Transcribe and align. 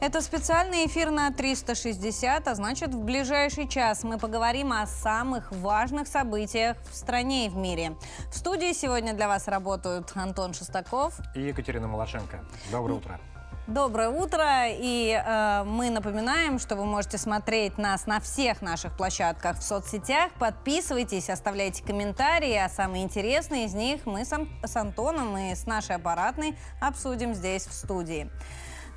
Это 0.00 0.22
специальный 0.22 0.86
эфир 0.86 1.10
на 1.10 1.30
360, 1.30 2.48
а 2.48 2.54
значит 2.54 2.94
в 2.94 3.04
ближайший 3.04 3.68
час 3.68 4.04
мы 4.04 4.16
поговорим 4.16 4.72
о 4.72 4.86
самых 4.86 5.52
важных 5.52 6.08
событиях 6.08 6.78
в 6.90 6.94
стране 6.96 7.46
и 7.46 7.48
в 7.50 7.56
мире. 7.56 7.92
В 8.30 8.36
студии 8.36 8.72
сегодня 8.72 9.12
для 9.12 9.28
вас 9.28 9.48
работают 9.48 10.12
Антон 10.14 10.54
Шестаков 10.54 11.20
и 11.34 11.42
Екатерина 11.42 11.88
Малашенко. 11.88 12.40
Доброе 12.70 12.94
утро. 12.94 13.20
Доброе 13.68 14.08
утро, 14.08 14.66
и 14.66 15.10
э, 15.12 15.62
мы 15.64 15.90
напоминаем, 15.90 16.58
что 16.58 16.74
вы 16.74 16.86
можете 16.86 17.18
смотреть 17.18 17.76
нас 17.76 18.06
на 18.06 18.18
всех 18.18 18.62
наших 18.62 18.96
площадках 18.96 19.58
в 19.58 19.62
соцсетях. 19.62 20.32
Подписывайтесь, 20.38 21.28
оставляйте 21.28 21.84
комментарии, 21.84 22.54
а 22.54 22.70
самые 22.70 23.04
интересные 23.04 23.66
из 23.66 23.74
них 23.74 24.06
мы 24.06 24.24
с, 24.24 24.32
с 24.64 24.74
Антоном 24.74 25.36
и 25.36 25.54
с 25.54 25.66
нашей 25.66 25.96
аппаратной 25.96 26.56
обсудим 26.80 27.34
здесь 27.34 27.66
в 27.66 27.74
студии. 27.74 28.30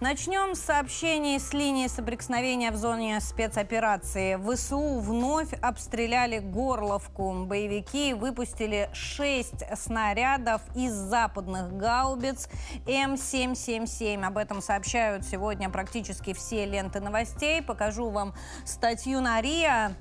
Начнем 0.01 0.55
с 0.55 0.61
сообщений 0.61 1.39
с 1.39 1.53
линии 1.53 1.85
соприкосновения 1.85 2.71
в 2.71 2.75
зоне 2.75 3.19
спецоперации. 3.21 4.35
ВСУ 4.35 4.97
вновь 4.99 5.53
обстреляли 5.61 6.39
Горловку. 6.39 7.45
Боевики 7.45 8.15
выпустили 8.15 8.89
шесть 8.93 9.63
снарядов 9.77 10.63
из 10.73 10.91
западных 10.91 11.77
гаубиц 11.77 12.49
М777. 12.87 14.25
Об 14.25 14.39
этом 14.39 14.63
сообщают 14.63 15.23
сегодня 15.23 15.69
практически 15.69 16.33
все 16.33 16.65
ленты 16.65 16.99
новостей. 16.99 17.61
Покажу 17.61 18.09
вам 18.09 18.33
статью 18.65 19.21
на 19.21 19.39
РИА. 19.39 19.93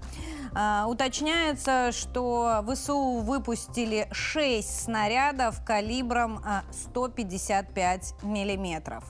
Uh, 0.52 0.86
уточняется, 0.86 1.92
что 1.92 2.64
ВСУ 2.66 3.18
выпустили 3.18 4.08
6 4.10 4.84
снарядов 4.84 5.62
калибром 5.64 6.38
uh, 6.38 6.62
155 6.72 8.14
миллиметров. 8.24 9.04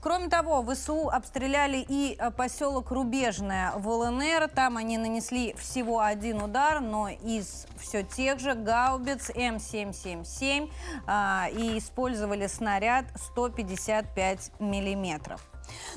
Кроме 0.00 0.28
того, 0.28 0.64
ВСУ 0.64 1.08
обстреляли 1.08 1.84
и 1.88 2.16
э, 2.18 2.30
поселок 2.30 2.90
Рубежное 2.90 3.72
в 3.76 3.88
ЛНР. 3.88 4.48
Там 4.48 4.76
они 4.76 4.96
нанесли 4.96 5.54
всего 5.54 6.00
один 6.00 6.42
удар, 6.42 6.80
но 6.80 7.08
из 7.08 7.66
все 7.78 8.02
тех 8.02 8.38
же 8.38 8.54
гаубиц 8.54 9.30
М777 9.30 10.70
а, 11.06 11.48
и 11.52 11.78
использовали 11.78 12.46
снаряд 12.46 13.06
155 13.16 14.52
миллиметров. 14.60 15.40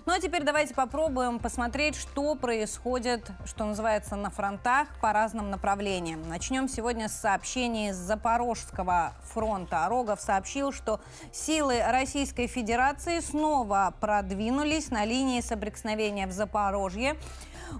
Ну 0.05 0.13
а 0.13 0.19
теперь 0.19 0.43
давайте 0.43 0.73
попробуем 0.73 1.39
посмотреть, 1.39 1.95
что 1.95 2.35
происходит, 2.35 3.29
что 3.45 3.65
называется, 3.65 4.15
на 4.15 4.29
фронтах 4.29 4.87
по 5.01 5.13
разным 5.13 5.49
направлениям. 5.49 6.27
Начнем 6.27 6.67
сегодня 6.67 7.07
с 7.07 7.13
сообщений 7.13 7.91
с 7.91 7.97
Запорожского 7.97 9.13
фронта. 9.23 9.85
Рогов 9.87 10.19
сообщил, 10.21 10.71
что 10.71 10.99
силы 11.31 11.81
Российской 11.85 12.47
Федерации 12.47 13.19
снова 13.19 13.93
продвинулись 13.99 14.89
на 14.89 15.05
линии 15.05 15.41
соприкосновения 15.41 16.27
в 16.27 16.31
Запорожье. 16.31 17.15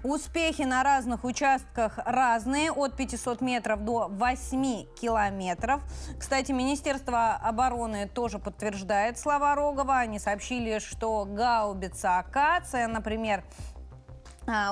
Успехи 0.02 0.62
на 0.62 0.82
разных 0.82 1.24
участках 1.24 1.98
разные, 2.04 2.72
от 2.72 2.96
500 2.96 3.40
метров 3.40 3.84
до 3.84 4.08
8 4.08 4.86
километров. 4.94 5.82
Кстати, 6.18 6.52
Министерство 6.52 7.34
обороны 7.34 8.08
тоже 8.08 8.38
подтверждает 8.38 9.18
слова 9.18 9.54
Рогова. 9.54 9.98
Они 9.98 10.18
сообщили, 10.18 10.78
что 10.78 11.24
гаубица 11.24 12.18
«Акация», 12.18 12.88
например, 12.88 13.44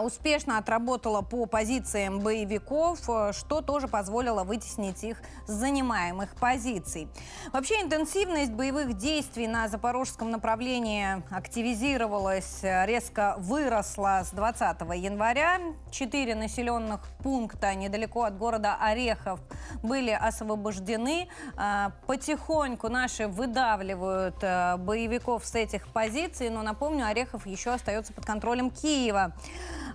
успешно 0.03 0.59
отработала 0.59 1.23
по 1.23 1.47
позициям 1.47 2.21
боевиков, 2.21 2.99
э, 3.09 3.33
что 3.33 3.61
тоже 3.61 3.89
позволило 3.89 4.45
вытеснить 4.45 5.05
их 5.05 5.23
с 5.47 5.53
занимаемых 5.53 6.35
позиций. 6.35 7.09
Вообще 7.53 7.81
интенсивность 7.83 8.53
боевых 8.53 8.97
действий 8.97 9.47
на 9.47 9.69
запорожском 9.69 10.31
направлении 10.31 11.23
активизировалась, 11.35 12.63
э, 12.63 12.87
резко 12.87 13.37
выросла 13.39 14.23
с 14.25 14.31
20 14.31 14.95
января. 14.97 15.61
Четыре 15.91 16.35
населенных 16.35 17.01
пункта 17.23 17.75
недалеко 17.75 18.25
от 18.25 18.37
города 18.37 18.77
Орехов 18.81 19.41
были 19.83 20.11
освобождены. 20.11 21.29
А, 21.57 21.93
потихоньку 22.07 22.89
наши 22.89 23.29
выдавливают 23.29 24.37
э, 24.43 24.77
боевиков 24.79 25.45
с 25.45 25.55
этих 25.55 25.89
позиций, 25.93 26.51
но 26.51 26.63
напомню, 26.63 27.07
Орехов 27.07 27.47
еще 27.47 27.71
остается 27.71 28.13
под 28.13 28.27
контролем 28.27 28.71
Киева. 28.71 29.33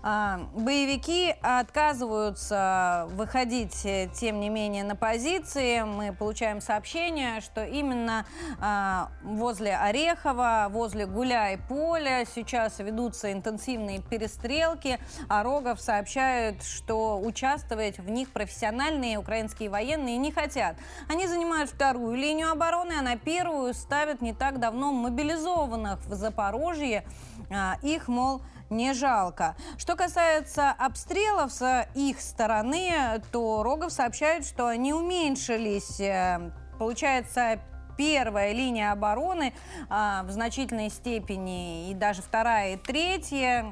А, 0.07 0.41
боевики 0.53 1.33
отказываются 1.41 3.07
выходить, 3.13 3.83
э, 3.88 4.07
тем 4.13 4.39
не 4.39 4.49
менее, 4.49 4.83
на 4.83 4.95
позиции. 4.95 5.81
Мы 5.81 6.13
получаем 6.13 6.61
сообщение, 6.61 7.41
что 7.41 7.66
именно 7.66 8.23
а, 8.61 9.09
возле 9.23 9.75
Орехова, 9.75 10.67
возле 10.69 11.07
Гуляй-Поля 11.07 12.23
сейчас 12.25 12.77
ведутся 12.77 13.33
интенсивные 13.33 13.99
перестрелки. 13.99 14.99
А 15.27 15.41
Рогов 15.41 15.81
сообщает, 15.81 16.61
что 16.61 17.19
участвовать 17.19 17.97
в 17.97 18.07
них 18.07 18.29
профессиональные 18.29 19.17
украинские 19.17 19.72
военные 19.72 20.17
не 20.17 20.31
хотят. 20.31 20.75
Они 21.09 21.25
занимают 21.25 21.72
вторую 21.72 22.13
линию 22.16 22.51
обороны, 22.51 22.93
а 22.99 23.01
на 23.01 23.17
первую 23.17 23.73
ставят 23.73 24.22
не 24.22 24.35
так 24.35 24.59
давно 24.59 24.91
мобилизованных 24.91 26.05
в 26.05 26.13
Запорожье. 26.13 27.05
А, 27.49 27.77
их, 27.81 28.07
мол, 28.07 28.43
не 28.70 28.94
жалко. 28.94 29.56
Что 29.78 29.96
касается 29.96 30.72
обстрелов 30.72 31.52
с 31.52 31.88
их 31.94 32.22
стороны, 32.22 33.22
то 33.31 33.64
Рогов 33.64 33.92
сообщает, 33.92 34.46
что 34.46 34.68
они 34.68 34.94
уменьшились. 34.94 36.00
Э, 36.00 36.52
получается, 36.80 37.59
первая 37.98 38.52
линия 38.52 38.92
обороны 38.92 39.53
а, 39.90 40.24
в 40.24 40.31
значительной 40.31 40.90
степени, 40.90 41.90
и 41.90 41.94
даже 41.94 42.22
вторая 42.22 42.74
и 42.74 42.78
третья, 42.78 43.72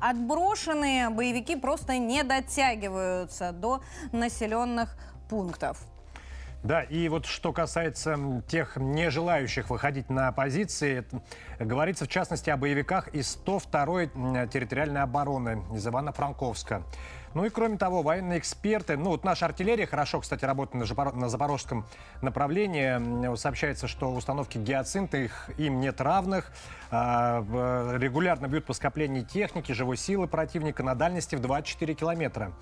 отброшенные 0.00 1.10
боевики 1.10 1.56
просто 1.56 1.98
не 1.98 2.22
дотягиваются 2.22 3.52
до 3.52 3.82
населенных 4.12 4.96
пунктов. 5.28 5.78
Да, 6.62 6.82
и 6.82 7.08
вот 7.08 7.24
что 7.24 7.54
касается 7.54 8.18
тех 8.46 8.76
не 8.76 9.10
желающих 9.10 9.70
выходить 9.70 10.10
на 10.10 10.30
позиции, 10.30 11.06
говорится 11.58 12.04
в 12.04 12.08
частности 12.08 12.50
о 12.50 12.58
боевиках 12.58 13.08
из 13.08 13.38
102-й 13.44 14.48
территориальной 14.48 15.00
обороны 15.02 15.64
из 15.74 15.86
Ивано-Франковска. 15.86 16.82
Ну 17.32 17.44
и 17.44 17.48
кроме 17.48 17.78
того, 17.78 18.02
военные 18.02 18.40
эксперты, 18.40 18.96
ну 18.96 19.10
вот 19.10 19.24
наша 19.24 19.46
артиллерия 19.46 19.86
хорошо, 19.86 20.20
кстати, 20.20 20.44
работает 20.44 20.96
на, 20.96 21.12
на 21.12 21.28
запорожском 21.28 21.86
направлении. 22.22 23.36
Сообщается, 23.36 23.86
что 23.86 24.12
установки 24.12 24.58
гиацинта, 24.58 25.16
их, 25.16 25.48
им 25.56 25.80
нет 25.80 26.00
равных. 26.00 26.52
А, 26.90 27.42
регулярно 27.98 28.48
бьют 28.48 28.66
по 28.66 28.72
скоплению 28.74 29.24
техники, 29.24 29.70
живой 29.70 29.96
силы 29.96 30.26
противника 30.26 30.82
на 30.82 30.96
дальности 30.96 31.36
в 31.36 31.40
24 31.40 31.94
километра. 31.94 32.52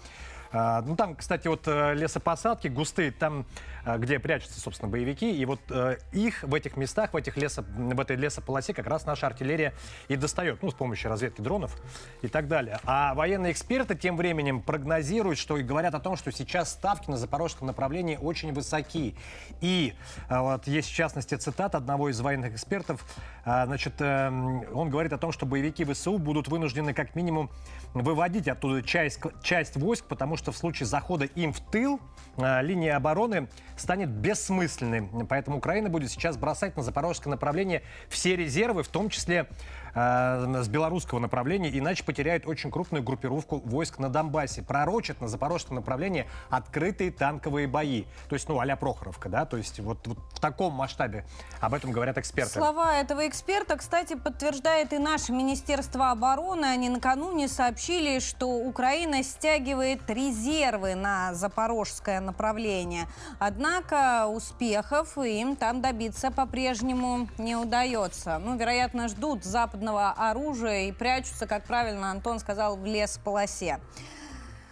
А, 0.50 0.82
ну, 0.82 0.96
там, 0.96 1.14
кстати, 1.14 1.48
вот 1.48 1.66
э, 1.66 1.94
лесопосадки 1.94 2.68
густые, 2.68 3.10
там, 3.10 3.46
э, 3.84 3.98
где 3.98 4.18
прячутся, 4.18 4.60
собственно, 4.60 4.90
боевики, 4.90 5.30
и 5.30 5.44
вот 5.44 5.60
э, 5.70 5.98
их 6.12 6.42
в 6.42 6.54
этих 6.54 6.76
местах, 6.76 7.12
в, 7.12 7.16
этих 7.16 7.36
лесо, 7.36 7.62
в 7.62 8.00
этой 8.00 8.16
лесополосе 8.16 8.72
как 8.72 8.86
раз 8.86 9.04
наша 9.04 9.26
артиллерия 9.26 9.74
и 10.08 10.16
достает, 10.16 10.62
ну, 10.62 10.70
с 10.70 10.74
помощью 10.74 11.10
разведки 11.10 11.40
дронов 11.40 11.76
и 12.22 12.28
так 12.28 12.48
далее. 12.48 12.78
А 12.84 13.14
военные 13.14 13.52
эксперты 13.52 13.94
тем 13.94 14.16
временем 14.16 14.62
прогнозируют, 14.62 15.38
что 15.38 15.58
и 15.58 15.62
говорят 15.62 15.94
о 15.94 16.00
том, 16.00 16.16
что 16.16 16.32
сейчас 16.32 16.72
ставки 16.72 17.10
на 17.10 17.18
запорожском 17.18 17.66
направлении 17.66 18.16
очень 18.16 18.52
высоки. 18.52 19.14
И 19.60 19.94
вот 20.30 20.66
есть, 20.66 20.88
в 20.88 20.94
частности, 20.94 21.34
цитат 21.34 21.74
одного 21.74 22.08
из 22.08 22.20
военных 22.20 22.54
экспертов, 22.54 23.04
значит, 23.44 24.00
он 24.00 24.90
говорит 24.90 25.12
о 25.12 25.18
том, 25.18 25.32
что 25.32 25.46
боевики 25.46 25.84
ВСУ 25.84 26.18
будут 26.18 26.48
вынуждены 26.48 26.94
как 26.94 27.14
минимум 27.14 27.50
выводить 27.94 28.48
оттуда 28.48 28.82
часть, 28.82 29.20
часть 29.42 29.76
войск, 29.76 30.04
потому 30.04 30.36
что 30.38 30.52
в 30.52 30.56
случае 30.56 30.86
захода 30.86 31.26
им 31.26 31.52
в 31.52 31.60
тыл 31.60 32.00
э, 32.36 32.62
линия 32.62 32.96
обороны 32.96 33.48
станет 33.76 34.08
бессмысленной. 34.08 35.26
Поэтому 35.28 35.58
Украина 35.58 35.90
будет 35.90 36.10
сейчас 36.10 36.36
бросать 36.36 36.76
на 36.76 36.82
запорожское 36.82 37.30
направление 37.30 37.82
все 38.08 38.36
резервы, 38.36 38.82
в 38.82 38.88
том 38.88 39.10
числе 39.10 39.48
э, 39.94 40.62
с 40.62 40.68
белорусского 40.68 41.18
направления, 41.18 41.76
иначе 41.76 42.04
потеряет 42.04 42.46
очень 42.46 42.70
крупную 42.70 43.02
группировку 43.02 43.58
войск 43.64 43.98
на 43.98 44.08
Донбассе. 44.08 44.62
Пророчат 44.62 45.20
на 45.20 45.28
запорожском 45.28 45.76
направлении 45.76 46.26
открытые 46.50 47.10
танковые 47.10 47.66
бои. 47.66 48.04
То 48.28 48.34
есть, 48.34 48.48
ну, 48.48 48.58
а 48.60 48.76
Прохоровка, 48.76 49.28
да, 49.28 49.44
то 49.44 49.56
есть 49.56 49.80
вот, 49.80 50.06
вот 50.06 50.18
в 50.32 50.40
таком 50.40 50.72
масштабе 50.72 51.24
об 51.60 51.74
этом 51.74 51.90
говорят 51.90 52.18
эксперты. 52.18 52.52
Слова 52.52 52.96
этого 52.96 53.26
эксперта, 53.26 53.76
кстати, 53.76 54.14
подтверждает 54.14 54.92
и 54.92 54.98
наше 54.98 55.32
Министерство 55.32 56.10
обороны. 56.10 56.66
Они 56.66 56.88
накануне 56.88 57.48
сообщили, 57.48 58.20
что 58.20 58.46
Украина 58.46 59.22
стягивает 59.22 60.08
резервы 60.08 60.94
на 60.94 61.34
запорожское 61.34 62.20
направление. 62.20 63.06
Однако 63.38 64.26
успехов 64.26 65.16
им 65.18 65.56
там 65.56 65.80
добиться 65.80 66.30
по-прежнему 66.30 67.28
не 67.38 67.56
удается. 67.56 68.38
Ну, 68.38 68.56
вероятно, 68.56 69.08
ждут 69.08 69.44
западного 69.44 69.87
западного 69.88 70.10
оружия 70.10 70.88
и 70.88 70.92
прячутся, 70.92 71.46
как 71.46 71.64
правильно 71.64 72.10
Антон 72.10 72.38
сказал, 72.38 72.76
в 72.76 72.84
лес-полосе. 72.84 73.80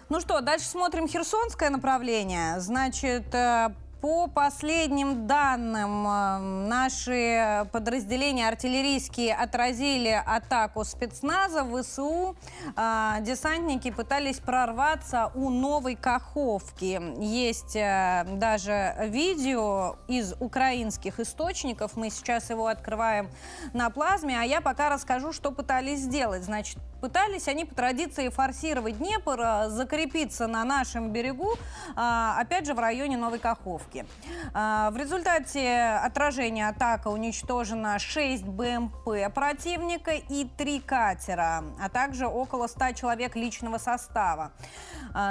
Ну 0.08 0.20
что, 0.20 0.40
дальше 0.40 0.66
смотрим 0.66 1.08
Херсонское 1.08 1.70
направление. 1.70 2.60
Значит, 2.60 3.34
э, 3.34 3.70
По 4.00 4.26
последним 4.26 5.26
данным, 5.26 6.06
э, 6.06 6.38
наши 6.69 7.66
подразделения 7.72 8.46
артиллерийские 8.46 9.34
отразили 9.34 10.22
атаку 10.26 10.84
спецназа 10.84 11.64
в 11.64 11.82
ВСУ. 11.82 12.37
Э, 12.76 13.16
десантники 13.20 13.90
пытались 13.90 14.38
прорваться 14.38 15.32
у 15.34 15.48
Новой 15.48 15.96
Каховки. 15.96 17.00
Есть 17.22 17.75
э, 17.75 18.26
даже 18.37 18.96
видео 19.08 19.96
из 20.08 20.34
украинских 20.40 21.19
источников. 21.19 21.96
Мы 21.96 22.10
сейчас 22.10 22.50
его 22.50 22.66
открываем 22.66 23.31
на 23.72 23.88
плазме, 23.88 24.38
а 24.38 24.44
я 24.44 24.60
пока 24.60 24.90
расскажу, 24.90 25.32
что 25.32 25.52
пытались 25.52 26.00
сделать. 26.00 26.44
Значит, 26.44 26.78
Пытались 27.00 27.46
они 27.46 27.64
по 27.64 27.75
традиции 27.75 28.31
форсировать 28.31 28.98
Днепр, 28.98 29.38
э, 29.38 29.69
закрепиться 29.69 30.46
на 30.46 30.64
нашем 30.64 31.10
берегу, 31.10 31.52
э, 31.54 32.32
опять 32.38 32.66
же, 32.66 32.75
в 32.75 32.78
районе 32.78 33.19
Новой 33.19 33.38
Каховки. 33.38 34.06
Э, 34.54 34.88
в 34.90 34.96
результате 34.96 36.00
отражения 36.02 36.69
атака 36.69 37.08
уничтожено 37.08 37.98
6 37.98 38.44
БМП 38.44 39.31
противника 39.34 40.12
и 40.12 40.46
3 40.56 40.81
катера, 40.81 41.64
а 41.81 41.88
также 41.90 42.26
около 42.26 42.66
100 42.66 42.93
человек 42.93 43.37
личного 43.37 43.78
состава. 43.78 44.52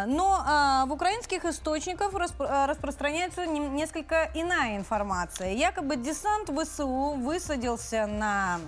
Но 0.07 0.85
в 0.88 0.91
украинских 0.91 1.45
источниках 1.45 2.11
распространяется 2.13 3.45
несколько 3.45 4.29
иная 4.33 4.77
информация. 4.77 5.51
Якобы 5.51 5.95
десант 5.95 6.50
ВСУ 6.50 7.15
высадился 7.18 8.07
на 8.07 8.59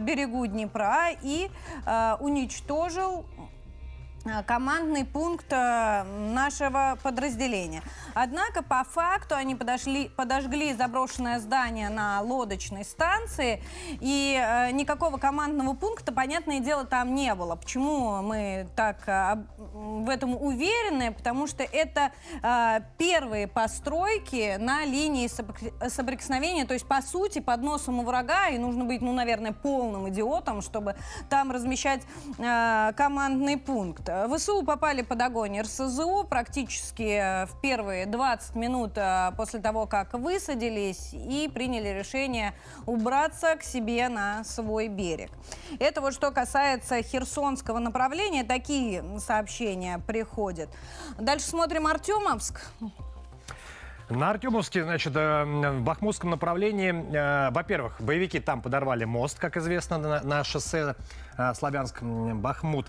берегу 0.00 0.46
Днепра 0.46 1.10
и 1.22 1.50
уничтожил 2.20 2.43
уничтожил 2.44 3.24
командный 4.46 5.04
пункт 5.04 5.52
э, 5.52 6.02
нашего 6.02 6.98
подразделения. 7.02 7.82
Однако, 8.14 8.62
по 8.62 8.84
факту, 8.84 9.34
они 9.34 9.54
подошли, 9.54 10.08
подожгли 10.08 10.72
заброшенное 10.72 11.38
здание 11.40 11.90
на 11.90 12.20
лодочной 12.22 12.84
станции, 12.84 13.62
и 14.00 14.40
э, 14.40 14.70
никакого 14.70 15.18
командного 15.18 15.74
пункта, 15.74 16.12
понятное 16.12 16.60
дело, 16.60 16.84
там 16.84 17.14
не 17.14 17.34
было. 17.34 17.56
Почему 17.56 18.22
мы 18.22 18.66
так 18.76 19.06
э, 19.06 19.44
в 19.58 20.08
этом 20.08 20.36
уверены? 20.40 21.12
Потому 21.12 21.46
что 21.46 21.62
это 21.62 22.12
э, 22.42 22.80
первые 22.96 23.46
постройки 23.46 24.56
на 24.58 24.84
линии 24.84 25.28
соприкосновения, 25.88 26.64
то 26.64 26.74
есть, 26.74 26.86
по 26.86 27.02
сути, 27.02 27.40
под 27.40 27.62
носом 27.62 27.98
у 27.98 28.02
врага, 28.02 28.48
и 28.48 28.58
нужно 28.58 28.84
быть, 28.84 29.02
ну, 29.02 29.12
наверное, 29.12 29.52
полным 29.52 30.08
идиотом, 30.08 30.62
чтобы 30.62 30.96
там 31.28 31.50
размещать 31.50 32.02
э, 32.38 32.92
командный 32.96 33.58
пункт. 33.58 34.08
ВСУ 34.28 34.62
попали 34.62 35.02
под 35.02 35.20
огонь 35.22 35.60
РСЗО 35.60 36.22
практически 36.24 37.46
в 37.46 37.60
первые 37.60 38.06
20 38.06 38.54
минут 38.54 38.92
э, 38.96 39.32
после 39.36 39.60
того, 39.60 39.86
как 39.86 40.14
высадились 40.14 41.10
и 41.12 41.50
приняли 41.52 41.88
решение 41.88 42.54
убраться 42.86 43.56
к 43.56 43.64
себе 43.64 44.08
на 44.08 44.44
свой 44.44 44.88
берег. 44.88 45.30
Это 45.80 46.00
вот 46.00 46.14
что 46.14 46.30
касается 46.30 47.02
Херсонского 47.02 47.80
направления. 47.80 48.44
Такие 48.44 49.02
сообщения 49.18 49.98
приходят. 49.98 50.68
Дальше 51.18 51.46
смотрим 51.46 51.86
Артемовск. 51.86 52.60
На 54.10 54.30
Артемовске, 54.30 54.84
значит, 54.84 55.16
э, 55.16 55.44
в 55.44 55.82
Бахмутском 55.82 56.30
направлении, 56.30 56.92
э, 56.92 57.50
во-первых, 57.50 58.00
боевики 58.00 58.38
там 58.38 58.62
подорвали 58.62 59.04
мост, 59.04 59.40
как 59.40 59.56
известно, 59.56 60.20
на 60.22 60.44
шоссе 60.44 60.94
Славянск-Бахмут. 61.36 62.86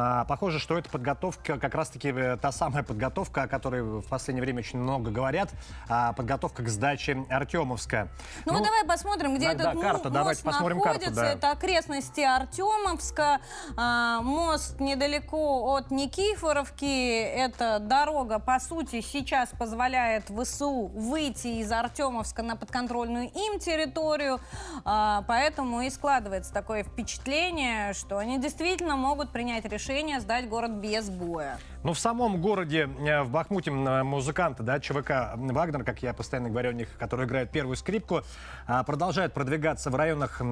А, 0.00 0.24
похоже, 0.24 0.58
что 0.58 0.78
это 0.78 0.88
подготовка, 0.88 1.58
как 1.58 1.74
раз-таки 1.74 2.08
э, 2.08 2.38
та 2.38 2.52
самая 2.52 2.82
подготовка, 2.82 3.42
о 3.42 3.48
которой 3.48 3.82
в 3.82 4.02
последнее 4.02 4.42
время 4.42 4.60
очень 4.60 4.78
много 4.78 5.10
говорят, 5.10 5.50
а, 5.90 6.14
подготовка 6.14 6.62
к 6.62 6.68
сдаче 6.68 7.26
Артемовска. 7.28 8.08
Ну, 8.46 8.52
ну 8.52 8.58
вот 8.58 8.64
давай 8.64 8.84
посмотрим, 8.84 9.36
где 9.36 9.46
да, 9.46 9.52
этот 9.52 9.74
да, 9.74 9.80
карта, 9.80 10.04
мост 10.04 10.14
давайте 10.14 10.42
посмотрим 10.42 10.78
находится. 10.78 11.04
Карту, 11.06 11.20
да. 11.20 11.32
Это 11.32 11.50
окрестности 11.50 12.20
Артемовска, 12.22 13.40
а, 13.76 14.22
мост 14.22 14.80
недалеко 14.80 15.76
от 15.76 15.90
Никифоровки. 15.90 17.20
Это 17.20 17.78
дорога, 17.78 18.38
по 18.38 18.58
сути, 18.58 19.02
сейчас 19.02 19.50
позволяет 19.50 20.30
ВСУ 20.30 20.86
выйти 20.94 21.60
из 21.60 21.70
Артемовска 21.70 22.42
на 22.42 22.56
подконтрольную 22.56 23.30
им 23.30 23.58
территорию, 23.58 24.40
поэтому 24.84 25.82
и 25.82 25.90
складывается 25.90 26.52
такое 26.54 26.84
впечатление, 26.84 27.92
что 27.92 28.16
они 28.16 28.38
действительно 28.38 28.96
могут 28.96 29.30
принять 29.30 29.64
решение 29.66 29.89
решение 29.90 30.20
сдать 30.20 30.48
город 30.48 30.70
без 30.70 31.10
боя. 31.10 31.58
Ну, 31.82 31.94
в 31.94 31.98
самом 31.98 32.42
городе, 32.42 32.90
э, 33.00 33.22
в 33.22 33.30
Бахмуте, 33.30 33.70
музыканты, 33.70 34.62
да, 34.62 34.78
ЧВК 34.80 35.32
«Вагнер», 35.36 35.82
как 35.82 36.02
я 36.02 36.12
постоянно 36.12 36.50
говорю 36.50 36.70
о 36.70 36.72
них, 36.74 36.88
которые 36.98 37.26
играют 37.26 37.50
первую 37.50 37.74
скрипку, 37.76 38.20
а, 38.66 38.82
продолжают 38.84 39.32
продвигаться 39.32 39.88
в 39.88 39.94
районах 39.94 40.42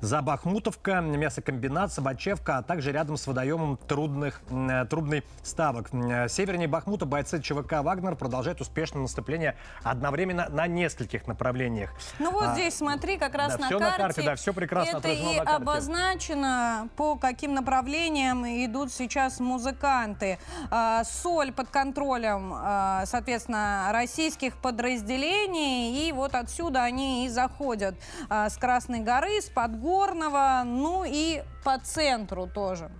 Забахмутовка, 0.00 1.00
мясокомбинат, 1.00 1.92
Собачевка, 1.92 2.58
а 2.58 2.62
также 2.62 2.92
рядом 2.92 3.16
с 3.16 3.26
водоемом 3.26 3.76
трудных, 3.76 4.40
э, 4.50 4.84
трудный 4.86 5.24
ставок. 5.42 5.88
Севернее 5.90 6.68
Бахмута 6.68 7.06
бойцы 7.06 7.40
ЧВК 7.40 7.82
«Вагнер» 7.82 8.16
продолжают 8.16 8.60
успешное 8.60 9.02
наступление 9.02 9.56
одновременно 9.82 10.48
на 10.48 10.66
нескольких 10.66 11.26
направлениях. 11.28 11.90
Ну 12.18 12.32
вот 12.32 12.48
а, 12.48 12.54
здесь 12.54 12.74
смотри, 12.76 13.16
как 13.16 13.34
раз 13.34 13.52
да, 13.52 13.58
на, 13.58 13.66
все 13.66 13.78
карте. 13.78 13.98
на 13.98 14.04
карте. 14.04 14.22
Да, 14.22 14.34
все 14.34 14.52
прекрасно 14.52 14.98
Это 14.98 15.08
и 15.08 15.36
обозначено, 15.36 16.88
по 16.96 17.16
каким 17.16 17.54
направлениям 17.54 18.44
идут 18.44 18.92
сейчас 18.92 19.40
музыканты. 19.40 20.38
А, 20.70 21.02
соль 21.04 21.52
под 21.52 21.68
контролем, 21.70 22.52
а, 22.54 23.04
соответственно, 23.06 23.88
российских 23.92 24.56
подразделений. 24.56 26.08
И 26.08 26.12
вот 26.12 26.34
отсюда 26.34 26.84
они 26.84 27.26
и 27.26 27.28
заходят 27.28 27.96
с 28.30 28.56
Красной 28.56 29.00
горы, 29.00 29.40
с 29.40 29.48
Подгорья 29.50 29.88
Горного, 29.98 30.62
ну 30.64 31.04
и 31.04 31.42
по 31.64 31.78
центру 31.78 32.46
тоже. 32.46 32.90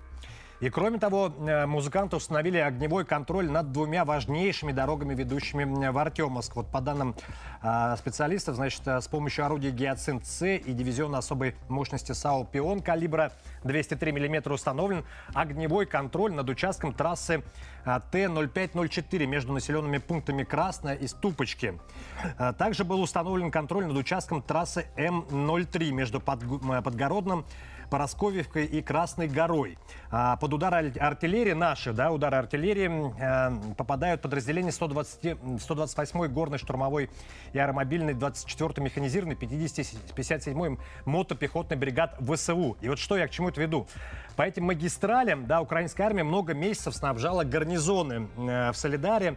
И 0.60 0.70
кроме 0.70 0.98
того, 0.98 1.32
э, 1.38 1.66
музыканты 1.66 2.16
установили 2.16 2.58
огневой 2.58 3.04
контроль 3.04 3.48
над 3.48 3.70
двумя 3.70 4.04
важнейшими 4.04 4.72
дорогами, 4.72 5.14
ведущими 5.14 5.88
в 5.88 5.98
Артемовск. 5.98 6.56
Вот 6.56 6.72
по 6.72 6.80
данным 6.80 7.14
э, 7.62 7.94
специалистов, 7.96 8.56
значит, 8.56 8.82
э, 8.86 9.00
с 9.00 9.06
помощью 9.06 9.44
орудия 9.44 9.70
«Гиацинт-С» 9.70 10.42
и 10.56 10.72
дивизиона 10.72 11.18
особой 11.18 11.54
мощности 11.68 12.10
САУ 12.10 12.44
«Пион» 12.44 12.80
калибра 12.80 13.32
203 13.62 14.10
мм 14.10 14.52
установлен 14.52 15.04
огневой 15.32 15.86
контроль 15.86 16.32
над 16.32 16.48
участком 16.48 16.92
трассы 16.92 17.44
Т-0504 17.84 19.26
между 19.26 19.52
населенными 19.52 19.98
пунктами 19.98 20.42
Красная 20.42 20.94
и 20.94 21.06
Ступочки. 21.06 21.78
Также 22.58 22.84
был 22.84 23.00
установлен 23.00 23.50
контроль 23.50 23.86
над 23.86 23.96
участком 23.96 24.42
трассы 24.42 24.86
М-03 24.96 25.90
между 25.92 26.20
Подгородным 26.20 27.46
Поросковьевкой 27.90 28.66
и 28.66 28.82
Красной 28.82 29.28
горой. 29.28 29.78
А, 30.10 30.36
под 30.36 30.54
удар 30.54 30.74
артиллерии 30.74 31.52
наши, 31.52 31.92
да, 31.92 32.10
удары 32.10 32.36
артиллерии 32.36 33.12
э, 33.18 33.74
попадают 33.74 34.22
подразделения 34.22 34.72
120, 34.72 35.24
128-й 35.24 36.28
горной 36.28 36.58
штурмовой 36.58 37.10
и 37.52 37.58
аэромобильной 37.58 38.14
24-й 38.14 38.82
механизированной 38.82 39.36
57-й 39.36 40.78
мотопехотной 41.04 41.76
бригад 41.76 42.18
ВСУ. 42.20 42.76
И 42.80 42.88
вот 42.88 42.98
что 42.98 43.16
я 43.16 43.26
к 43.26 43.30
чему 43.30 43.48
это 43.48 43.60
веду. 43.60 43.86
По 44.36 44.42
этим 44.42 44.64
магистралям, 44.64 45.46
да, 45.46 45.60
украинская 45.60 46.06
армия 46.06 46.24
много 46.24 46.54
месяцев 46.54 46.94
снабжала 46.94 47.44
гарнизоны 47.44 48.28
э, 48.36 48.72
в 48.72 48.76
Солидаре. 48.76 49.36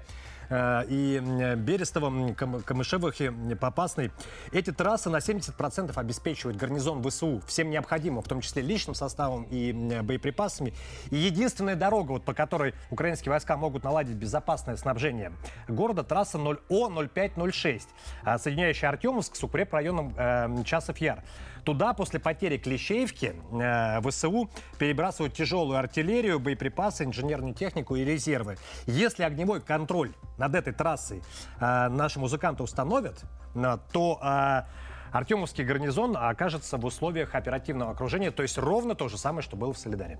Э, 0.52 0.84
и 0.90 1.20
Берестовом, 1.56 2.36
Камышевых 2.36 3.22
и 3.22 3.30
Попасной. 3.56 4.12
Эти 4.52 4.72
трассы 4.72 5.10
на 5.10 5.18
70% 5.18 5.98
обеспечивают 5.98 6.58
гарнизон 6.58 7.02
ВСУ 7.04 7.42
всем 7.48 7.70
необходимым, 7.70 8.22
в 8.22 8.28
том 8.28 8.42
числе 8.42 8.62
личным 8.62 8.94
составом 8.94 9.44
и 9.50 9.72
боеприпасами. 10.04 10.74
И 11.10 11.16
единственная 11.16 11.76
дорога, 11.76 12.12
вот, 12.12 12.26
по 12.26 12.34
которой 12.34 12.74
украинские 12.90 13.32
войска 13.32 13.56
могут 13.56 13.84
наладить 13.84 14.16
безопасное 14.16 14.76
снабжение 14.76 15.32
города, 15.70 16.04
трасса 16.04 16.38
0О-0506, 16.38 17.84
а, 18.24 18.38
соединяющая 18.38 18.90
Артемовск 18.90 19.36
с 19.36 19.44
укрепрайоном 19.44 20.14
э, 20.18 20.64
Часов 20.66 20.98
Яр. 20.98 21.24
Туда 21.64 21.94
после 21.94 22.20
потери 22.20 22.58
Клещеевки 22.58 23.36
э, 23.52 24.02
ВСУ 24.02 24.50
перебрасывают 24.80 25.34
тяжелую 25.34 25.78
артиллерию, 25.78 26.40
боеприпасы, 26.40 27.04
инженерную 27.04 27.54
технику 27.54 27.96
и 27.96 28.04
резервы. 28.04 28.58
Если 28.88 29.24
огневой 29.24 29.62
контроль 29.62 30.12
над 30.38 30.56
этой 30.56 30.74
трассой 30.74 31.22
э, 31.60 31.88
наши 31.90 32.20
музыканты 32.20 32.64
установят, 32.64 33.24
э, 33.56 33.78
то... 33.92 34.20
Э, 34.24 34.64
Артемовский 35.12 35.64
гарнизон 35.64 36.16
окажется 36.18 36.78
в 36.78 36.86
условиях 36.86 37.36
оперативного 37.36 37.92
окружения, 37.92 38.32
то 38.32 38.44
есть 38.44 38.58
ровно 38.58 38.96
то 38.96 39.10
же 39.10 39.18
самое, 39.18 39.42
что 39.42 39.58
было 39.58 39.74
в 39.74 39.78
Солидаре. 39.78 40.20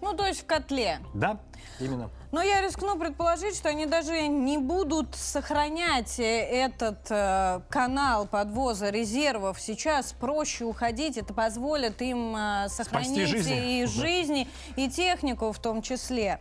Ну, 0.00 0.14
то 0.14 0.26
есть 0.26 0.42
в 0.42 0.46
котле. 0.46 0.98
Да, 1.14 1.38
именно. 1.78 2.10
Но 2.32 2.42
я 2.42 2.60
рискну 2.60 2.98
предположить, 2.98 3.56
что 3.56 3.68
они 3.68 3.86
даже 3.86 4.26
не 4.26 4.58
будут 4.58 5.14
сохранять 5.14 6.16
этот 6.18 7.06
э, 7.08 7.60
канал 7.68 8.26
подвоза 8.26 8.90
резервов. 8.90 9.60
Сейчас 9.60 10.12
проще 10.12 10.64
уходить, 10.64 11.16
это 11.16 11.32
позволит 11.32 12.02
им 12.02 12.34
э, 12.34 12.68
сохранить 12.68 13.28
жизни. 13.28 13.82
и 13.82 13.86
жизни, 13.86 14.48
и 14.74 14.90
технику 14.90 15.52
в 15.52 15.58
том 15.60 15.82
числе. 15.82 16.40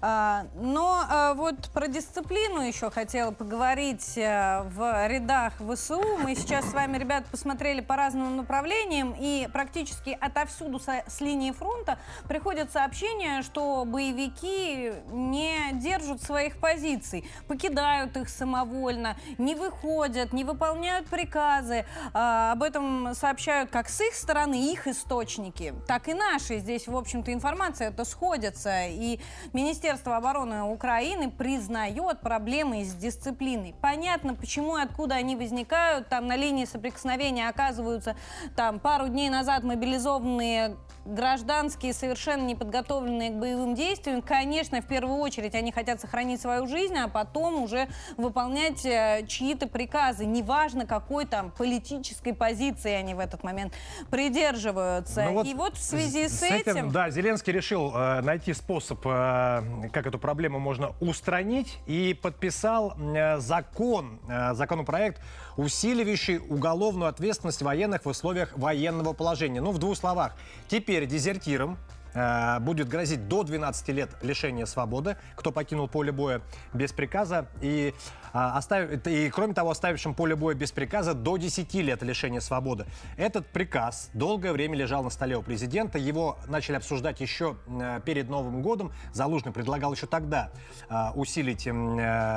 А, 0.00 0.46
но 0.54 1.04
а, 1.08 1.34
вот 1.34 1.70
про 1.72 1.88
дисциплину 1.88 2.60
еще 2.60 2.90
хотела 2.90 3.30
поговорить 3.30 4.16
э, 4.16 4.62
в 4.64 5.08
рядах 5.08 5.54
ВСУ. 5.58 6.02
Мы 6.18 6.34
сейчас 6.34 6.70
с 6.70 6.72
вами, 6.72 6.98
ребят, 6.98 7.26
посмотрели 7.26 7.80
по 7.80 7.96
разным 7.96 8.36
направлениям, 8.36 9.14
и 9.18 9.48
практически 9.52 10.16
отовсюду 10.20 10.78
с 10.80 11.20
линии 11.20 11.52
фронта 11.52 11.98
приходят 12.28 12.72
сообщения, 12.72 13.42
что 13.42 13.84
боевики 13.86 14.92
не 15.10 15.72
держат 15.74 16.22
своих 16.22 16.58
позиций, 16.58 17.28
покидают 17.48 18.16
их 18.16 18.28
самовольно, 18.28 19.16
не 19.38 19.54
выходят, 19.54 20.32
не 20.32 20.44
выполняют 20.44 21.06
приказы. 21.06 21.86
А, 22.12 22.52
об 22.52 22.62
этом 22.62 23.14
сообщают 23.14 23.70
как 23.70 23.88
с 23.88 24.00
их 24.00 24.14
стороны 24.14 24.72
их 24.72 24.86
источники, 24.86 25.74
так 25.86 26.08
и 26.08 26.14
наши. 26.14 26.58
Здесь, 26.58 26.86
в 26.86 26.96
общем-то, 26.96 27.32
информация 27.32 27.88
это 27.88 28.04
сходится. 28.04 28.86
И 28.88 29.20
Министерство 29.52 29.85
обороны 29.88 30.62
Украины 30.62 31.30
признает 31.30 32.20
проблемы 32.20 32.84
с 32.84 32.94
дисциплиной. 32.94 33.74
Понятно, 33.80 34.34
почему 34.34 34.78
и 34.78 34.82
откуда 34.82 35.16
они 35.16 35.36
возникают. 35.36 36.08
Там 36.08 36.26
на 36.26 36.36
линии 36.36 36.64
соприкосновения 36.64 37.48
оказываются 37.48 38.16
там 38.56 38.78
пару 38.78 39.08
дней 39.08 39.30
назад 39.30 39.64
мобилизованные 39.64 40.76
гражданские, 41.06 41.92
совершенно 41.92 42.42
неподготовленные 42.42 43.30
к 43.30 43.34
боевым 43.34 43.74
действиям, 43.74 44.22
конечно, 44.22 44.80
в 44.80 44.86
первую 44.86 45.18
очередь 45.18 45.54
они 45.54 45.72
хотят 45.72 46.00
сохранить 46.00 46.40
свою 46.40 46.66
жизнь, 46.66 46.96
а 46.96 47.08
потом 47.08 47.62
уже 47.62 47.88
выполнять 48.16 48.84
э, 48.84 49.24
чьи-то 49.26 49.68
приказы. 49.68 50.26
Неважно, 50.26 50.86
какой 50.86 51.26
там 51.26 51.50
политической 51.50 52.32
позиции 52.32 52.92
они 52.92 53.14
в 53.14 53.18
этот 53.18 53.42
момент 53.42 53.72
придерживаются. 54.10 55.24
Ну 55.24 55.32
вот 55.34 55.46
И 55.46 55.54
вот 55.54 55.76
в 55.76 55.82
связи 55.82 56.28
с, 56.28 56.40
с 56.40 56.42
этим... 56.42 56.72
этим... 56.72 56.90
Да, 56.90 57.10
Зеленский 57.10 57.52
решил 57.52 57.92
э, 57.94 58.20
найти 58.22 58.52
способ, 58.52 59.00
э, 59.04 59.88
как 59.92 60.06
эту 60.06 60.18
проблему 60.18 60.58
можно 60.58 60.92
устранить, 61.00 61.78
и 61.86 62.18
подписал 62.20 62.94
э, 62.98 63.38
закон, 63.38 64.20
э, 64.28 64.54
законопроект, 64.54 65.20
усиливающий 65.56 66.38
уголовную 66.38 67.08
ответственность 67.08 67.62
военных 67.62 68.04
в 68.04 68.08
условиях 68.08 68.56
военного 68.56 69.12
положения. 69.12 69.60
Ну, 69.60 69.72
в 69.72 69.78
двух 69.78 69.96
словах. 69.96 70.36
Теперь 70.68 71.06
дезертирам 71.06 71.78
э, 72.16 72.58
будет 72.60 72.88
грозить 72.88 73.28
до 73.28 73.42
12 73.44 73.88
лет 73.88 74.10
лишения 74.22 74.66
свободы, 74.66 75.16
кто 75.36 75.52
покинул 75.52 75.86
поле 75.88 76.10
боя 76.10 76.40
без 76.72 76.92
приказа. 76.92 77.46
И 77.60 77.94
оставив, 78.32 79.06
и, 79.06 79.30
кроме 79.30 79.54
того, 79.54 79.70
оставившим 79.70 80.14
поле 80.14 80.36
боя 80.36 80.54
без 80.54 80.72
приказа 80.72 81.14
до 81.14 81.36
10 81.36 81.72
лет 81.74 82.02
лишения 82.02 82.40
свободы. 82.40 82.86
Этот 83.16 83.46
приказ 83.46 84.10
долгое 84.14 84.52
время 84.52 84.76
лежал 84.76 85.02
на 85.02 85.10
столе 85.10 85.36
у 85.36 85.42
президента. 85.42 85.98
Его 85.98 86.38
начали 86.46 86.76
обсуждать 86.76 87.20
еще 87.20 87.56
э, 87.66 88.00
перед 88.04 88.28
Новым 88.28 88.62
годом. 88.62 88.92
Залужный 89.12 89.52
предлагал 89.52 89.92
еще 89.92 90.06
тогда 90.06 90.50
а, 90.88 91.12
усилить 91.14 91.66
э, 91.66 91.72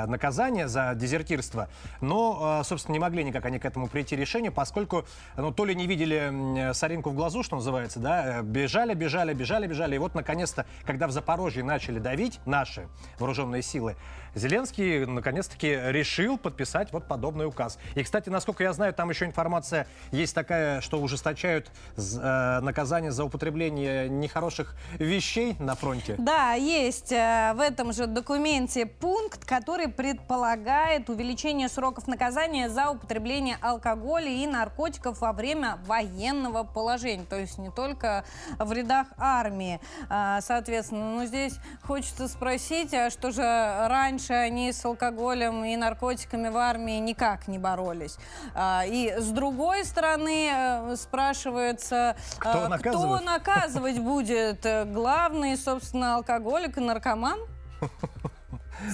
наказание 0.06 0.68
за 0.68 0.94
дезертирство. 0.94 1.68
Но, 2.00 2.60
э, 2.60 2.64
собственно, 2.64 2.94
не 2.94 2.98
могли 2.98 3.24
никак 3.24 3.44
они 3.44 3.58
к 3.58 3.64
этому 3.64 3.88
прийти 3.88 4.16
решению, 4.16 4.52
поскольку 4.52 5.04
ну, 5.36 5.52
то 5.52 5.64
ли 5.64 5.74
не 5.74 5.86
видели 5.86 6.72
соринку 6.72 7.10
в 7.10 7.14
глазу, 7.14 7.42
что 7.42 7.56
называется, 7.56 8.00
да, 8.00 8.42
бежали, 8.42 8.94
бежали, 8.94 9.34
бежали, 9.34 9.66
бежали. 9.70 9.94
И 9.94 9.98
вот, 9.98 10.14
наконец-то, 10.14 10.66
когда 10.84 11.06
в 11.06 11.12
Запорожье 11.12 11.64
начали 11.64 11.98
давить 11.98 12.40
наши 12.44 12.88
вооруженные 13.18 13.62
силы, 13.62 13.96
Зеленский, 14.34 15.06
наконец-таки, 15.06 15.68
решил 15.68 16.38
подписать 16.38 16.92
вот 16.92 17.08
подобный 17.08 17.46
указ. 17.46 17.78
И, 17.94 18.02
кстати, 18.02 18.28
насколько 18.28 18.62
я 18.62 18.72
знаю, 18.72 18.92
там 18.94 19.10
еще 19.10 19.24
информация 19.24 19.86
есть 20.12 20.34
такая, 20.34 20.80
что 20.80 21.00
ужесточают 21.00 21.70
э, 21.96 22.60
наказание 22.60 23.10
за 23.10 23.24
употребление 23.24 24.08
нехороших 24.08 24.76
вещей 24.98 25.56
на 25.58 25.74
фронте. 25.74 26.14
Да, 26.18 26.52
есть 26.52 27.10
э, 27.10 27.52
в 27.54 27.60
этом 27.60 27.92
же 27.92 28.06
документе 28.06 28.86
пункт, 28.86 29.44
который 29.44 29.88
предполагает 29.88 31.10
увеличение 31.10 31.68
сроков 31.68 32.06
наказания 32.06 32.68
за 32.68 32.90
употребление 32.90 33.56
алкоголя 33.60 34.30
и 34.30 34.46
наркотиков 34.46 35.20
во 35.20 35.32
время 35.32 35.78
военного 35.86 36.62
положения. 36.62 37.24
То 37.24 37.38
есть 37.38 37.58
не 37.58 37.70
только 37.70 38.24
в 38.58 38.72
рядах 38.72 39.08
армии. 39.18 39.59
Э, 40.08 40.38
соответственно, 40.40 41.16
ну 41.16 41.26
здесь 41.26 41.54
хочется 41.82 42.28
спросить, 42.28 42.94
а 42.94 43.10
что 43.10 43.30
же 43.30 43.42
раньше 43.42 44.10
раньше 44.10 44.32
они 44.32 44.72
с 44.72 44.84
алкоголем 44.84 45.64
и 45.64 45.76
наркотиками 45.76 46.48
в 46.48 46.56
армии 46.56 46.98
никак 46.98 47.48
не 47.48 47.58
боролись. 47.58 48.16
А, 48.54 48.84
и 48.86 49.14
с 49.16 49.28
другой 49.28 49.84
стороны 49.84 50.50
э, 50.52 50.96
спрашивается, 50.96 52.16
кто, 52.38 52.66
а, 52.72 52.78
кто 52.78 53.20
наказывать 53.20 53.98
будет 53.98 54.66
главный, 54.86 55.56
собственно, 55.56 56.16
алкоголик 56.16 56.78
и 56.78 56.80
наркоман? 56.80 57.38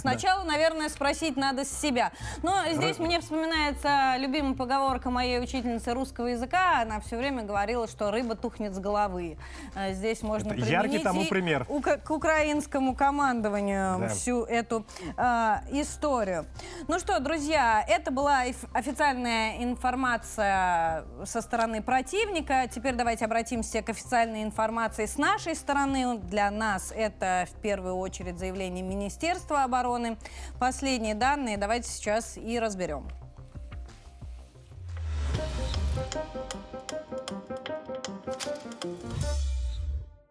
Сначала, 0.00 0.43
да. 0.45 0.52
наверное, 0.52 0.88
спросить 0.88 1.37
надо 1.37 1.64
с 1.64 1.71
себя. 1.71 2.12
Но 2.43 2.55
здесь 2.73 2.99
Р... 2.99 3.07
мне 3.07 3.21
вспоминается 3.21 4.16
любимая 4.19 4.55
поговорка 4.55 5.11
моей 5.11 5.40
учительницы 5.40 5.95
русского 5.95 6.26
языка. 6.28 6.83
Она 6.83 7.00
все 7.00 7.16
время 7.16 7.43
говорила, 7.43 7.87
что 7.87 8.11
рыба 8.11 8.35
тухнет 8.35 8.75
с 8.75 8.78
головы. 8.78 9.38
А 9.75 9.93
здесь 9.93 10.23
можно 10.23 10.52
Это 10.52 10.66
яркий 10.66 10.99
тому 10.99 11.25
пример. 11.26 11.66
к 11.66 12.11
украинскому 12.11 12.95
командованию 12.95 14.00
да. 14.00 14.09
всю 14.09 14.45
эту 14.45 14.85
э, 15.16 15.57
историю. 15.71 16.47
Ну 16.88 16.99
что, 16.99 17.19
друзья, 17.21 17.85
это 17.87 18.11
была 18.11 18.43
официальная 18.73 19.62
информация 19.62 21.05
со 21.25 21.40
стороны 21.40 21.83
противника. 21.83 22.69
Теперь 22.73 22.95
давайте 22.95 23.25
обратимся 23.25 23.83
к 23.83 23.90
официальной 23.90 24.43
информации 24.43 25.07
с 25.07 25.16
нашей 25.19 25.55
стороны. 25.55 26.19
Для 26.19 26.50
нас 26.50 26.93
это 26.95 27.47
в 27.50 27.61
первую 27.61 27.97
очередь 27.97 28.38
заявление 28.38 28.83
Министерства 28.83 29.64
обороны 29.64 29.75
обороны. 29.76 30.16
Последние 30.59 31.14
данные 31.14 31.56
давайте 31.56 31.88
сейчас 31.88 32.37
и 32.37 32.59
разберем. 32.59 33.09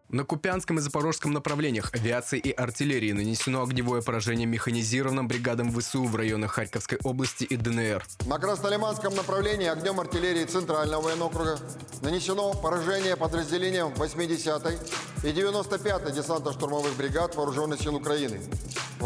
На 0.08 0.24
Купянском 0.24 0.78
и 0.78 0.80
Запорожском 0.80 1.32
направлениях 1.32 1.90
авиации 1.92 2.38
и 2.38 2.50
артиллерии 2.50 3.12
нанесено 3.12 3.62
огневое 3.62 4.02
поражение 4.02 4.46
механизированным 4.46 5.28
бригадам 5.28 5.70
ВСУ 5.70 6.04
в 6.04 6.16
районах 6.16 6.52
Харьковской 6.52 6.98
области 7.04 7.44
и 7.44 7.56
ДНР. 7.56 8.02
На 8.24 8.38
Краснолиманском 8.38 9.14
направлении 9.14 9.66
огнем 9.66 10.00
артиллерии 10.00 10.44
Центрального 10.44 11.02
военного 11.02 11.28
округа 11.28 11.58
нанесено 12.00 12.54
поражение 12.54 13.16
подразделениям 13.16 13.92
80-й 13.92 15.28
и 15.28 15.32
95-й 15.32 16.12
десантно-штурмовых 16.12 16.96
бригад 16.96 17.34
Вооруженных 17.34 17.82
сил 17.82 17.96
Украины 17.96 18.40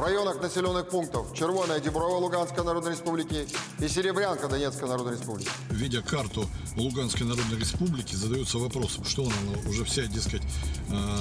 районах 0.00 0.40
населенных 0.40 0.88
пунктов 0.88 1.34
Червоная 1.34 1.80
Деброва 1.80 2.16
Луганской 2.16 2.64
Народной 2.64 2.92
Республики 2.92 3.46
и 3.78 3.88
Серебрянка 3.88 4.48
Донецкой 4.48 4.88
Народной 4.88 5.14
Республики. 5.14 5.50
Видя 5.70 6.02
карту 6.02 6.46
Луганской 6.76 7.26
Народной 7.26 7.58
Республики, 7.58 8.14
задается 8.14 8.58
вопросом, 8.58 9.04
что 9.04 9.22
она 9.24 9.34
ну, 9.44 9.70
уже 9.70 9.84
вся, 9.84 10.02
дескать, 10.06 10.42
э, 10.88 11.18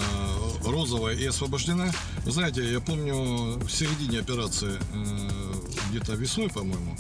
розовая 0.66 1.16
и 1.16 1.26
освобождена. 1.26 1.92
Вы 2.26 2.32
знаете, 2.32 2.64
я 2.64 2.80
помню 2.80 3.60
в 3.60 3.70
середине 3.70 4.20
операции, 4.20 4.80
э, 4.94 5.50
где-то 5.90 6.14
весной, 6.14 6.50
по-моему, 6.50 6.98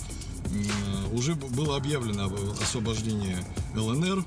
уже 1.11 1.35
было 1.35 1.77
объявлено 1.77 2.31
освобождение 2.61 3.37
ЛНР. 3.75 4.25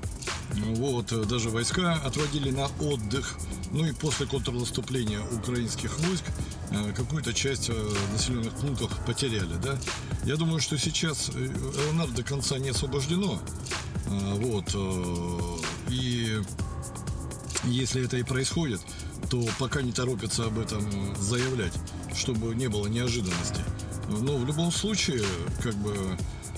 Вот, 0.75 1.27
даже 1.27 1.49
войска 1.49 1.93
отводили 2.05 2.51
на 2.51 2.67
отдых. 2.79 3.37
Ну 3.71 3.85
и 3.85 3.91
после 3.91 4.27
контрнаступления 4.27 5.19
украинских 5.31 5.97
войск 5.99 6.25
Э, 6.73 6.91
какую-то 6.91 7.33
часть 7.33 7.69
э, 7.69 7.89
населенных 8.11 8.53
пунктов 8.53 8.89
потеряли, 9.05 9.55
да. 9.61 9.77
Я 10.25 10.37
думаю, 10.37 10.59
что 10.59 10.77
сейчас 10.77 11.29
э, 11.29 11.49
ЛНР 11.91 12.11
до 12.13 12.23
конца 12.23 12.57
не 12.57 12.69
освобождено, 12.69 13.39
вот, 14.05 14.75
и 15.89 16.41
если 17.63 18.05
это 18.05 18.17
и 18.17 18.23
происходит, 18.23 18.81
то 19.29 19.47
пока 19.59 19.81
не 19.81 19.91
торопятся 19.91 20.45
об 20.45 20.59
этом 20.59 21.15
заявлять, 21.15 21.73
чтобы 22.15 22.53
не 22.53 22.67
было 22.67 22.87
неожиданностей. 22.87 23.63
Но 24.21 24.37
в 24.37 24.45
любом 24.45 24.71
случае, 24.71 25.23
как 25.61 25.73
бы, 25.75 25.95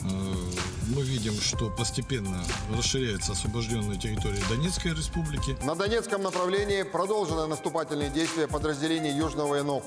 мы 0.01 1.01
видим, 1.01 1.33
что 1.41 1.69
постепенно 1.69 2.43
расширяется 2.75 3.31
освобожденная 3.31 3.97
территория 3.97 4.41
Донецкой 4.49 4.93
республики. 4.93 5.57
На 5.63 5.75
Донецком 5.75 6.21
направлении 6.21 6.83
продолжены 6.83 7.47
наступательные 7.47 8.09
действия 8.09 8.47
подразделений 8.47 9.15
Южного 9.15 9.47
военного 9.47 9.79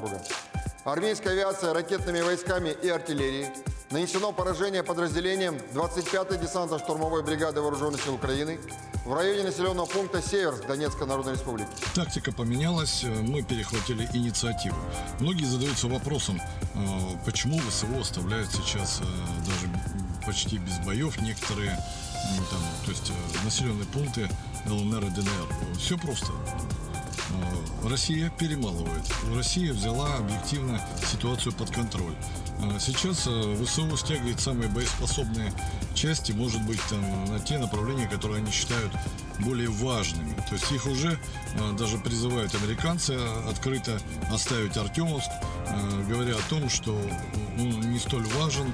округа. 0.89 0.93
Армейская 0.93 1.33
авиация 1.33 1.73
ракетными 1.73 2.21
войсками 2.21 2.71
и 2.71 2.89
артиллерией 2.89 3.49
нанесено 3.91 4.33
поражение 4.33 4.83
подразделениям 4.83 5.57
25-й 5.73 6.39
десантно-штурмовой 6.39 7.23
бригады 7.23 7.61
Вооруженных 7.61 8.03
сил 8.03 8.15
Украины 8.15 8.59
в 9.05 9.15
районе 9.15 9.45
населенного 9.45 9.87
пункта 9.87 10.21
Северск 10.21 10.67
Донецкой 10.67 11.07
Народной 11.07 11.35
Республики. 11.35 11.69
Тактика 11.95 12.33
поменялась, 12.33 13.05
мы 13.05 13.43
перехватили 13.43 14.09
инициативу. 14.13 14.77
Многие 15.21 15.47
задаются 15.47 15.89
вопросом, 15.89 16.39
э, 16.39 16.79
почему 17.25 17.59
ВСУ 17.59 17.87
оставляют 17.99 18.51
сейчас 18.51 19.01
э, 19.01 19.05
даже 19.47 19.69
почти 20.27 20.59
без 20.59 20.79
боев 20.81 21.19
некоторые 21.23 21.79
там, 22.51 22.61
то 22.85 22.91
есть 22.91 23.11
э, 23.11 23.45
населенные 23.45 23.87
пункты 23.87 24.29
ЛНР 24.67 25.05
и 25.05 25.11
ДНР. 25.11 25.79
Все 25.79 25.97
просто. 25.97 26.27
Э, 27.31 27.89
Россия 27.89 28.31
перемалывает. 28.39 29.05
Россия 29.35 29.73
взяла 29.73 30.17
объективно 30.17 30.81
ситуацию 31.11 31.53
под 31.53 31.71
контроль. 31.71 32.15
Э, 32.63 32.79
Сейчас 32.81 33.27
э, 33.27 33.57
ВСУ 33.65 33.97
стягивает 33.97 34.41
самые 34.41 34.69
боеспособные 34.69 35.53
части, 35.95 36.33
может 36.33 36.63
быть, 36.63 36.81
там, 36.89 37.25
на 37.27 37.41
те 37.41 37.59
направления, 37.59 38.07
которые 38.07 38.39
они 38.39 38.51
считают 38.51 38.93
более 39.41 39.69
важными. 39.69 40.35
То 40.49 40.55
есть 40.55 40.71
их 40.73 40.87
уже 40.87 41.19
даже 41.79 41.97
призывают 41.99 42.55
американцы 42.55 43.13
открыто 43.49 44.01
оставить 44.33 44.77
Артемовск, 44.77 45.31
говоря 46.09 46.35
о 46.35 46.51
том, 46.51 46.69
что 46.69 46.93
он 47.57 47.81
не 47.93 47.99
столь 48.01 48.25
важен, 48.41 48.73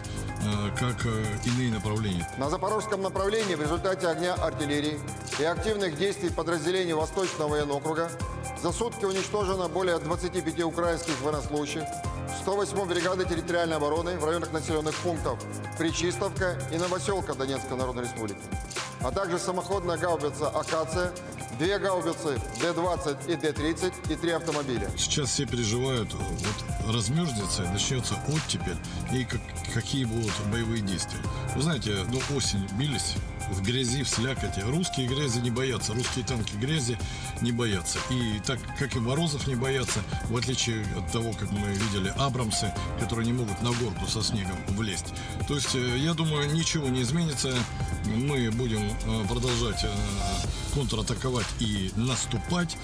как 0.79 1.07
иные 1.45 1.71
направления. 1.71 2.27
На 2.39 2.49
Запорожском 2.49 3.03
направлении 3.03 3.55
в 3.55 3.63
результате 3.63 4.07
огня 4.07 4.35
артиллерии 4.35 4.99
и 5.39 5.45
активных 5.45 5.99
действий 5.99 6.31
подразделений 6.31 6.95
Восточного 6.95 7.51
военного 7.51 7.79
округа 7.79 8.11
за 8.64 8.73
сутки 8.73 9.04
уничтожено 9.04 9.68
более 9.68 9.99
25 9.99 10.62
украинских 10.62 11.21
военнослужащих, 11.21 11.83
108 12.40 12.88
бригады 12.88 13.26
территориальной 13.26 13.76
обороны 13.76 14.18
в 14.18 14.25
районах 14.25 14.52
населенных 14.52 14.94
пунктов 14.94 15.38
Причистовка 15.76 16.59
и 16.73 16.78
Новоселка 16.78 17.35
Донецкой 17.35 17.76
Народной 17.76 18.04
Республики, 18.04 18.40
а 19.02 19.11
также 19.11 19.38
самоходная 19.38 19.99
гаубица 19.99 20.49
«Акация», 20.49 21.12
две 21.59 21.78
гаубицы 21.78 22.40
Д-20 22.62 23.30
и 23.30 23.37
Д-30 23.37 23.92
и 24.11 24.16
три 24.16 24.30
автомобиля. 24.30 24.90
Сейчас 24.97 25.28
все 25.28 25.44
переживают, 25.44 26.14
вот 26.14 26.94
размерзнется, 26.94 27.64
начнется 27.64 28.14
оттепель, 28.28 28.78
и 29.12 29.26
как, 29.26 29.42
какие 29.75 30.06
будут 30.06 30.33
боевые 30.50 30.80
действия. 30.80 31.21
Вы 31.54 31.61
знаете, 31.61 31.99
ну 32.09 32.18
осень 32.35 32.66
бились 32.78 33.16
в 33.51 33.63
грязи, 33.63 34.03
в 34.03 34.09
слякоти. 34.09 34.61
Русские 34.61 35.07
грязи 35.07 35.39
не 35.39 35.51
боятся, 35.51 35.95
русские 35.95 36.25
танки 36.25 36.55
грязи 36.57 36.99
не 37.41 37.53
боятся. 37.53 37.99
И 38.11 38.41
так, 38.47 38.59
как 38.79 38.95
и 38.97 38.99
морозов 38.99 39.47
не 39.47 39.55
боятся, 39.55 40.01
в 40.29 40.37
отличие 40.37 40.85
от 40.97 41.11
того, 41.13 41.33
как 41.33 41.51
мы 41.51 41.69
видели 41.69 42.13
Абрамсы, 42.17 42.73
которые 43.01 43.27
не 43.27 43.33
могут 43.33 43.61
на 43.63 43.71
горку 43.73 44.07
со 44.07 44.23
снегом 44.23 44.57
влезть. 44.69 45.13
То 45.49 45.55
есть, 45.55 45.75
э, 45.75 45.99
я 45.99 46.15
думаю, 46.15 46.53
ничего 46.53 46.89
не 46.89 47.03
изменится. 47.03 47.55
Мы 48.07 48.51
будем 48.51 48.83
э, 48.83 49.27
продолжать 49.29 49.85
э, 49.85 49.89
контратаковать 50.75 51.47
и 51.61 51.91
наступать. 51.97 52.77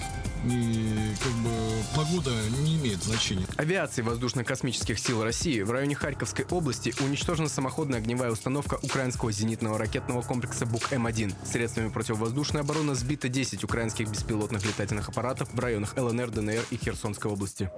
И 0.45 1.13
как 1.21 1.33
бы 1.33 1.49
погода 1.95 2.31
не 2.63 2.77
имеет 2.77 3.03
значения. 3.03 3.45
Авиации 3.57 4.01
воздушно-космических 4.01 4.97
сил 4.97 5.23
России 5.23 5.61
в 5.61 5.69
районе 5.69 5.93
Харьковской 5.93 6.45
области 6.49 6.93
уничтожена 6.99 7.47
самоходная 7.47 7.99
огневая 7.99 8.31
установка 8.31 8.79
украинского 8.81 9.31
зенитного 9.31 9.77
ракетного 9.77 10.23
комплекса 10.23 10.65
БУК-М1. 10.65 11.45
Средствами 11.45 11.89
противовоздушной 11.89 12.61
обороны 12.61 12.95
сбито 12.95 13.29
10 13.29 13.63
украинских 13.63 14.09
беспилотных 14.09 14.65
летательных 14.65 15.09
аппаратов 15.09 15.53
в 15.53 15.59
районах 15.59 15.95
ЛНР, 15.95 16.31
ДНР 16.31 16.65
и 16.71 16.77
Херсонской 16.77 17.31
области. 17.31 17.69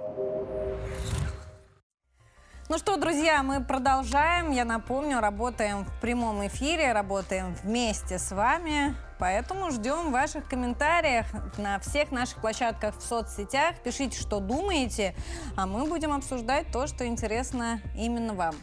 Ну 2.70 2.78
что, 2.78 2.96
друзья, 2.96 3.42
мы 3.42 3.62
продолжаем. 3.62 4.50
Я 4.50 4.64
напомню, 4.64 5.20
работаем 5.20 5.84
в 5.84 6.00
прямом 6.00 6.46
эфире, 6.46 6.92
работаем 6.92 7.54
вместе 7.62 8.18
с 8.18 8.32
вами. 8.32 8.96
Поэтому 9.24 9.70
ждем 9.70 10.12
ваших 10.12 10.46
комментариев 10.46 11.24
на 11.56 11.78
всех 11.78 12.10
наших 12.10 12.42
площадках 12.42 12.98
в 12.98 13.00
соцсетях. 13.00 13.76
Пишите, 13.82 14.20
что 14.20 14.38
думаете, 14.38 15.14
а 15.56 15.64
мы 15.64 15.86
будем 15.86 16.12
обсуждать 16.12 16.70
то, 16.70 16.86
что 16.86 17.06
интересно 17.06 17.80
именно 17.96 18.34
вам. 18.34 18.54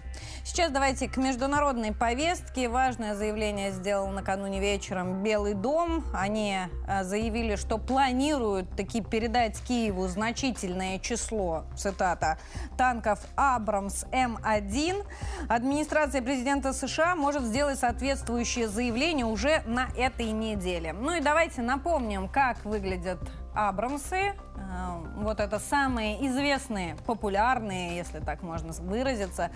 Сейчас 0.43 0.71
давайте 0.71 1.07
к 1.07 1.17
международной 1.17 1.93
повестке. 1.93 2.67
Важное 2.67 3.15
заявление 3.15 3.71
сделал 3.71 4.07
накануне 4.07 4.59
вечером 4.59 5.23
Белый 5.23 5.53
дом. 5.53 6.03
Они 6.13 6.57
э, 6.87 7.03
заявили, 7.03 7.55
что 7.55 7.77
планируют 7.77 8.69
таки 8.75 9.01
передать 9.01 9.61
Киеву 9.61 10.07
значительное 10.07 10.99
число, 10.99 11.65
цитата, 11.77 12.37
танков 12.77 13.19
Абрамс 13.35 14.05
М1. 14.11 15.05
Администрация 15.47 16.21
президента 16.21 16.73
США 16.73 17.15
может 17.15 17.43
сделать 17.43 17.79
соответствующее 17.79 18.67
заявление 18.67 19.25
уже 19.25 19.61
на 19.65 19.89
этой 19.97 20.31
неделе. 20.31 20.93
Ну 20.93 21.13
и 21.13 21.21
давайте 21.21 21.61
напомним, 21.61 22.27
как 22.27 22.63
выглядят 22.65 23.19
Абрамсы. 23.53 24.33
Э, 24.55 24.97
Вот 25.17 25.39
это 25.39 25.59
самые 25.59 26.25
известные, 26.27 26.95
популярные, 27.05 27.95
если 27.95 28.19
так 28.19 28.41
можно 28.41 28.73
выразиться, 28.73 29.51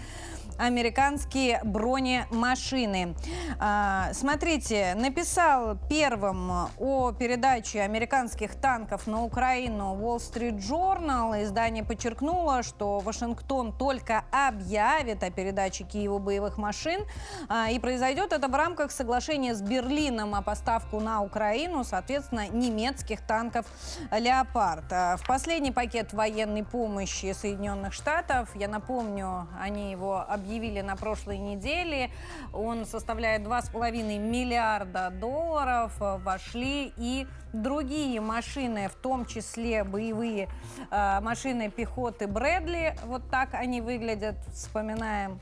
американские 0.60 1.60
бронемашины. 1.64 3.16
А, 3.60 4.14
Смотрите, 4.14 4.94
написал 4.96 5.78
первым 5.90 6.70
о 6.78 7.12
передаче 7.14 7.82
американских 7.82 8.56
танков 8.56 9.08
на 9.08 9.24
Украину 9.24 9.96
Wall 9.96 10.18
Street 10.18 10.58
Journal. 10.60 11.44
Издание 11.44 11.84
подчеркнуло, 11.84 12.62
что 12.64 13.00
Вашингтон 13.00 13.74
только 13.74 14.24
объявит 14.32 15.24
о 15.24 15.32
передаче 15.32 15.84
Киеву 15.84 16.20
боевых 16.20 16.58
машин. 16.58 17.02
А, 17.50 17.70
И 17.70 17.80
произойдет 17.80 18.32
это 18.34 18.48
в 18.48 18.56
рамках 18.56 18.92
соглашения 18.92 19.56
с 19.56 19.62
Берлином 19.62 20.36
о 20.36 20.42
поставку 20.42 21.00
на 21.00 21.22
Украину, 21.22 21.84
соответственно, 21.84 22.48
немецких 22.50 23.22
танков 23.22 23.66
«Леопард». 24.12 24.86
А, 24.92 25.18
В 25.18 25.26
последний 25.26 25.72
пакет 25.72 26.14
военной 26.14 26.64
помощи 26.64 27.34
Соединенных 27.34 27.94
Штатов, 27.94 28.50
я 28.56 28.68
напомню, 28.68 29.48
они 29.60 29.92
его 29.92 30.26
объявили 30.28 30.82
на 30.82 30.96
прошлой 30.96 31.38
неделе, 31.38 32.12
он 32.54 32.86
составляет 32.86 33.42
2,5 33.42 34.20
миллиарда 34.20 35.10
долларов, 35.10 35.94
вошли 36.00 36.94
и 36.98 37.28
другие 37.54 38.22
машины, 38.22 38.90
в 38.90 38.96
том 38.96 39.26
числе 39.26 39.84
боевые 39.84 40.50
э, 40.92 41.20
машины 41.22 41.70
пехоты 41.70 42.28
Брэдли, 42.28 42.96
вот 43.06 43.30
так 43.30 43.54
они 43.54 43.82
выглядят, 43.82 44.36
вспоминаем, 44.54 45.40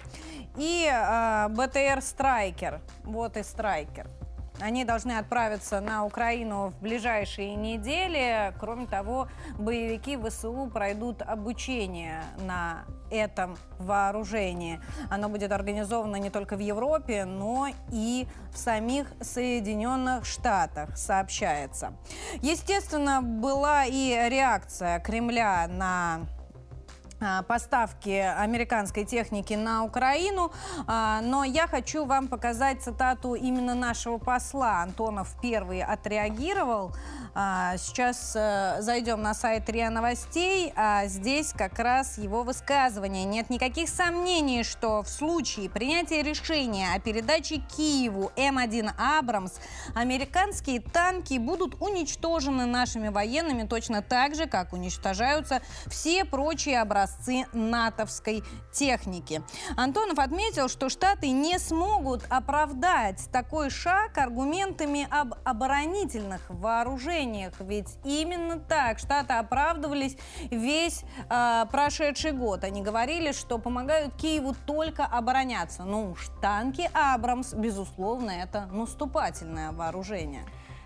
и 0.58 0.90
э, 0.92 1.48
БТР 1.50 2.02
Страйкер, 2.02 2.82
вот 3.04 3.38
и 3.38 3.44
Страйкер. 3.44 4.08
Они 4.60 4.86
должны 4.86 5.18
отправиться 5.18 5.82
на 5.82 6.06
Украину 6.06 6.70
в 6.70 6.82
ближайшие 6.82 7.56
недели. 7.56 8.54
Кроме 8.60 8.86
того, 8.86 9.28
боевики 9.58 10.18
ВСУ 10.18 10.70
пройдут 10.72 11.22
обучение 11.22 12.24
на 12.46 12.86
этом 13.12 13.58
вооружении. 13.80 14.80
Оно 15.10 15.30
будет 15.30 15.52
организовано 15.52 16.16
не 16.18 16.30
только 16.30 16.56
в 16.56 16.60
Европе, 16.60 17.26
но 17.26 17.68
и 17.92 18.28
в 18.52 18.58
самих 18.58 19.08
Соединенных 19.22 20.26
Штатах, 20.26 20.98
сообщается. 20.98 21.94
Естественно, 22.42 23.22
была 23.22 23.86
и 23.86 24.30
реакция 24.30 25.00
Кремля 25.00 25.68
на 25.68 26.22
поставки 27.48 28.10
американской 28.10 29.06
техники 29.06 29.54
на 29.54 29.84
Украину. 29.84 30.52
А, 30.88 31.22
Но 31.22 31.44
я 31.44 31.68
хочу 31.68 32.06
вам 32.06 32.28
показать 32.28 32.82
цитату 32.82 33.36
именно 33.36 33.76
нашего 33.76 34.18
посла. 34.18 34.82
Антонов 34.82 35.36
первый 35.42 35.82
отреагировал. 35.82 36.92
А, 37.36 37.78
Сейчас 37.78 38.34
э, 38.36 38.78
зайдем 38.82 39.22
на 39.22 39.34
сайт 39.34 39.68
РИА 39.70 39.90
Новостей, 39.90 40.72
а 40.76 41.08
здесь 41.08 41.54
как 41.54 41.80
раз 41.80 42.18
его 42.18 42.44
высказывание. 42.44 43.24
Нет 43.24 43.50
никаких 43.50 43.90
сомнений, 43.90 44.64
что 44.64 45.02
в 45.02 45.10
случае 45.10 45.70
принятия 45.70 46.22
решения 46.22 46.90
о 46.96 47.00
передаче 47.00 47.58
Киеву 47.58 48.32
М1 48.36 48.92
«Абрамс» 48.98 49.54
американские 49.96 50.82
танки 50.82 51.40
будут 51.40 51.82
уничтожены 51.82 52.66
нашими 52.66 53.10
военными 53.10 53.68
точно 53.68 54.02
так 54.02 54.36
же, 54.36 54.46
как 54.46 54.72
уничтожаются 54.72 55.62
все 55.88 56.26
прочие 56.26 56.82
образцы 56.82 57.46
натовской 57.54 58.44
техники. 58.72 59.42
Антонов 59.76 60.20
отметил, 60.20 60.68
что 60.68 60.90
Штаты 60.90 61.32
не 61.32 61.58
смогут 61.58 62.24
оправдать 62.30 63.28
такой 63.32 63.70
шаг 63.72 64.18
аргументами 64.18 65.08
об 65.10 65.34
оборонительных 65.44 66.42
вооружениях. 66.50 67.23
Ведь 67.60 67.98
именно 68.04 68.60
так 68.60 69.00
Штаты 69.00 69.34
оправдывались 69.34 70.18
весь 70.52 71.04
э, 71.30 71.66
прошедший 71.72 72.32
год. 72.32 72.64
Они 72.64 72.82
говорили, 72.82 73.32
что 73.32 73.58
помогают 73.58 74.16
Киеву 74.16 74.56
только 74.66 75.06
обороняться. 75.06 75.84
Ну 75.84 76.12
уж 76.12 76.30
танки 76.42 76.90
«Абрамс», 76.94 77.54
безусловно, 77.54 78.32
это 78.32 78.68
наступательное 78.68 79.72
вооружение. 79.72 80.44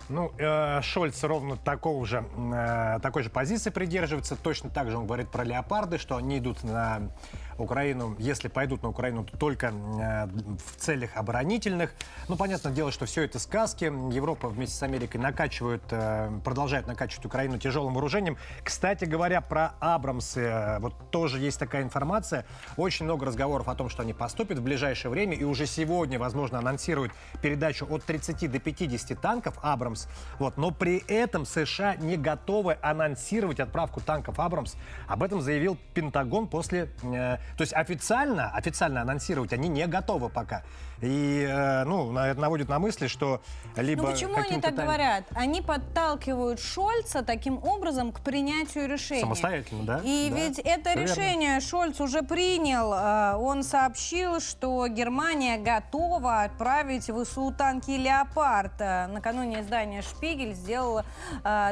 Ну, 0.09 0.31
э, 0.37 0.81
Шольц 0.81 1.21
ровно 1.23 1.57
такого 1.57 2.05
же, 2.05 2.23
э, 2.37 2.99
такой 3.01 3.23
же 3.23 3.29
позиции 3.29 3.69
придерживается. 3.69 4.37
Точно 4.37 4.69
так 4.69 4.89
же 4.89 4.97
он 4.97 5.05
говорит 5.05 5.29
про 5.29 5.43
леопарды, 5.43 5.97
что 5.97 6.15
они 6.15 6.37
идут 6.37 6.63
на 6.63 7.11
Украину, 7.57 8.15
если 8.19 8.47
пойдут 8.47 8.83
на 8.83 8.89
Украину, 8.89 9.23
то 9.23 9.37
только 9.37 9.67
э, 9.67 10.27
в 10.27 10.75
целях 10.77 11.11
оборонительных. 11.15 11.93
Ну, 12.27 12.35
понятное 12.35 12.71
дело, 12.71 12.91
что 12.91 13.05
все 13.05 13.23
это 13.23 13.39
сказки. 13.39 13.85
Европа 13.85 14.49
вместе 14.49 14.75
с 14.75 14.83
Америкой 14.83 15.19
накачивают, 15.19 15.83
э, 15.91 16.31
продолжает 16.43 16.87
накачивать 16.87 17.25
Украину 17.25 17.57
тяжелым 17.57 17.93
вооружением. 17.93 18.37
Кстати 18.63 19.05
говоря, 19.05 19.41
про 19.41 19.73
Абрамсы, 19.79 20.41
э, 20.41 20.79
вот 20.79 20.93
тоже 21.11 21.39
есть 21.39 21.59
такая 21.59 21.83
информация. 21.83 22.45
Очень 22.77 23.05
много 23.05 23.25
разговоров 23.25 23.67
о 23.67 23.75
том, 23.75 23.89
что 23.89 24.03
они 24.03 24.13
поступят 24.13 24.59
в 24.59 24.63
ближайшее 24.63 25.11
время, 25.11 25.35
и 25.35 25.43
уже 25.43 25.65
сегодня, 25.65 26.19
возможно, 26.19 26.59
анонсируют 26.59 27.11
передачу 27.41 27.87
от 27.89 28.03
30 28.03 28.47
до 28.51 28.59
50 28.59 29.19
танков 29.19 29.55
Абрамс. 29.61 30.07
Вот. 30.39 30.57
Но 30.57 30.71
при 30.71 31.03
этом 31.07 31.45
США 31.45 31.95
не 31.95 32.17
готовы 32.17 32.77
анонсировать 32.81 33.59
отправку 33.59 34.01
танков 34.01 34.39
Абрамс. 34.39 34.75
Об 35.07 35.23
этом 35.23 35.41
заявил 35.41 35.77
Пентагон 35.93 36.47
после... 36.47 36.89
Э, 37.03 37.37
то 37.55 37.61
есть 37.61 37.73
официально, 37.73 38.49
официально 38.51 39.01
анонсировать 39.01 39.53
они 39.53 39.69
не 39.69 39.87
готовы 39.87 40.29
пока. 40.29 40.63
И, 41.01 41.45
э, 41.47 41.83
ну, 41.83 42.11
наводит 42.11 42.69
на 42.69 42.79
мысли, 42.79 43.07
что 43.07 43.41
либо... 43.75 44.03
Ну 44.03 44.11
почему 44.11 44.35
они 44.35 44.59
так 44.59 44.75
там... 44.75 44.85
говорят? 44.85 45.23
Они 45.35 45.61
подталкивают 45.61 46.59
Шольца 46.59 47.23
таким 47.23 47.63
образом 47.63 48.11
к 48.11 48.21
принятию 48.21 48.87
решения. 48.87 49.21
Самостоятельно, 49.21 49.83
да? 49.83 50.01
И 50.03 50.29
да. 50.29 50.35
ведь 50.35 50.59
это 50.59 50.91
Все 50.91 51.01
решение 51.01 51.49
верно. 51.55 51.61
Шольц 51.61 51.99
уже 52.01 52.23
принял. 52.23 52.93
Э, 52.93 53.35
он 53.35 53.63
сообщил, 53.63 54.39
что 54.39 54.87
Германия 54.87 55.57
готова 55.57 56.43
отправить 56.43 57.09
в 57.09 57.23
ВСУ 57.23 57.53
танки 57.55 57.91
«Леопард». 57.91 58.73
Э, 58.79 59.07
накануне 59.07 59.61
издание 59.61 60.01
«Шпигель» 60.01 60.53
сделало 60.53 61.05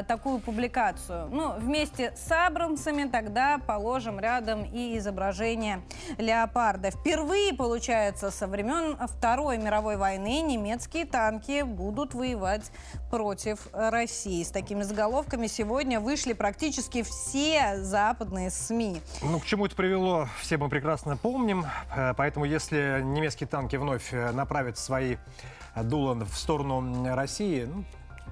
такую 0.06 0.38
публикацию. 0.38 1.28
Ну, 1.30 1.54
вместе 1.58 2.14
с 2.16 2.30
Абрамсами 2.30 3.08
тогда 3.08 3.58
положим 3.58 4.20
рядом 4.20 4.64
и 4.64 4.96
изображение 4.98 5.82
«Леопарда». 6.18 6.90
Впервые, 6.90 7.54
получается, 7.54 8.30
со 8.30 8.46
времен 8.46 8.96
Второй 9.18 9.56
мировой 9.56 9.96
войны 9.96 10.42
немецкие 10.42 11.06
танки 11.06 11.62
будут 11.62 12.12
воевать 12.12 12.70
против 13.10 13.66
России. 13.72 14.42
С 14.42 14.50
такими 14.50 14.82
заголовками 14.82 15.46
сегодня 15.46 16.00
вышли 16.00 16.34
практически 16.34 17.02
все 17.02 17.78
западные 17.78 18.50
СМИ. 18.50 19.00
Ну, 19.22 19.40
к 19.40 19.46
чему 19.46 19.64
это 19.64 19.74
привело, 19.74 20.28
все 20.38 20.58
мы 20.58 20.68
прекрасно 20.68 21.16
помним. 21.16 21.64
Э, 21.96 22.12
поэтому, 22.14 22.44
если 22.44 23.00
немецкие 23.02 23.48
танки 23.48 23.76
вновь 23.76 24.12
э, 24.12 24.32
направят 24.32 24.76
свои 24.76 25.16
дула 25.74 26.14
в 26.14 26.36
сторону 26.36 27.14
России, 27.14 27.64
ну, 27.64 27.84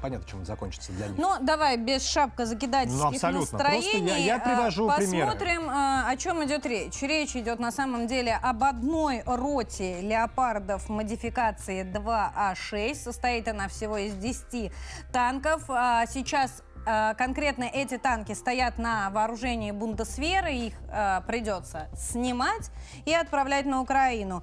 понятно, 0.04 0.28
чем 0.28 0.40
это 0.40 0.48
закончится 0.48 0.92
для 0.92 1.06
них. 1.06 1.16
Ну, 1.16 1.36
давай 1.40 1.78
без 1.78 2.06
шапка 2.06 2.44
закидательских 2.44 3.00
ну, 3.00 3.08
абсолютно. 3.08 3.58
настроений. 3.58 3.90
Просто 3.90 4.06
я, 4.06 4.16
я 4.18 4.38
привожу 4.38 4.86
Посмотрим, 4.86 5.10
примеры. 5.10 5.30
Посмотрим, 5.30 5.70
а, 5.70 6.10
о 6.10 6.16
чем 6.18 6.44
идет 6.44 6.66
речь. 6.66 7.00
Речь 7.00 7.34
идет 7.36 7.58
на 7.58 7.72
самом 7.72 8.06
деле 8.06 8.38
об 8.42 8.64
одной 8.64 9.22
роте 9.24 10.02
леопардов 10.02 10.90
модификации 10.90 11.84
2А6. 11.90 12.94
Состоит 12.96 13.48
она 13.48 13.68
всего 13.68 13.96
из 13.96 14.14
10 14.14 14.70
танков. 15.10 15.62
А, 15.68 16.04
сейчас 16.06 16.62
а, 16.86 17.14
конкретно 17.14 17.64
эти 17.64 17.96
танки 17.96 18.32
стоят 18.32 18.78
на 18.78 19.08
вооружении 19.10 19.70
Бундесверы, 19.70 20.52
их 20.52 20.74
э, 20.90 21.22
придется 21.26 21.88
снимать 21.96 22.70
и 23.06 23.14
отправлять 23.14 23.64
на 23.64 23.80
Украину. 23.80 24.42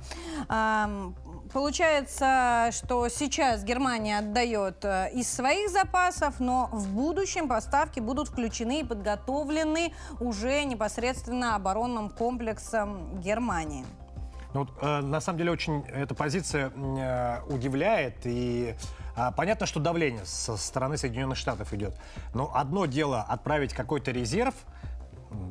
Э, 0.50 1.12
Получается, 1.54 2.70
что 2.72 3.10
сейчас 3.10 3.64
Германия 3.64 4.20
отдает 4.20 4.86
э, 4.86 5.10
из 5.14 5.30
своих 5.30 5.70
запасов, 5.70 6.40
но 6.40 6.70
в 6.72 6.88
будущем 6.90 7.50
поставки 7.50 8.00
будут 8.00 8.30
включены 8.30 8.82
и 8.82 8.84
подготовлены 8.86 9.94
уже 10.22 10.64
непосредственно 10.64 11.56
оборонным 11.56 12.10
комплексом 12.10 13.20
Германии. 13.20 13.86
Ну, 14.54 14.68
э, 14.82 15.02
на 15.02 15.20
самом 15.20 15.40
деле 15.40 15.52
очень 15.52 15.84
эта 15.88 16.14
позиция 16.14 16.72
э, 16.72 17.42
удивляет 17.48 18.26
и 18.26 18.76
э, 19.16 19.32
понятно, 19.36 19.66
что 19.66 19.80
давление 19.80 20.26
со 20.26 20.56
стороны 20.56 20.98
Соединенных 20.98 21.38
Штатов 21.38 21.74
идет. 21.74 21.96
Но 22.34 22.52
одно 22.54 22.86
дело 22.86 23.22
отправить 23.22 23.74
какой-то 23.74 24.12
резерв, 24.12 24.56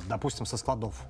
допустим, 0.07 0.45
со 0.45 0.57
складов 0.57 1.01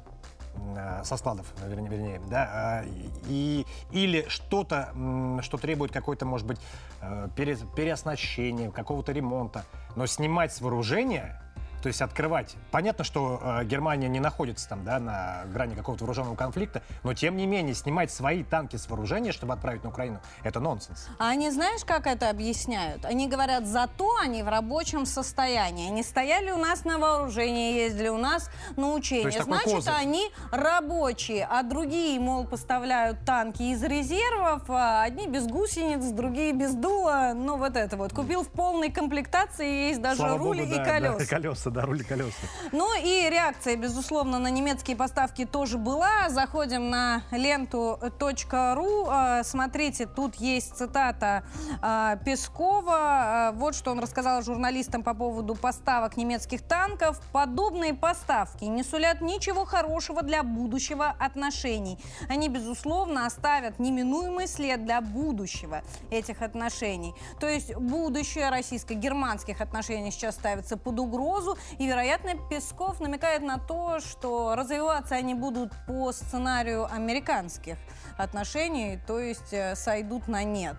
со 1.03 1.17
складов, 1.17 1.45
вернее, 1.65 2.21
да, 2.29 2.83
э, 2.83 2.87
и, 3.27 3.65
или 3.91 4.25
что-то, 4.27 4.93
что 5.41 5.57
требует 5.57 5.91
какой-то, 5.91 6.25
может 6.25 6.47
быть, 6.47 6.59
э, 7.01 7.27
переоснащения, 7.35 8.71
какого-то 8.71 9.11
ремонта, 9.11 9.65
но 9.95 10.05
снимать 10.05 10.53
с 10.53 10.61
вооружения 10.61 11.41
то 11.81 11.87
есть 11.87 12.01
открывать. 12.01 12.55
Понятно, 12.71 13.03
что 13.03 13.41
э, 13.41 13.65
Германия 13.65 14.07
не 14.07 14.19
находится 14.19 14.69
там, 14.69 14.83
да, 14.83 14.99
на 14.99 15.43
грани 15.47 15.75
какого-то 15.75 16.03
вооруженного 16.03 16.35
конфликта, 16.35 16.83
но 17.03 17.13
тем 17.13 17.37
не 17.37 17.47
менее 17.47 17.73
снимать 17.73 18.11
свои 18.11 18.43
танки 18.43 18.75
с 18.75 18.87
вооружения, 18.87 19.31
чтобы 19.31 19.53
отправить 19.53 19.83
на 19.83 19.89
Украину, 19.89 20.21
это 20.43 20.59
нонсенс. 20.59 21.07
А 21.19 21.29
они 21.29 21.49
знаешь, 21.49 21.83
как 21.83 22.07
это 22.07 22.29
объясняют? 22.29 23.05
Они 23.05 23.27
говорят, 23.27 23.65
зато 23.65 24.15
они 24.21 24.43
в 24.43 24.47
рабочем 24.47 25.05
состоянии. 25.05 25.89
Они 25.89 26.03
стояли 26.03 26.51
у 26.51 26.57
нас 26.57 26.85
на 26.85 26.97
вооружении, 26.99 27.73
ездили 27.73 28.09
у 28.09 28.17
нас 28.17 28.49
на 28.77 28.93
учения. 28.93 29.41
Значит, 29.41 29.71
козырь. 29.71 29.93
они 29.93 30.31
рабочие, 30.51 31.47
а 31.49 31.63
другие, 31.63 32.19
мол, 32.19 32.45
поставляют 32.45 33.25
танки 33.25 33.63
из 33.63 33.83
резервов, 33.83 34.63
а 34.69 35.03
одни 35.03 35.27
без 35.27 35.47
гусениц, 35.47 36.03
другие 36.11 36.53
без 36.53 36.73
дула. 36.73 37.31
Ну, 37.35 37.57
вот 37.57 37.75
это 37.75 37.97
вот. 37.97 38.13
Купил 38.13 38.43
в 38.43 38.49
полной 38.49 38.91
комплектации, 38.91 39.89
есть 39.89 40.01
даже 40.01 40.17
Слава 40.17 40.37
рули 40.37 40.63
Богу, 40.63 40.73
и 40.73 40.77
да, 40.77 40.85
колеса. 40.85 41.17
Да, 41.17 41.25
колеса 41.25 41.70
да, 41.71 41.81
рули 41.81 42.03
колеса. 42.03 42.35
Ну 42.71 42.87
и 43.01 43.29
реакция, 43.29 43.75
безусловно, 43.75 44.39
на 44.39 44.49
немецкие 44.49 44.95
поставки 44.95 45.45
тоже 45.45 45.77
была. 45.77 46.29
Заходим 46.29 46.89
на 46.89 47.23
ленту.ру. 47.31 49.07
А, 49.09 49.43
смотрите, 49.43 50.05
тут 50.05 50.35
есть 50.35 50.75
цитата 50.75 51.43
а, 51.81 52.17
Пескова. 52.17 52.97
А, 52.97 53.51
вот 53.53 53.75
что 53.75 53.91
он 53.91 53.99
рассказал 53.99 54.41
журналистам 54.41 55.03
по 55.03 55.13
поводу 55.13 55.55
поставок 55.55 56.17
немецких 56.17 56.61
танков. 56.61 57.21
Подобные 57.31 57.93
поставки 57.93 58.65
не 58.65 58.83
сулят 58.83 59.21
ничего 59.21 59.65
хорошего 59.65 60.21
для 60.21 60.43
будущего 60.43 61.15
отношений. 61.19 61.97
Они, 62.29 62.49
безусловно, 62.49 63.25
оставят 63.25 63.79
неминуемый 63.79 64.47
след 64.47 64.83
для 64.83 65.01
будущего 65.01 65.83
этих 66.09 66.41
отношений. 66.41 67.13
То 67.39 67.47
есть 67.47 67.75
будущее 67.75 68.49
российско-германских 68.49 69.61
отношений 69.61 70.11
сейчас 70.11 70.35
ставится 70.35 70.77
под 70.77 70.99
угрозу. 70.99 71.57
И, 71.77 71.87
вероятно, 71.87 72.31
Песков 72.49 72.99
намекает 72.99 73.41
на 73.41 73.57
то, 73.57 73.99
что 73.99 74.55
развиваться 74.55 75.15
они 75.15 75.33
будут 75.33 75.71
по 75.87 76.11
сценарию 76.11 76.91
американских 76.91 77.77
отношений, 78.17 78.99
то 79.07 79.19
есть 79.19 79.53
э, 79.53 79.75
сойдут 79.75 80.27
на 80.27 80.43
нет. 80.43 80.75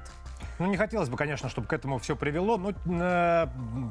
Ну, 0.62 0.68
не 0.68 0.76
хотелось 0.76 1.08
бы, 1.08 1.16
конечно, 1.16 1.48
чтобы 1.48 1.66
к 1.66 1.72
этому 1.72 1.98
все 1.98 2.14
привело, 2.14 2.56
но 2.56 2.70
э, 2.70 3.46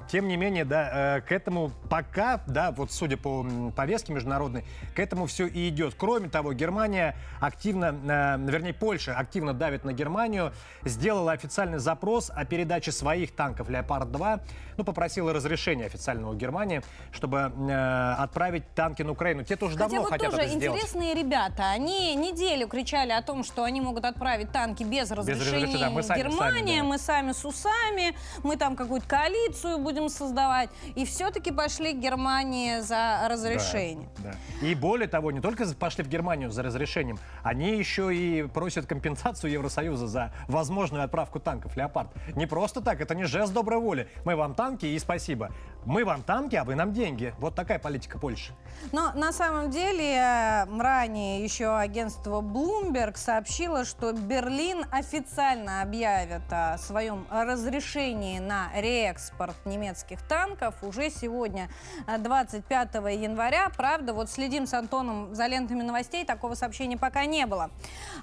тем 0.10 0.30
не 0.30 0.38
менее, 0.38 0.64
да, 0.64 1.18
э, 1.18 1.22
к 1.22 1.34
этому 1.34 1.72
пока, 1.90 2.42
да, 2.48 2.72
вот 2.72 2.94
судя 2.94 3.18
по 3.18 3.46
повестке 3.76 4.14
международной, 4.14 4.64
к 4.96 5.00
этому 5.00 5.26
все 5.26 5.48
и 5.48 5.68
идет. 5.68 5.96
Кроме 5.98 6.30
того, 6.30 6.54
Германия 6.54 7.18
активно, 7.42 7.88
э, 7.88 8.50
вернее, 8.50 8.74
Польша 8.74 9.16
активно 9.18 9.54
давит 9.54 9.84
на 9.84 9.92
Германию, 9.92 10.54
сделала 10.86 11.34
официальный 11.34 11.80
запрос 11.80 12.32
о 12.34 12.46
передаче 12.46 12.94
своих 12.94 13.36
танков 13.36 13.68
«Леопард-2», 13.70 14.40
ну, 14.78 14.84
попросила 14.86 15.34
разрешения 15.34 15.86
официального 15.86 16.34
Германии, 16.36 16.82
чтобы 17.12 17.38
э, 17.38 18.14
отправить 18.18 18.64
танки 18.74 19.02
на 19.04 19.12
Украину. 19.12 19.44
Те 19.44 19.56
тоже 19.56 19.74
Хотя 19.74 19.86
давно 19.86 20.02
вот 20.02 20.10
хотят 20.10 20.32
тоже 20.32 20.44
это 20.44 20.58
сделать. 20.58 20.80
интересные 20.80 21.14
ребята, 21.14 21.70
они 21.72 22.16
неделю 22.16 22.68
кричали 22.68 23.12
о 23.12 23.22
том, 23.22 23.44
что 23.44 23.64
они 23.64 23.82
могут 23.82 24.06
отправить 24.06 24.52
танки 24.52 24.84
без 24.84 25.12
разрешения, 25.12 25.40
без 25.40 25.54
разрешения 25.54 25.80
да, 25.80 25.90
мы 25.90 26.04
сами, 26.04 26.20
Германии, 26.20 26.60
сами, 26.60 26.61
да. 26.66 26.84
мы 26.84 26.98
сами 26.98 27.32
с 27.32 27.46
усами, 27.46 28.16
мы 28.44 28.58
там 28.58 28.76
какую-то 28.76 29.08
коалицию 29.08 29.78
будем 29.78 30.10
создавать. 30.10 30.70
И 30.96 31.06
все-таки 31.06 31.52
пошли 31.52 31.94
к 31.94 31.98
Германии 31.98 32.80
за 32.82 33.28
разрешение. 33.30 34.10
Да, 34.20 34.32
да. 34.62 34.68
И 34.68 34.76
более 34.76 35.08
того, 35.08 35.32
не 35.32 35.42
только 35.42 35.66
пошли 35.74 36.04
в 36.04 36.08
Германию 36.08 36.52
за 36.52 36.64
разрешением, 36.64 37.20
они 37.44 37.78
еще 37.78 38.16
и 38.16 38.44
просят 38.44 38.86
компенсацию 38.86 39.52
Евросоюза 39.52 40.08
за 40.08 40.34
возможную 40.48 41.04
отправку 41.04 41.40
танков 41.40 41.76
«Леопард». 41.76 42.10
Не 42.36 42.46
просто 42.46 42.82
так, 42.82 43.02
это 43.02 43.16
не 43.16 43.26
жест 43.26 43.54
доброй 43.54 43.80
воли. 43.80 44.08
Мы 44.26 44.36
вам 44.36 44.56
танки 44.56 44.86
и 44.86 45.00
спасибо. 45.00 45.52
Мы 45.86 46.06
вам 46.06 46.22
танки, 46.22 46.56
а 46.56 46.64
вы 46.64 46.76
нам 46.76 46.94
деньги. 46.94 47.34
Вот 47.40 47.56
такая 47.56 47.80
политика 47.80 48.20
Польши. 48.20 48.54
Но 48.92 49.12
на 49.14 49.32
самом 49.32 49.72
деле 49.72 50.68
ранее 50.80 51.44
еще 51.44 51.76
агентство 51.76 52.42
Bloomberg 52.42 53.18
сообщило, 53.18 53.84
что 53.84 54.14
Берлин 54.14 54.86
официально 54.92 55.82
объявит 55.82 56.44
о 56.52 56.78
своем 56.78 57.26
разрешении 57.32 58.38
на 58.38 58.70
реэкспорт 58.76 59.56
немецких 59.66 60.22
танков 60.28 60.76
уже 60.84 61.10
сегодня, 61.10 61.70
25 62.06 62.94
января. 62.94 63.70
Правда, 63.76 64.14
вот 64.14 64.30
следим 64.30 64.68
с 64.68 64.74
Антоном 64.76 65.34
за 65.34 65.48
лентами 65.48 65.82
новостей, 65.82 66.26
такого 66.26 66.54
сообщения 66.54 66.98
пока 66.98 67.26
не 67.26 67.48
было. 67.48 67.72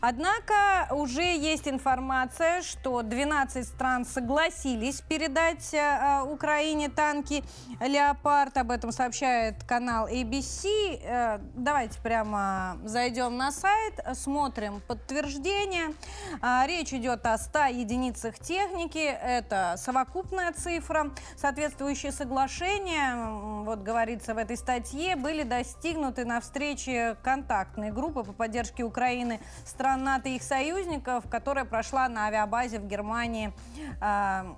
Однако 0.00 0.86
уже 0.92 1.36
есть 1.36 1.66
информация, 1.66 2.62
что 2.62 3.02
12 3.02 3.66
стран 3.66 4.04
согласились 4.04 5.00
передать 5.00 5.74
э, 5.74 6.22
Украине 6.22 6.88
танки 6.88 7.42
«Леопард». 7.80 8.56
Об 8.56 8.70
этом 8.70 8.92
сообщает 8.92 9.62
канал 9.64 10.08
ABC. 10.08 11.00
Э, 11.02 11.38
давайте 11.54 12.00
прямо 12.00 12.78
зайдем 12.84 13.36
на 13.36 13.52
сайт, 13.52 14.00
смотрим 14.14 14.80
подтверждение. 14.86 15.94
А, 16.40 16.66
речь 16.66 16.92
идет 16.92 17.26
о 17.26 17.36
100 17.38 17.66
единицах 17.66 18.38
техники. 18.38 18.98
Это 18.98 19.74
совокупная 19.76 20.52
цифра. 20.52 21.10
Соответствующие 21.36 22.12
соглашения, 22.12 23.16
вот 23.64 23.80
говорится 23.80 24.34
в 24.34 24.38
этой 24.38 24.56
статье, 24.56 25.16
были 25.16 25.42
достигнуты 25.42 26.24
на 26.24 26.40
встрече 26.40 27.16
контактной 27.22 27.90
группы 27.90 28.22
по 28.22 28.32
поддержке 28.32 28.82
Украины 28.82 29.40
стран 29.64 30.04
НАТО 30.04 30.28
и 30.28 30.36
их 30.36 30.42
союзников, 30.42 31.24
которая 31.28 31.64
прошла 31.64 32.08
на 32.08 32.26
авиабазе 32.26 32.78
в 32.78 32.86
Германии 32.86 33.52
э, 34.00 34.54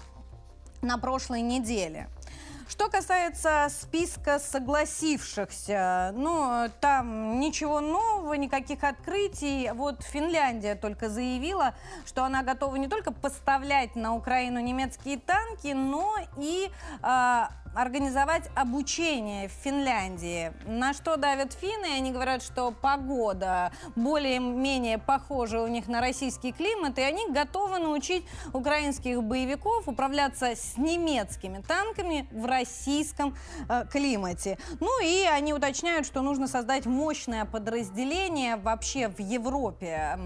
на 0.82 0.98
прошлой 0.98 1.42
неделе. 1.42 2.08
Что 2.70 2.88
касается 2.88 3.66
списка 3.68 4.38
согласившихся, 4.38 6.12
ну, 6.14 6.70
там 6.80 7.40
ничего 7.40 7.80
нового, 7.80 8.34
никаких 8.34 8.84
открытий. 8.84 9.72
Вот 9.74 10.04
Финляндия 10.04 10.76
только 10.76 11.08
заявила, 11.08 11.74
что 12.06 12.24
она 12.24 12.44
готова 12.44 12.76
не 12.76 12.86
только 12.86 13.10
поставлять 13.10 13.96
на 13.96 14.14
Украину 14.14 14.60
немецкие 14.60 15.18
танки, 15.18 15.72
но 15.72 16.14
и 16.36 16.70
э, 17.02 17.42
организовать 17.74 18.50
обучение 18.54 19.48
в 19.48 19.52
Финляндии. 19.52 20.52
На 20.66 20.92
что 20.92 21.16
давят 21.16 21.52
финны? 21.52 21.86
Они 21.96 22.10
говорят, 22.10 22.42
что 22.42 22.72
погода 22.72 23.72
более-менее 23.96 24.98
похожа 24.98 25.62
у 25.62 25.68
них 25.68 25.86
на 25.86 26.00
российский 26.00 26.52
климат, 26.52 26.98
и 26.98 27.02
они 27.02 27.28
готовы 27.30 27.78
научить 27.78 28.24
украинских 28.52 29.22
боевиков 29.22 29.86
управляться 29.88 30.56
с 30.56 30.76
немецкими 30.76 31.62
танками 31.66 32.28
в 32.32 32.44
российском 32.44 33.36
э, 33.68 33.84
климате. 33.90 34.58
Ну 34.80 35.02
и 35.02 35.24
они 35.24 35.54
уточняют, 35.54 36.06
что 36.06 36.22
нужно 36.22 36.48
создать 36.48 36.86
мощное 36.86 37.44
подразделение 37.44 38.56
вообще 38.56 39.08
в 39.08 39.20
Европе 39.20 40.18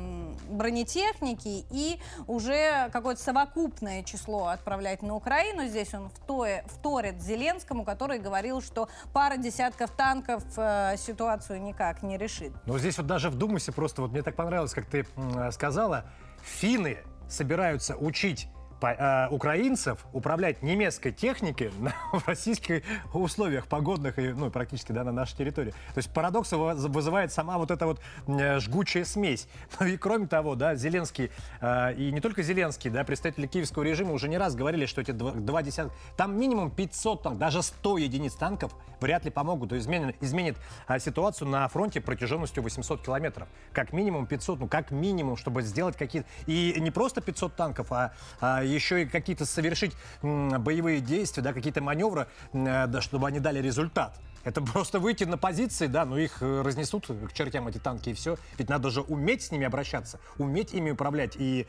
бронетехники 0.48 1.66
и 1.70 2.00
уже 2.26 2.88
какое-то 2.92 3.20
совокупное 3.22 4.02
число 4.02 4.46
отправлять 4.46 5.02
на 5.02 5.14
Украину. 5.14 5.66
Здесь 5.66 5.92
он 5.94 6.08
вторит, 6.10 6.64
вторит 6.68 7.20
Зеленскому, 7.34 7.84
который 7.84 8.18
говорил, 8.18 8.62
что 8.62 8.88
пара 9.12 9.36
десятков 9.36 9.90
танков 9.90 10.44
э, 10.56 10.96
ситуацию 10.96 11.60
никак 11.60 12.02
не 12.02 12.16
решит. 12.16 12.52
Но 12.66 12.78
здесь 12.78 12.96
вот 12.96 13.06
даже 13.06 13.30
вдумайся 13.30 13.72
просто, 13.72 14.02
вот 14.02 14.12
мне 14.12 14.22
так 14.22 14.36
понравилось, 14.36 14.72
как 14.72 14.86
ты 14.86 15.06
э, 15.16 15.50
сказала, 15.50 16.04
финны 16.42 16.98
собираются 17.28 17.96
учить 17.96 18.48
э, 18.82 19.28
украинцев 19.30 20.04
управлять 20.12 20.62
немецкой 20.62 21.12
техникой 21.12 21.70
на, 21.78 21.94
в 22.12 22.26
российских 22.26 22.82
условиях 23.12 23.66
погодных 23.66 24.18
и 24.18 24.32
ну, 24.32 24.50
практически 24.50 24.92
да, 24.92 25.04
на 25.04 25.12
нашей 25.12 25.36
территории. 25.36 25.70
То 25.70 25.98
есть 25.98 26.12
парадокс 26.12 26.52
вызывает 26.52 27.32
сама 27.32 27.58
вот 27.58 27.70
эта 27.70 27.86
вот 27.86 28.00
э, 28.26 28.58
жгучая 28.60 29.04
смесь. 29.04 29.48
Ну 29.80 29.86
и 29.86 29.96
кроме 29.96 30.26
того, 30.26 30.54
да, 30.54 30.76
Зеленский, 30.76 31.30
э, 31.60 31.94
и 31.94 32.12
не 32.12 32.20
только 32.20 32.42
Зеленский, 32.42 32.90
да, 32.90 33.04
представители 33.04 33.46
киевского 33.46 33.82
режима 33.82 34.12
уже 34.12 34.28
не 34.28 34.38
раз 34.38 34.54
говорили, 34.54 34.86
что 34.86 35.00
эти 35.00 35.10
два, 35.10 35.32
два 35.32 35.62
десятка, 35.62 35.94
там 36.16 36.38
минимум 36.38 36.70
500 36.70 37.22
танков, 37.22 37.38
даже 37.38 37.62
100 37.62 37.98
единиц 37.98 38.34
танков 38.34 38.72
вряд 39.04 39.24
ли 39.24 39.30
помогут, 39.30 39.70
то 39.70 39.78
изменит, 39.78 40.16
изменит 40.20 40.56
а, 40.86 40.98
ситуацию 40.98 41.48
на 41.48 41.68
фронте 41.68 42.00
протяженностью 42.00 42.62
800 42.62 43.02
километров. 43.02 43.48
Как 43.72 43.92
минимум 43.92 44.26
500, 44.26 44.60
ну 44.60 44.68
как 44.68 44.90
минимум, 44.90 45.36
чтобы 45.36 45.62
сделать 45.62 45.96
какие-то... 45.96 46.26
И 46.46 46.74
не 46.78 46.90
просто 46.90 47.20
500 47.20 47.54
танков, 47.54 47.92
а, 47.92 48.12
а 48.40 48.63
еще 48.66 49.02
и 49.02 49.06
какие-то 49.06 49.46
совершить 49.46 49.92
боевые 50.22 51.00
действия, 51.00 51.42
да, 51.42 51.52
какие-то 51.52 51.82
маневры, 51.82 52.26
э, 52.52 52.86
да, 52.86 53.00
чтобы 53.00 53.28
они 53.28 53.40
дали 53.40 53.60
результат. 53.60 54.18
Это 54.44 54.60
просто 54.60 54.98
выйти 54.98 55.24
на 55.24 55.38
позиции, 55.38 55.86
да, 55.86 56.04
но 56.04 56.18
их 56.18 56.38
э, 56.40 56.62
разнесут 56.62 57.06
к 57.06 57.32
чертям 57.32 57.68
эти 57.68 57.78
танки 57.78 58.10
и 58.10 58.14
все. 58.14 58.36
Ведь 58.58 58.68
надо 58.68 58.90
же 58.90 59.00
уметь 59.00 59.42
с 59.42 59.50
ними 59.50 59.66
обращаться, 59.66 60.20
уметь 60.38 60.74
ими 60.74 60.90
управлять 60.90 61.36
и 61.36 61.66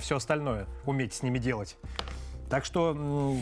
все 0.00 0.16
остальное 0.16 0.66
уметь 0.86 1.14
с 1.14 1.22
ними 1.22 1.38
делать. 1.38 1.76
Так 2.52 2.66
что... 2.66 2.90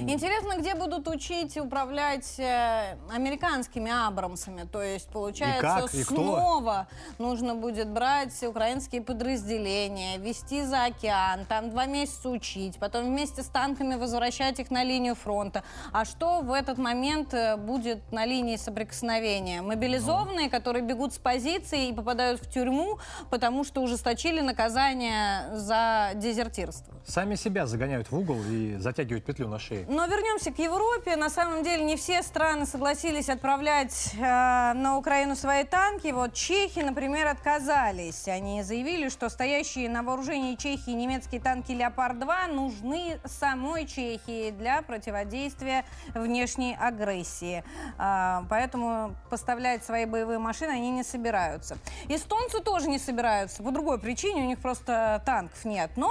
Интересно, 0.06 0.56
где 0.60 0.76
будут 0.76 1.08
учить 1.08 1.56
управлять 1.56 2.38
э, 2.38 2.96
американскими 3.12 3.90
Абрамсами. 3.90 4.68
То 4.70 4.80
есть, 4.80 5.08
получается, 5.08 5.78
и 5.78 5.80
как? 5.80 5.94
И 5.94 6.04
снова 6.04 6.86
кто? 7.14 7.24
нужно 7.24 7.56
будет 7.56 7.88
брать 7.88 8.40
украинские 8.44 9.02
подразделения, 9.02 10.16
вести 10.18 10.62
за 10.62 10.84
океан, 10.84 11.44
там 11.48 11.70
два 11.70 11.86
месяца 11.86 12.28
учить, 12.28 12.78
потом 12.78 13.06
вместе 13.06 13.42
с 13.42 13.46
танками 13.46 13.96
возвращать 13.96 14.60
их 14.60 14.70
на 14.70 14.84
линию 14.84 15.16
фронта. 15.16 15.64
А 15.92 16.04
что 16.04 16.40
в 16.42 16.52
этот 16.52 16.78
момент 16.78 17.34
э, 17.34 17.56
будет 17.56 18.12
на 18.12 18.24
линии 18.24 18.54
соприкосновения? 18.54 19.60
Мобилизованные, 19.60 20.44
ну. 20.44 20.50
которые 20.52 20.84
бегут 20.84 21.14
с 21.14 21.18
позиции 21.18 21.88
и 21.88 21.92
попадают 21.92 22.40
в 22.40 22.48
тюрьму, 22.48 23.00
потому 23.28 23.64
что 23.64 23.82
ужесточили 23.82 24.40
наказание 24.40 25.50
за 25.56 26.12
дезертирство. 26.14 26.94
Сами 27.04 27.34
себя 27.34 27.66
загоняют 27.66 28.08
в 28.12 28.16
угол 28.16 28.38
и 28.48 28.76
затягивают 28.78 28.99
затягивать 29.00 29.24
петлю 29.24 29.48
на 29.48 29.58
шее. 29.58 29.86
Но 29.88 30.06
вернемся 30.06 30.52
к 30.52 30.58
Европе. 30.58 31.16
На 31.16 31.30
самом 31.30 31.62
деле 31.62 31.84
не 31.84 31.96
все 31.96 32.22
страны 32.22 32.66
согласились 32.66 33.28
отправлять 33.28 34.12
э, 34.14 34.72
на 34.74 34.96
Украину 34.96 35.36
свои 35.36 35.64
танки. 35.64 36.08
Вот 36.12 36.34
чехи, 36.34 36.80
например, 36.80 37.26
отказались. 37.28 38.28
Они 38.28 38.62
заявили, 38.62 39.08
что 39.08 39.28
стоящие 39.28 39.88
на 39.88 40.02
вооружении 40.02 40.54
Чехии 40.54 40.90
немецкие 40.90 41.40
танки 41.40 41.72
«Леопард-2» 41.72 42.52
нужны 42.52 43.20
самой 43.24 43.86
Чехии 43.86 44.50
для 44.50 44.82
противодействия 44.82 45.84
внешней 46.14 46.76
агрессии. 46.78 47.64
Э, 47.98 48.42
поэтому 48.48 49.14
поставлять 49.30 49.84
свои 49.84 50.04
боевые 50.04 50.38
машины 50.38 50.70
они 50.70 50.90
не 50.90 51.04
собираются. 51.04 51.78
Эстонцы 52.08 52.60
тоже 52.60 52.88
не 52.88 52.98
собираются. 52.98 53.62
По 53.62 53.70
другой 53.70 53.98
причине, 53.98 54.42
у 54.42 54.46
них 54.46 54.58
просто 54.58 55.22
танков 55.24 55.64
нет. 55.64 55.90
Но 55.96 56.10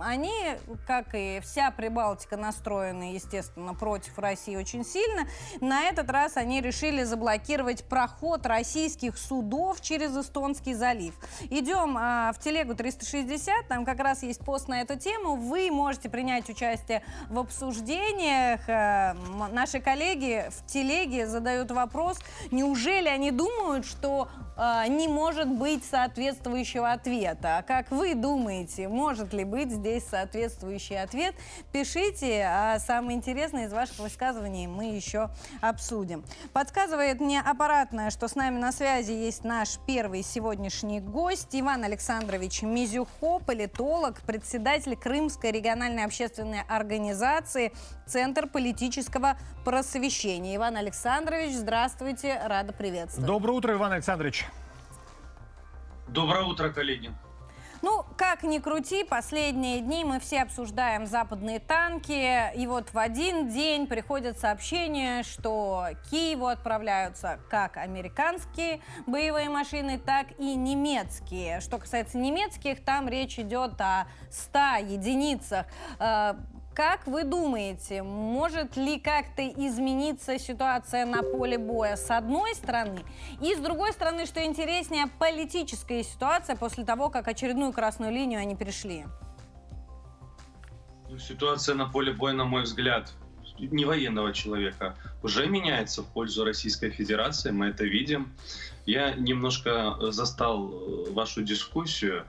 они, 0.00 0.32
как 0.86 1.06
и 1.14 1.40
вся 1.42 1.70
Прибалтика, 1.70 2.13
Прибалтика 2.14 2.36
настроены, 2.36 3.12
естественно, 3.14 3.74
против 3.74 4.16
России 4.20 4.54
очень 4.54 4.84
сильно. 4.84 5.26
На 5.60 5.88
этот 5.88 6.08
раз 6.10 6.36
они 6.36 6.60
решили 6.60 7.02
заблокировать 7.02 7.82
проход 7.84 8.46
российских 8.46 9.18
судов 9.18 9.80
через 9.80 10.16
Эстонский 10.16 10.74
залив. 10.74 11.14
Идем 11.50 11.96
а, 11.98 12.32
в 12.32 12.38
телегу 12.38 12.76
360, 12.76 13.66
там 13.66 13.84
как 13.84 13.98
раз 13.98 14.22
есть 14.22 14.44
пост 14.44 14.68
на 14.68 14.80
эту 14.80 14.96
тему. 14.96 15.34
Вы 15.34 15.72
можете 15.72 16.08
принять 16.08 16.48
участие 16.48 17.02
в 17.30 17.38
обсуждениях. 17.40 18.60
А, 18.68 19.16
наши 19.50 19.80
коллеги 19.80 20.48
в 20.50 20.66
телеге 20.66 21.26
задают 21.26 21.72
вопрос, 21.72 22.20
неужели 22.52 23.08
они 23.08 23.32
думают, 23.32 23.86
что 23.86 24.28
а, 24.56 24.86
не 24.86 25.08
может 25.08 25.48
быть 25.48 25.84
соответствующего 25.84 26.92
ответа. 26.92 27.58
А 27.58 27.62
как 27.62 27.90
вы 27.90 28.14
думаете, 28.14 28.88
может 28.88 29.32
ли 29.32 29.42
быть 29.44 29.70
здесь 29.70 30.04
соответствующий 30.04 31.00
ответ? 31.00 31.34
Пишите, 31.72 32.03
а 32.44 32.78
самое 32.78 33.16
интересное 33.16 33.66
из 33.66 33.72
ваших 33.72 33.98
высказываний 33.98 34.66
мы 34.66 34.94
еще 34.94 35.30
обсудим. 35.60 36.24
Подсказывает 36.52 37.20
мне 37.20 37.40
аппаратное, 37.40 38.10
что 38.10 38.28
с 38.28 38.34
нами 38.34 38.58
на 38.58 38.72
связи 38.72 39.12
есть 39.12 39.44
наш 39.44 39.78
первый 39.86 40.22
сегодняшний 40.22 41.00
гость 41.00 41.50
Иван 41.52 41.84
Александрович 41.84 42.62
Мизюхо, 42.62 43.38
политолог, 43.38 44.20
председатель 44.22 44.96
Крымской 44.96 45.50
региональной 45.50 46.04
общественной 46.04 46.62
организации 46.68 47.72
Центр 48.06 48.46
политического 48.46 49.38
просвещения. 49.64 50.56
Иван 50.56 50.76
Александрович, 50.76 51.52
здравствуйте, 51.52 52.40
рада 52.44 52.72
приветствовать. 52.72 53.26
Доброе 53.26 53.52
утро, 53.52 53.72
Иван 53.74 53.92
Александрович. 53.92 54.46
Доброе 56.08 56.44
утро, 56.44 56.68
коллеги. 56.68 57.10
Ну, 57.84 58.02
как 58.16 58.44
ни 58.44 58.60
крути, 58.60 59.04
последние 59.04 59.80
дни 59.80 60.06
мы 60.06 60.18
все 60.18 60.40
обсуждаем 60.40 61.04
западные 61.04 61.60
танки. 61.60 62.50
И 62.56 62.66
вот 62.66 62.94
в 62.94 62.98
один 62.98 63.48
день 63.50 63.86
приходят 63.86 64.38
сообщения, 64.38 65.22
что 65.22 65.88
Киеву 66.10 66.46
отправляются 66.46 67.40
как 67.50 67.76
американские 67.76 68.80
боевые 69.06 69.50
машины, 69.50 69.98
так 69.98 70.28
и 70.38 70.54
немецкие. 70.54 71.60
Что 71.60 71.76
касается 71.76 72.16
немецких, 72.16 72.82
там 72.82 73.06
речь 73.06 73.38
идет 73.38 73.78
о 73.78 74.06
100 74.30 74.58
единицах. 74.86 75.66
Э, 76.74 76.84
как 76.84 77.06
вы 77.06 77.24
думаете, 77.24 78.02
может 78.02 78.76
ли 78.76 78.98
как-то 78.98 79.46
измениться 79.46 80.38
ситуация 80.38 81.06
на 81.06 81.22
поле 81.22 81.58
боя 81.58 81.96
с 81.96 82.10
одной 82.10 82.54
стороны? 82.54 83.00
И 83.40 83.54
с 83.54 83.58
другой 83.58 83.92
стороны, 83.92 84.26
что 84.26 84.44
интереснее, 84.44 85.06
политическая 85.18 86.02
ситуация 86.02 86.56
после 86.56 86.84
того, 86.84 87.10
как 87.10 87.28
очередную 87.28 87.72
красную 87.72 88.12
линию 88.12 88.40
они 88.40 88.56
перешли? 88.56 89.04
Ну, 91.10 91.18
ситуация 91.18 91.74
на 91.74 91.86
поле 91.86 92.12
боя, 92.12 92.32
на 92.32 92.44
мой 92.44 92.62
взгляд, 92.62 93.12
не 93.58 93.84
военного 93.84 94.32
человека, 94.32 94.96
уже 95.22 95.46
меняется 95.46 96.02
в 96.02 96.06
пользу 96.06 96.44
Российской 96.44 96.90
Федерации, 96.90 97.52
мы 97.52 97.66
это 97.66 97.84
видим. 97.84 98.32
Я 98.84 99.14
немножко 99.14 99.96
застал 100.10 100.70
э, 100.70 101.12
вашу 101.12 101.42
дискуссию. 101.42 102.24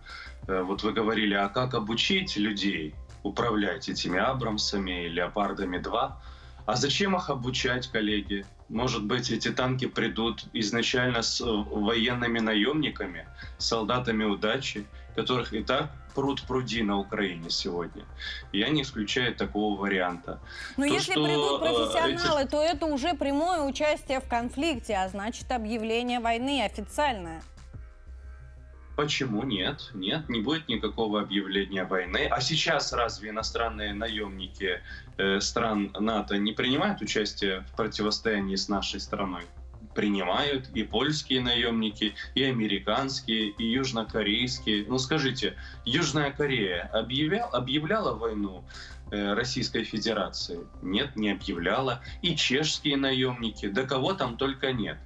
Э, 0.48 0.62
вот 0.62 0.84
вы 0.84 0.94
говорили, 0.94 1.34
а 1.34 1.50
как 1.50 1.74
обучить 1.74 2.38
людей? 2.38 2.94
Управлять 3.26 3.90
этими 3.90 4.20
Абрамсами, 4.20 5.08
Леопардами 5.08 5.80
2. 5.80 6.22
А 6.66 6.76
зачем 6.76 7.16
их 7.16 7.30
обучать, 7.30 7.88
коллеги? 7.88 8.46
Может 8.70 9.04
быть, 9.04 9.32
эти 9.32 9.52
танки 9.52 9.88
придут 9.88 10.46
изначально 10.54 11.22
с 11.22 11.42
военными 11.42 12.40
наемниками, 12.40 13.28
солдатами 13.58 14.24
удачи, 14.24 14.86
которых 15.16 15.54
и 15.54 15.64
так 15.64 15.92
пруд 16.16 16.42
пруди 16.44 16.82
на 16.82 16.98
Украине 16.98 17.50
сегодня. 17.50 18.04
Я 18.54 18.70
не 18.70 18.84
исключаю 18.84 19.36
такого 19.36 19.80
варианта. 19.80 20.40
Но 20.78 20.88
то, 20.88 20.94
если 20.94 21.12
что, 21.12 21.24
придут 21.26 21.62
э, 21.62 21.66
профессионалы, 21.66 22.42
эти... 22.42 22.50
то 22.50 22.64
это 22.64 22.86
уже 22.86 23.14
прямое 23.14 23.62
участие 23.62 24.22
в 24.22 24.28
конфликте, 24.28 24.96
а 24.96 25.10
значит 25.10 25.52
объявление 25.52 26.20
войны 26.20 26.64
официальное. 26.64 27.44
Почему 28.96 29.44
нет? 29.44 29.92
Нет, 29.94 30.30
не 30.30 30.40
будет 30.40 30.70
никакого 30.70 31.22
объявления 31.22 31.84
войны. 31.84 32.28
А 32.32 32.40
сейчас 32.40 32.94
разве 32.94 33.30
иностранные 33.30 33.94
наемники 33.94 34.82
э, 35.18 35.40
стран 35.42 35.92
НАТО 36.00 36.38
не 36.38 36.54
принимают 36.54 37.02
участие 37.02 37.66
в 37.72 37.76
противостоянии 37.76 38.56
с 38.56 38.70
нашей 38.70 39.02
страной? 39.02 39.44
Принимают 39.94 40.70
и 40.74 40.84
польские 40.84 41.42
наемники, 41.42 42.16
и 42.36 42.44
американские, 42.44 43.50
и 43.50 43.66
южнокорейские. 43.66 44.86
Ну 44.88 44.98
скажите, 44.98 45.58
Южная 45.86 46.32
Корея 46.32 46.90
объявляла, 46.94 47.52
объявляла 47.52 48.14
войну 48.14 48.64
э, 49.12 49.34
Российской 49.34 49.84
Федерации? 49.84 50.60
Нет, 50.82 51.18
не 51.18 51.32
объявляла. 51.32 52.02
И 52.22 52.36
чешские 52.36 52.96
наемники, 52.96 53.68
да 53.68 53.84
кого 53.84 54.14
там 54.14 54.38
только 54.38 54.72
нет. 54.72 54.98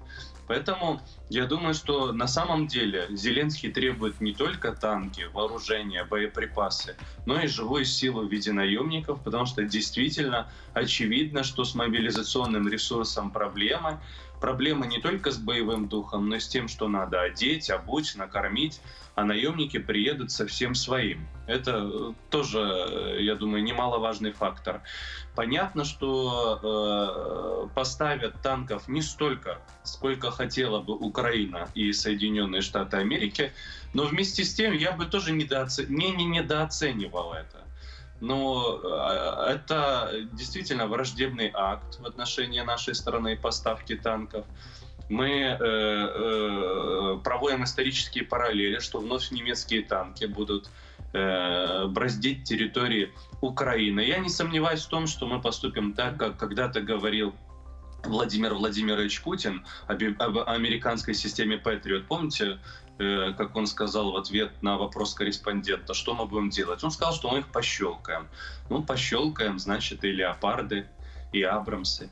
Поэтому 0.49 0.99
я 1.29 1.45
думаю, 1.45 1.75
что 1.75 2.11
на 2.11 2.27
самом 2.27 2.65
деле 2.65 3.05
Зеленский 3.11 3.71
требует 3.71 4.19
не 4.19 4.33
только 4.33 4.71
танки, 4.71 5.29
вооружения, 5.31 6.03
боеприпасы, 6.03 6.95
но 7.27 7.39
и 7.39 7.45
живую 7.45 7.85
силу 7.85 8.25
в 8.25 8.31
виде 8.31 8.51
наемников, 8.51 9.21
потому 9.21 9.45
что 9.45 9.63
действительно 9.63 10.49
очевидно, 10.73 11.43
что 11.43 11.65
с 11.65 11.75
мобилизационным 11.75 12.67
ресурсом 12.67 13.29
проблемы. 13.29 14.01
Проблема 14.41 14.87
не 14.87 14.99
только 14.99 15.29
с 15.29 15.37
боевым 15.37 15.87
духом, 15.87 16.29
но 16.29 16.37
и 16.37 16.39
с 16.39 16.47
тем, 16.47 16.67
что 16.67 16.87
надо 16.87 17.21
одеть, 17.21 17.69
обуть, 17.69 18.15
накормить, 18.15 18.81
а 19.19 19.25
наемники 19.25 19.79
приедут 19.79 20.31
со 20.31 20.47
всем 20.47 20.73
своим. 20.73 21.27
Это 21.45 21.89
э, 21.91 22.13
тоже, 22.29 22.59
э, 22.59 23.17
я 23.21 23.35
думаю, 23.35 23.63
немаловажный 23.63 24.31
фактор. 24.31 24.81
Понятно, 25.35 25.83
что 25.83 26.59
э, 26.63 27.75
поставят 27.75 28.41
танков 28.41 28.87
не 28.87 29.01
столько, 29.01 29.59
сколько 29.83 30.31
хотела 30.31 30.79
бы 30.79 30.95
Украина 30.95 31.67
и 31.75 31.91
Соединенные 31.91 32.61
Штаты 32.61 32.95
Америки, 32.95 33.51
но 33.93 34.05
вместе 34.05 34.45
с 34.45 34.53
тем 34.53 34.71
я 34.71 34.93
бы 34.93 35.05
тоже 35.05 35.33
недооце... 35.33 35.85
не, 35.89 36.11
не 36.11 36.25
недооценивал 36.25 37.33
это. 37.33 37.65
Но 38.21 38.79
э, 38.81 39.51
это 39.51 40.11
действительно 40.31 40.87
враждебный 40.87 41.51
акт 41.53 41.99
в 41.99 42.05
отношении 42.05 42.61
нашей 42.61 42.95
страны 42.95 43.35
поставки 43.35 43.97
танков 43.97 44.45
мы 45.09 45.29
э, 45.29 45.57
э, 45.59 47.19
проводим 47.23 47.63
исторические 47.63 48.23
параллели, 48.23 48.79
что 48.79 48.99
вновь 48.99 49.31
немецкие 49.31 49.81
танки 49.81 50.25
будут 50.25 50.69
э, 51.13 51.87
браздить 51.87 52.43
территории 52.43 53.11
Украины. 53.41 54.01
Я 54.01 54.19
не 54.19 54.29
сомневаюсь 54.29 54.81
в 54.81 54.87
том, 54.87 55.07
что 55.07 55.27
мы 55.27 55.41
поступим 55.41 55.93
так, 55.93 56.17
как 56.17 56.37
когда-то 56.37 56.81
говорил 56.81 57.33
Владимир 58.03 58.53
Владимирович 58.53 59.21
Путин 59.21 59.65
об, 59.87 60.01
об 60.19 60.37
американской 60.47 61.13
системе 61.13 61.57
Patriot. 61.57 62.05
Помните, 62.07 62.59
э, 62.99 63.33
как 63.35 63.55
он 63.55 63.65
сказал 63.65 64.11
в 64.11 64.17
ответ 64.17 64.51
на 64.61 64.77
вопрос 64.77 65.15
корреспондента, 65.15 65.93
что 65.93 66.13
мы 66.13 66.25
будем 66.25 66.49
делать? 66.49 66.83
Он 66.83 66.91
сказал, 66.91 67.13
что 67.13 67.31
мы 67.31 67.39
их 67.39 67.47
пощелкаем. 67.47 68.27
Ну, 68.69 68.83
пощелкаем, 68.83 69.57
значит, 69.57 70.03
и 70.03 70.11
леопарды, 70.11 70.87
и 71.33 71.41
абрамсы. 71.41 72.09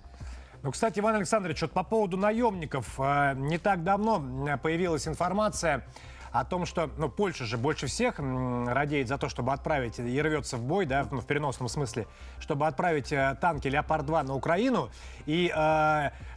Ну, 0.67 0.71
кстати, 0.71 0.99
Иван 0.99 1.15
Александрович, 1.15 1.61
вот 1.61 1.71
по 1.71 1.83
поводу 1.83 2.17
наемников. 2.17 2.99
Э, 2.99 3.35
не 3.37 3.57
так 3.57 3.85
давно 3.85 4.21
появилась 4.61 5.07
информация 5.07 5.85
о 6.33 6.43
том, 6.43 6.65
что 6.65 6.89
ну, 6.97 7.07
Польша 7.07 7.45
же 7.45 7.57
больше 7.57 7.87
всех 7.87 8.15
радеет 8.19 9.07
за 9.07 9.17
то, 9.17 9.29
чтобы 9.29 9.53
отправить 9.53 9.97
и 9.97 10.21
рвется 10.21 10.57
в 10.57 10.63
бой, 10.63 10.85
да, 10.85 11.07
ну, 11.09 11.21
в 11.21 11.25
переносном 11.25 11.69
смысле, 11.69 12.05
чтобы 12.41 12.67
отправить 12.67 13.13
э, 13.13 13.37
танки 13.39 13.69
«Леопард-2» 13.69 14.23
на 14.23 14.35
Украину. 14.35 14.89
И 15.25 15.49
э, 15.55 16.09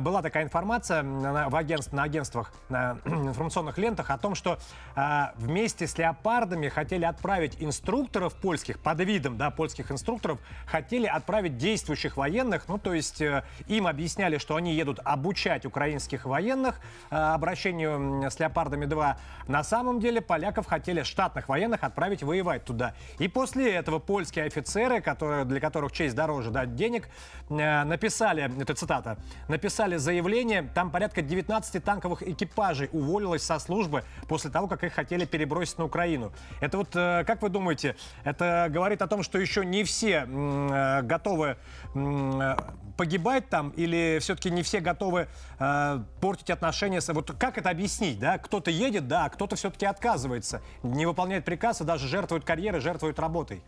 была 0.00 0.22
такая 0.22 0.44
информация 0.44 1.02
в 1.02 1.54
агентств, 1.56 1.92
на 1.92 2.02
агентствах, 2.02 2.52
на 2.68 2.98
информационных 3.04 3.78
лентах 3.78 4.10
о 4.10 4.18
том, 4.18 4.34
что 4.34 4.58
э, 4.94 5.26
вместе 5.36 5.86
с 5.86 5.96
леопардами 5.98 6.68
хотели 6.68 7.04
отправить 7.04 7.56
инструкторов 7.60 8.34
польских, 8.34 8.78
под 8.78 9.00
видом 9.00 9.36
да, 9.36 9.50
польских 9.50 9.90
инструкторов, 9.90 10.38
хотели 10.66 11.06
отправить 11.06 11.56
действующих 11.56 12.16
военных, 12.16 12.68
ну 12.68 12.78
то 12.78 12.92
есть 12.92 13.20
э, 13.20 13.44
им 13.66 13.86
объясняли, 13.86 14.38
что 14.38 14.56
они 14.56 14.74
едут 14.74 15.00
обучать 15.04 15.66
украинских 15.66 16.24
военных 16.24 16.80
э, 17.10 17.16
обращению 17.16 18.30
с 18.30 18.38
леопардами 18.38 18.86
2. 18.86 19.18
На 19.48 19.64
самом 19.64 20.00
деле 20.00 20.20
поляков 20.20 20.66
хотели 20.66 21.02
штатных 21.02 21.48
военных 21.48 21.84
отправить 21.84 22.22
воевать 22.22 22.64
туда. 22.64 22.94
И 23.18 23.28
после 23.28 23.72
этого 23.72 23.98
польские 23.98 24.44
офицеры, 24.46 25.00
которые, 25.00 25.44
для 25.44 25.60
которых 25.60 25.92
честь 25.92 26.14
дороже 26.14 26.50
дать 26.50 26.74
денег, 26.74 27.08
э, 27.48 27.84
написали, 27.84 28.50
это 28.60 28.74
цитата, 28.74 29.18
написали 29.48 29.96
заявление, 29.96 30.62
там 30.74 30.90
порядка 30.90 31.22
19 31.22 31.82
танковых 31.82 32.22
экипажей 32.22 32.88
уволилось 32.92 33.42
со 33.42 33.58
службы 33.58 34.04
после 34.28 34.50
того, 34.50 34.68
как 34.68 34.84
их 34.84 34.92
хотели 34.92 35.24
перебросить 35.24 35.78
на 35.78 35.84
Украину. 35.84 36.32
Это 36.60 36.78
вот, 36.78 36.94
э, 36.94 37.24
как 37.26 37.42
вы 37.42 37.48
думаете, 37.48 37.96
это 38.24 38.68
говорит 38.70 39.02
о 39.02 39.06
том, 39.06 39.22
что 39.22 39.38
еще 39.38 39.64
не 39.64 39.84
все 39.84 40.26
э, 40.28 41.02
готовы 41.02 41.56
э, 41.94 42.56
погибать 42.96 43.48
там, 43.48 43.70
или 43.70 44.18
все-таки 44.20 44.50
не 44.50 44.62
все 44.62 44.80
готовы 44.80 45.28
э, 45.58 46.00
портить 46.20 46.50
отношения 46.50 47.00
с... 47.00 47.12
Вот 47.12 47.32
как 47.38 47.58
это 47.58 47.70
объяснить, 47.70 48.18
да? 48.18 48.38
Кто-то 48.38 48.70
едет, 48.70 49.08
да, 49.08 49.26
а 49.26 49.28
кто-то 49.28 49.56
все-таки 49.56 49.86
отказывается, 49.86 50.62
не 50.82 51.06
выполняет 51.06 51.44
приказ 51.44 51.80
и 51.80 51.84
даже 51.84 52.08
жертвует 52.08 52.44
карьерой, 52.44 52.80
жертвует 52.80 53.18
работой. 53.18 53.62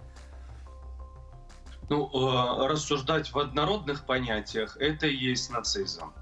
Ну, 1.88 2.10
э, 2.12 2.66
рассуждать 2.68 3.32
в 3.32 3.38
однородных 3.38 4.04
понятиях– 4.04 4.76
это 4.80 5.06
и 5.06 5.16
есть 5.16 5.50
нацизм. 5.50 6.12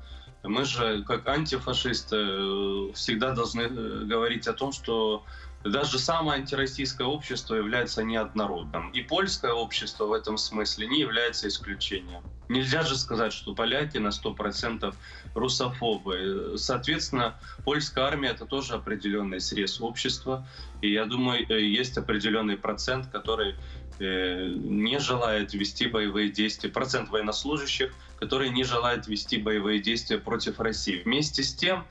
Мы 0.44 0.64
же, 0.64 1.02
как 1.02 1.26
антифашисты, 1.26 2.16
э, 2.16 2.92
всегда 2.94 3.32
должны 3.32 3.62
э, 3.62 4.04
говорить 4.04 4.46
о 4.46 4.52
том, 4.52 4.70
что 4.70 5.24
даже 5.64 5.98
самое 5.98 6.40
антироссийское 6.40 7.06
общество 7.06 7.56
является 7.56 8.04
неоднородным. 8.04 8.90
И 8.90 9.02
польское 9.02 9.52
общество 9.52 10.06
в 10.06 10.12
этом 10.12 10.38
смысле 10.38 10.86
не 10.86 11.00
является 11.00 11.48
исключением. 11.48 12.22
Нельзя 12.48 12.82
же 12.82 12.96
сказать, 12.96 13.32
что 13.32 13.52
поляки 13.52 13.98
на 13.98 14.08
100% 14.08 14.94
русофобы. 15.34 16.54
Соответственно, 16.56 17.34
польская 17.64 18.04
армия— 18.04 18.28
это 18.30 18.46
тоже 18.46 18.74
определенный 18.74 19.40
срез 19.40 19.80
общества. 19.80 20.46
И 20.80 20.92
я 20.92 21.06
думаю, 21.06 21.44
есть 21.48 21.98
определенный 21.98 22.56
процент, 22.56 23.08
который 23.08 23.56
не 23.98 24.98
желает 24.98 25.54
вести 25.54 25.86
боевые 25.86 26.30
действия, 26.30 26.70
процент 26.70 27.10
военнослужащих, 27.10 27.92
которые 28.18 28.50
не 28.50 28.64
желают 28.64 29.06
вести 29.06 29.38
боевые 29.38 29.80
действия 29.80 30.18
против 30.18 30.60
России. 30.60 31.02
Вместе 31.02 31.42
с 31.42 31.54
тем, 31.54 31.84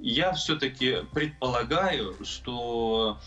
я 0.00 0.32
все-таки 0.32 0.98
предполагаю, 1.12 2.16
что 2.24 3.18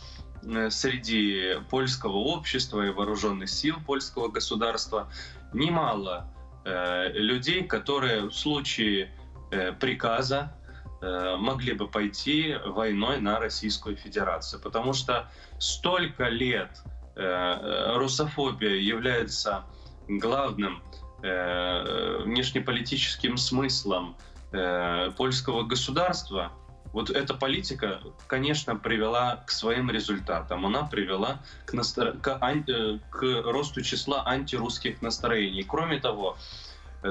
э, 0.43 0.69
среди 0.69 1.59
польского 1.69 2.17
общества 2.17 2.85
и 2.85 2.89
вооруженных 2.89 3.49
сил 3.49 3.75
польского 3.85 4.29
государства 4.29 5.11
немало 5.53 6.27
э, 6.65 7.11
людей, 7.13 7.63
которые 7.63 8.23
в 8.23 8.33
случае 8.33 9.11
э, 9.51 9.71
приказа 9.73 10.55
э, 11.01 11.35
могли 11.37 11.73
бы 11.73 11.87
пойти 11.87 12.55
войной 12.65 13.19
на 13.19 13.39
Российскую 13.39 13.95
Федерацию. 13.95 14.61
Потому 14.61 14.93
что 14.93 15.29
столько 15.59 16.29
лет 16.29 16.81
Э, 16.83 16.92
русофобия 17.15 18.75
является 18.75 19.65
главным 20.07 20.81
э, 21.21 22.23
внешнеполитическим 22.23 23.37
смыслом 23.37 24.17
э, 24.51 25.11
польского 25.15 25.63
государства, 25.63 26.51
вот 26.93 27.09
эта 27.09 27.33
политика, 27.33 28.01
конечно, 28.27 28.75
привела 28.75 29.37
к 29.47 29.51
своим 29.51 29.89
результатам. 29.89 30.65
Она 30.65 30.83
привела 30.83 31.39
к, 31.65 31.73
настро... 31.73 32.11
к, 32.11 32.37
ан... 32.39 32.63
к 33.09 33.23
росту 33.45 33.81
числа 33.81 34.23
антирусских 34.27 35.01
настроений. 35.01 35.63
Кроме 35.63 35.99
того, 35.99 36.37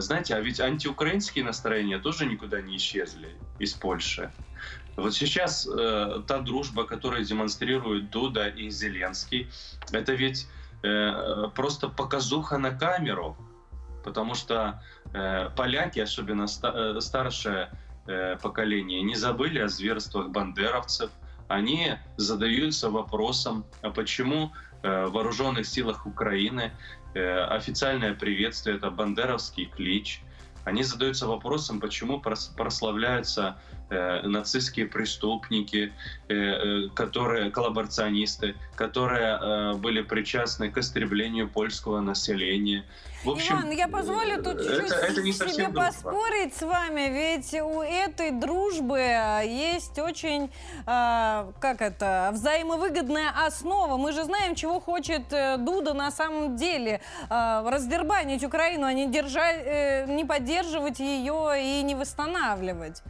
знаете, 0.00 0.34
а 0.34 0.40
ведь 0.40 0.60
антиукраинские 0.60 1.44
настроения 1.44 1.98
тоже 1.98 2.26
никуда 2.26 2.60
не 2.60 2.76
исчезли 2.76 3.36
из 3.58 3.74
Польши. 3.74 4.32
Вот 4.96 5.14
сейчас 5.14 5.66
э, 5.66 6.22
та 6.26 6.40
дружба, 6.40 6.84
которую 6.84 7.24
демонстрируют 7.24 8.10
Дуда 8.10 8.48
и 8.48 8.70
Зеленский, 8.70 9.50
это 9.90 10.12
ведь 10.12 10.48
э, 10.82 11.48
просто 11.54 11.88
показуха 11.88 12.58
на 12.58 12.70
камеру, 12.70 13.36
потому 14.04 14.34
что 14.34 14.82
э, 15.14 15.50
поляки, 15.56 16.00
особенно 16.00 16.46
ста- 16.46 16.72
э, 16.74 17.00
старшее 17.00 17.70
э, 18.06 18.36
поколение, 18.42 19.02
не 19.02 19.14
забыли 19.14 19.60
о 19.60 19.68
зверствах 19.68 20.28
бандеровцев. 20.28 21.10
Они 21.48 21.94
задаются 22.16 22.90
вопросом, 22.90 23.64
а 23.82 23.90
почему 23.90 24.52
э, 24.82 25.06
вооруженных 25.06 25.66
силах 25.66 26.06
Украины. 26.06 26.72
Э, 27.14 27.44
официальное 27.44 28.14
приветствие– 28.14 28.76
это 28.78 28.90
бандеровский 28.90 29.66
клич. 29.66 30.22
Они 30.64 30.82
задаются 30.82 31.26
вопросом, 31.26 31.80
почему 31.80 32.20
прославляются 32.20 33.60
э, 33.92 34.26
нацистские 34.26 34.86
преступники, 34.86 35.92
э, 36.28 36.34
э, 36.34 36.88
которые 36.94 37.50
коллаборационисты, 37.50 38.54
которые 38.76 39.38
э, 39.40 39.74
были 39.74 40.02
причастны 40.02 40.70
к 40.70 40.78
истреблению 40.78 41.48
польского 41.48 42.00
населения. 42.00 42.84
В 43.24 43.30
общем, 43.30 43.54
Иван, 43.54 43.70
я 43.70 43.86
позволю 43.86 44.42
тут 44.42 44.58
чуть-чуть 44.58 44.90
это, 44.90 44.94
это 44.96 45.22
не 45.22 45.32
себе 45.32 45.68
поспорить 45.68 46.56
с 46.56 46.62
вами, 46.62 47.08
ведь 47.08 47.54
у 47.62 47.80
этой 47.80 48.32
дружбы 48.32 48.98
есть 49.44 49.98
очень, 49.98 50.50
э, 50.86 51.52
как 51.60 51.80
это, 51.80 52.30
взаимовыгодная 52.32 53.30
основа. 53.46 53.96
Мы 53.96 54.12
же 54.12 54.24
знаем, 54.24 54.54
чего 54.54 54.80
хочет 54.80 55.32
э, 55.32 55.56
Дуда 55.58 55.94
на 55.94 56.10
самом 56.10 56.56
деле. 56.56 57.00
Э, 57.30 57.62
раздербанить 57.68 58.42
Украину, 58.44 58.86
а 58.86 58.92
не, 58.92 59.06
держать, 59.08 59.62
э, 59.64 60.06
не 60.08 60.24
поддерживать 60.24 60.98
ее 60.98 61.54
и 61.62 61.82
не 61.82 61.94
восстанавливать. 61.94 63.02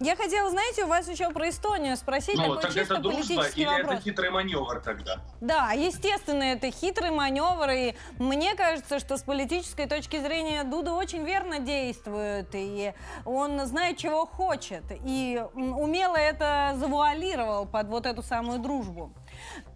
Я 0.00 0.16
хотела, 0.16 0.50
знаете, 0.50 0.84
у 0.84 0.86
вас 0.86 1.08
еще 1.08 1.30
про 1.30 1.48
Эстонию 1.48 1.96
спросить. 1.96 2.36
Ну, 2.36 2.42
такой 2.42 2.62
так 2.62 2.72
чисто 2.72 2.94
это 2.94 3.02
дружба 3.02 3.46
или 3.54 3.64
вопрос. 3.64 3.94
это 3.94 4.02
хитрый 4.02 4.30
маневр 4.30 4.80
тогда? 4.80 5.20
Да, 5.40 5.72
естественно, 5.72 6.42
это 6.42 6.70
хитрый 6.70 7.10
маневр. 7.10 7.70
И 7.70 7.94
мне 8.18 8.54
кажется, 8.54 8.98
что 8.98 9.16
с 9.16 9.22
политической 9.22 9.86
точки 9.86 10.18
зрения 10.20 10.64
Дуда 10.64 10.92
очень 10.92 11.24
верно 11.24 11.58
действует. 11.58 12.48
И 12.52 12.92
он 13.24 13.64
знает, 13.66 13.98
чего 13.98 14.26
хочет. 14.26 14.84
И 15.04 15.42
умело 15.54 16.16
это 16.16 16.74
завуалировал 16.76 17.66
под 17.66 17.88
вот 17.88 18.06
эту 18.06 18.22
самую 18.22 18.58
дружбу. 18.58 19.12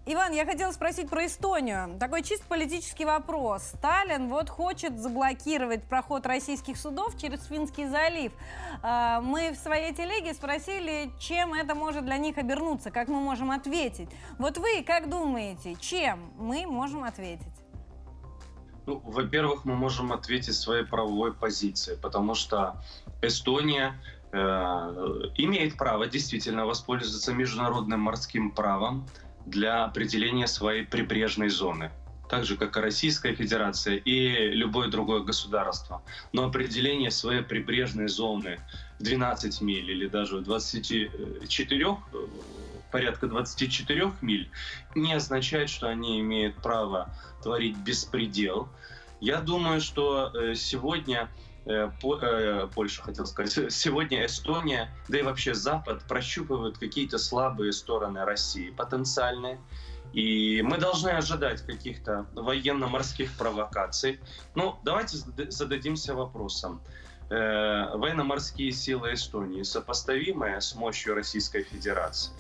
Иван, 0.05 0.33
я 0.33 0.45
хотела 0.45 0.73
спросить 0.73 1.09
про 1.09 1.27
Эстонию. 1.27 1.97
Такой 2.01 2.23
чисто 2.23 2.45
политический 2.49 3.05
вопрос. 3.05 3.63
Сталин 3.77 4.29
вот 4.29 4.49
хочет 4.49 4.99
заблокировать 4.99 5.85
проход 5.85 6.27
российских 6.27 6.77
судов 6.77 7.17
через 7.21 7.45
Финский 7.47 7.87
залив. 7.87 8.33
А, 8.83 9.21
мы 9.21 9.53
в 9.53 9.57
своей 9.57 9.95
телеге 9.95 10.35
спросили, 10.35 11.13
чем 11.21 11.55
это 11.55 11.75
может 11.75 12.05
для 12.05 12.19
них 12.19 12.37
обернуться, 12.39 12.91
как 12.91 13.09
мы 13.09 13.21
можем 13.21 13.53
ответить. 13.53 14.09
Вот 14.39 14.59
вы 14.59 14.83
как 14.83 15.09
думаете, 15.09 15.77
чем 15.81 16.33
мы 16.37 16.67
можем 16.67 17.05
ответить? 17.05 17.47
Ну, 18.87 19.01
во-первых, 19.05 19.65
мы 19.65 19.77
можем 19.77 20.13
ответить 20.13 20.55
своей 20.55 20.85
правовой 20.85 21.33
позицией, 21.33 21.97
потому 21.97 22.35
что 22.35 22.83
Эстония 23.21 23.95
э, 24.33 24.37
имеет 25.37 25.77
право 25.77 26.09
действительно 26.09 26.67
воспользоваться 26.67 27.33
международным 27.33 28.01
морским 28.01 28.51
правом, 28.51 29.07
для 29.47 29.85
определения 29.85 30.47
своей 30.47 30.85
прибрежной 30.85 31.49
зоны 31.49 31.91
так 32.33 32.47
же, 32.47 32.57
как 32.57 32.79
и 32.79 32.81
Российская 32.81 33.35
Федерация 33.35 33.97
и 33.97 34.53
любое 34.55 34.89
другое 34.89 35.21
государство. 35.21 36.01
Но 36.33 36.47
определение 36.47 37.11
своей 37.11 37.43
прибрежной 37.43 38.09
зоны 38.09 38.59
в 38.99 39.03
12 39.03 39.61
миль 39.61 39.91
или 39.91 40.07
даже 40.09 40.39
в 40.39 40.43
24, 40.43 41.97
порядка 42.91 43.27
24 43.27 44.13
миль, 44.23 44.49
не 44.95 45.13
означает, 45.13 45.69
что 45.69 45.91
они 45.91 46.21
имеют 46.21 46.57
право 46.57 47.15
творить 47.43 47.77
беспредел. 47.77 48.67
Я 49.21 49.43
думаю, 49.43 49.83
что 49.83 50.33
э, 50.35 50.55
сегодня 50.55 51.29
Э, 51.29 51.29
э, 51.29 51.52
Польша, 51.65 53.03
хотел 53.03 53.27
сказать, 53.27 53.73
сегодня 53.73 54.27
Эстония, 54.27 54.91
да 55.09 55.19
и 55.19 55.23
вообще 55.23 55.55
Запад 55.55 56.03
прощупывают 56.09 56.79
какие-то 56.79 57.19
слабые 57.19 57.73
стороны 57.73 58.25
России, 58.25 58.71
потенциальные. 58.71 59.61
И 60.13 60.61
мы 60.63 60.77
должны 60.77 61.11
ожидать 61.11 61.63
каких-то 61.63 62.27
военно-морских 62.35 63.33
провокаций. 63.39 64.21
Ну, 64.55 64.79
давайте 64.85 65.17
зададимся 65.49 66.15
вопросом. 66.15 66.83
Э, 67.31 67.97
военно-морские 67.97 68.73
силы 68.73 69.15
Эстонии 69.15 69.63
сопоставимые 69.63 70.61
с 70.61 70.75
мощью 70.75 71.15
Российской 71.15 71.63
Федерации? 71.63 72.33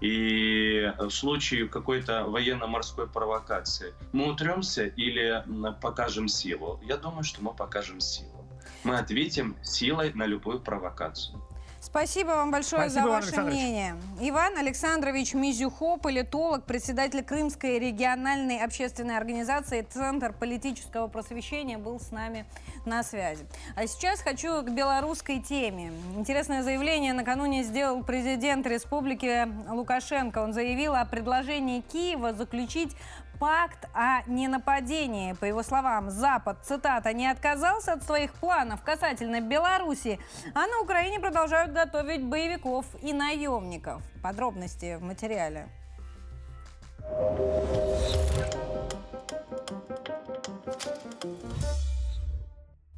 И 0.00 0.92
в 0.98 1.10
случае 1.10 1.66
какой-то 1.68 2.24
военно-морской 2.24 3.08
провокации 3.08 3.94
мы 4.12 4.30
утремся 4.30 4.84
или 4.84 5.42
покажем 5.80 6.28
силу? 6.28 6.78
Я 6.84 6.98
думаю, 6.98 7.24
что 7.24 7.42
мы 7.42 7.54
покажем 7.54 8.00
силу 8.00 8.37
мы 8.84 8.98
ответим 8.98 9.56
силой 9.62 10.12
на 10.12 10.24
любую 10.24 10.60
провокацию. 10.60 11.40
Спасибо 11.80 12.30
вам 12.30 12.50
большое 12.50 12.90
Спасибо, 12.90 13.06
за 13.06 13.08
ваше 13.08 13.34
Иван 13.36 13.46
мнение. 13.46 13.96
Иван 14.20 14.58
Александрович 14.58 15.32
Мизюхо, 15.32 15.96
политолог, 15.96 16.64
председатель 16.64 17.22
Крымской 17.22 17.78
региональной 17.78 18.58
общественной 18.58 19.16
организации 19.16 19.86
«Центр 19.88 20.32
политического 20.32 21.06
просвещения» 21.06 21.78
был 21.78 22.00
с 22.00 22.10
нами 22.10 22.46
на 22.84 23.04
связи. 23.04 23.46
А 23.76 23.86
сейчас 23.86 24.20
хочу 24.20 24.62
к 24.62 24.70
белорусской 24.70 25.40
теме. 25.40 25.92
Интересное 26.16 26.64
заявление 26.64 27.12
накануне 27.12 27.62
сделал 27.62 28.02
президент 28.02 28.66
республики 28.66 29.46
Лукашенко. 29.70 30.40
Он 30.40 30.52
заявил 30.52 30.96
о 30.96 31.04
предложении 31.04 31.80
Киева 31.80 32.32
заключить 32.32 32.96
пакт 33.38 33.88
о 33.94 34.22
ненападении. 34.26 35.32
По 35.32 35.44
его 35.44 35.62
словам, 35.62 36.10
Запад, 36.10 36.58
цитата, 36.62 37.12
не 37.12 37.26
отказался 37.26 37.92
от 37.94 38.02
своих 38.02 38.32
планов 38.34 38.82
касательно 38.82 39.40
Беларуси, 39.40 40.18
а 40.54 40.66
на 40.66 40.80
Украине 40.80 41.20
продолжают 41.20 41.72
готовить 41.72 42.24
боевиков 42.24 42.86
и 43.02 43.12
наемников. 43.12 44.02
Подробности 44.22 44.96
в 44.96 45.02
материале. 45.02 45.68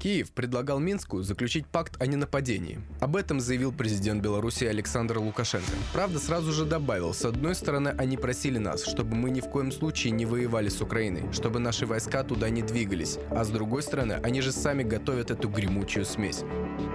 Киев 0.00 0.32
предлагал 0.32 0.78
Минску 0.78 1.20
заключить 1.20 1.66
пакт 1.66 2.00
о 2.00 2.06
ненападении. 2.06 2.80
Об 3.00 3.16
этом 3.16 3.38
заявил 3.38 3.70
президент 3.70 4.22
Беларуси 4.22 4.64
Александр 4.64 5.18
Лукашенко. 5.18 5.70
Правда, 5.92 6.18
сразу 6.18 6.52
же 6.52 6.64
добавил, 6.64 7.12
с 7.12 7.22
одной 7.26 7.54
стороны, 7.54 7.90
они 7.98 8.16
просили 8.16 8.56
нас, 8.56 8.82
чтобы 8.86 9.14
мы 9.14 9.28
ни 9.28 9.42
в 9.42 9.50
коем 9.50 9.70
случае 9.70 10.12
не 10.12 10.24
воевали 10.24 10.70
с 10.70 10.80
Украиной, 10.80 11.30
чтобы 11.34 11.58
наши 11.58 11.84
войска 11.84 12.24
туда 12.24 12.48
не 12.48 12.62
двигались, 12.62 13.18
а 13.30 13.44
с 13.44 13.50
другой 13.50 13.82
стороны, 13.82 14.14
они 14.22 14.40
же 14.40 14.52
сами 14.52 14.84
готовят 14.84 15.30
эту 15.30 15.50
гремучую 15.50 16.06
смесь. 16.06 16.44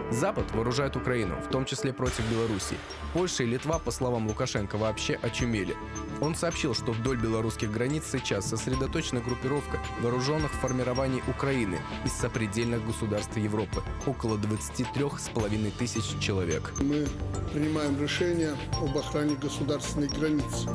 Запад 0.09 0.51
вооружает 0.53 0.95
Украину, 0.95 1.35
в 1.35 1.49
том 1.49 1.65
числе 1.65 1.93
против 1.93 2.27
Беларуси. 2.31 2.75
Польша 3.13 3.43
и 3.43 3.47
Литва, 3.47 3.77
по 3.77 3.91
словам 3.91 4.27
Лукашенко, 4.27 4.77
вообще 4.77 5.19
очумели. 5.21 5.75
Он 6.21 6.33
сообщил, 6.33 6.73
что 6.73 6.91
вдоль 6.91 7.17
белорусских 7.17 7.71
границ 7.71 8.05
сейчас 8.11 8.49
сосредоточена 8.49 9.19
группировка 9.19 9.79
вооруженных 10.01 10.51
формирований 10.53 11.21
Украины 11.27 11.77
из 12.03 12.13
сопредельных 12.13 12.79
государств 12.79 12.94
государств 12.95 13.35
Европы. 13.35 13.83
Около 14.07 14.37
23,5 14.37 15.71
тысяч 15.77 16.17
человек. 16.19 16.73
Мы 16.79 17.05
принимаем 17.53 18.01
решение 18.01 18.55
об 18.81 18.97
охране 18.97 19.35
государственной 19.35 20.07
границы. 20.07 20.69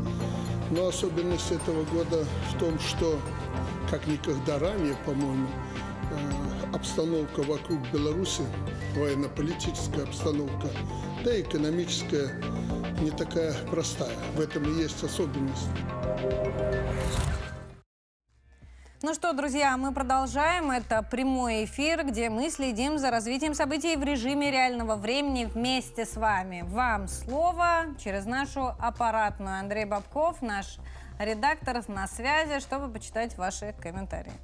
Но 0.70 0.88
особенность 0.88 1.50
этого 1.50 1.82
года 1.84 2.26
в 2.50 2.58
том, 2.58 2.78
что, 2.78 3.18
как 3.90 4.06
никогда 4.06 4.58
ранее, 4.58 4.94
по-моему, 5.06 5.48
э, 6.10 6.74
обстановка 6.74 7.40
вокруг 7.40 7.80
Беларуси, 7.90 8.42
военно-политическая 8.96 10.02
обстановка, 10.02 10.68
да 11.24 11.34
и 11.34 11.40
экономическая, 11.40 12.38
не 13.00 13.10
такая 13.10 13.54
простая. 13.70 14.16
В 14.36 14.40
этом 14.40 14.64
и 14.64 14.82
есть 14.82 15.02
особенность. 15.02 15.68
Ну 19.03 19.14
что, 19.14 19.32
друзья, 19.32 19.78
мы 19.78 19.94
продолжаем. 19.94 20.70
Это 20.70 21.03
прямой 21.03 21.64
эфир, 21.64 22.05
где 22.05 22.28
мы 22.28 22.51
следим 22.51 22.98
за 22.98 23.11
развитием 23.11 23.55
событий 23.55 23.96
в 23.96 24.03
режиме 24.03 24.51
реального 24.51 24.96
времени 24.96 25.46
вместе 25.46 26.05
с 26.05 26.16
вами. 26.16 26.64
Вам 26.66 27.09
слово 27.09 27.94
через 27.98 28.26
нашу 28.26 28.74
аппаратную. 28.78 29.59
Андрей 29.59 29.86
Бабков, 29.86 30.42
наш 30.42 30.76
редактор, 31.18 31.82
на 31.88 32.07
связи, 32.09 32.61
чтобы 32.61 32.92
почитать 32.92 33.38
ваши 33.38 33.74
комментарии. 33.80 34.34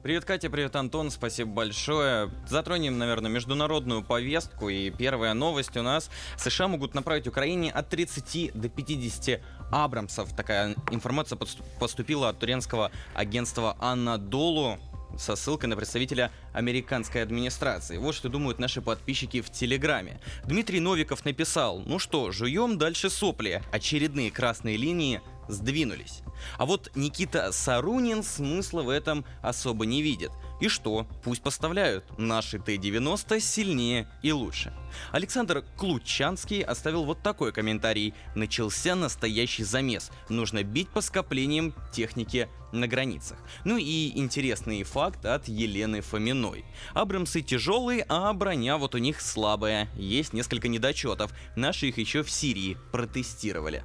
Привет, 0.00 0.24
Катя, 0.24 0.48
привет, 0.48 0.76
Антон, 0.76 1.10
спасибо 1.10 1.50
большое. 1.50 2.30
Затронем, 2.46 2.98
наверное, 2.98 3.32
международную 3.32 4.04
повестку. 4.04 4.68
И 4.68 4.90
первая 4.90 5.34
новость 5.34 5.76
у 5.76 5.82
нас. 5.82 6.08
США 6.36 6.68
могут 6.68 6.94
направить 6.94 7.26
Украине 7.26 7.72
от 7.72 7.88
30 7.88 8.52
до 8.54 8.68
50 8.68 9.40
Абрамсов. 9.70 10.34
Такая 10.34 10.74
информация 10.90 11.38
поступила 11.78 12.28
от 12.28 12.38
турецкого 12.38 12.90
агентства 13.14 13.76
Анадолу 13.80 14.78
со 15.16 15.36
ссылкой 15.36 15.68
на 15.68 15.76
представителя 15.76 16.30
американской 16.52 17.22
администрации. 17.22 17.96
Вот 17.98 18.14
что 18.14 18.28
думают 18.28 18.58
наши 18.58 18.80
подписчики 18.80 19.40
в 19.40 19.50
Телеграме. 19.50 20.20
Дмитрий 20.44 20.80
Новиков 20.80 21.24
написал, 21.24 21.80
ну 21.80 21.98
что, 21.98 22.30
жуем 22.30 22.78
дальше 22.78 23.10
сопли. 23.10 23.62
Очередные 23.72 24.30
красные 24.30 24.76
линии 24.76 25.20
сдвинулись. 25.48 26.22
А 26.56 26.66
вот 26.66 26.90
Никита 26.94 27.52
Сарунин 27.52 28.22
смысла 28.22 28.82
в 28.82 28.88
этом 28.88 29.24
особо 29.42 29.86
не 29.86 30.02
видит. 30.02 30.30
И 30.60 30.68
что? 30.68 31.06
Пусть 31.22 31.42
поставляют. 31.42 32.04
Наши 32.18 32.58
Т-90 32.58 33.40
сильнее 33.40 34.08
и 34.22 34.32
лучше. 34.32 34.72
Александр 35.12 35.64
Клучанский 35.76 36.62
оставил 36.62 37.04
вот 37.04 37.22
такой 37.22 37.52
комментарий. 37.52 38.14
Начался 38.34 38.94
настоящий 38.94 39.64
замес. 39.64 40.10
Нужно 40.28 40.64
бить 40.64 40.88
по 40.88 41.00
скоплениям 41.00 41.74
техники 41.92 42.48
на 42.72 42.88
границах. 42.88 43.38
Ну 43.64 43.76
и 43.76 44.18
интересный 44.18 44.82
факт 44.82 45.24
от 45.24 45.48
Елены 45.48 46.00
Фоминой. 46.00 46.64
Абрамсы 46.92 47.40
тяжелые, 47.40 48.04
а 48.08 48.32
броня 48.32 48.78
вот 48.78 48.94
у 48.94 48.98
них 48.98 49.20
слабая. 49.20 49.88
Есть 49.94 50.32
несколько 50.32 50.68
недочетов. 50.68 51.32
Наши 51.56 51.88
их 51.88 51.98
еще 51.98 52.22
в 52.22 52.30
Сирии 52.30 52.76
протестировали. 52.92 53.84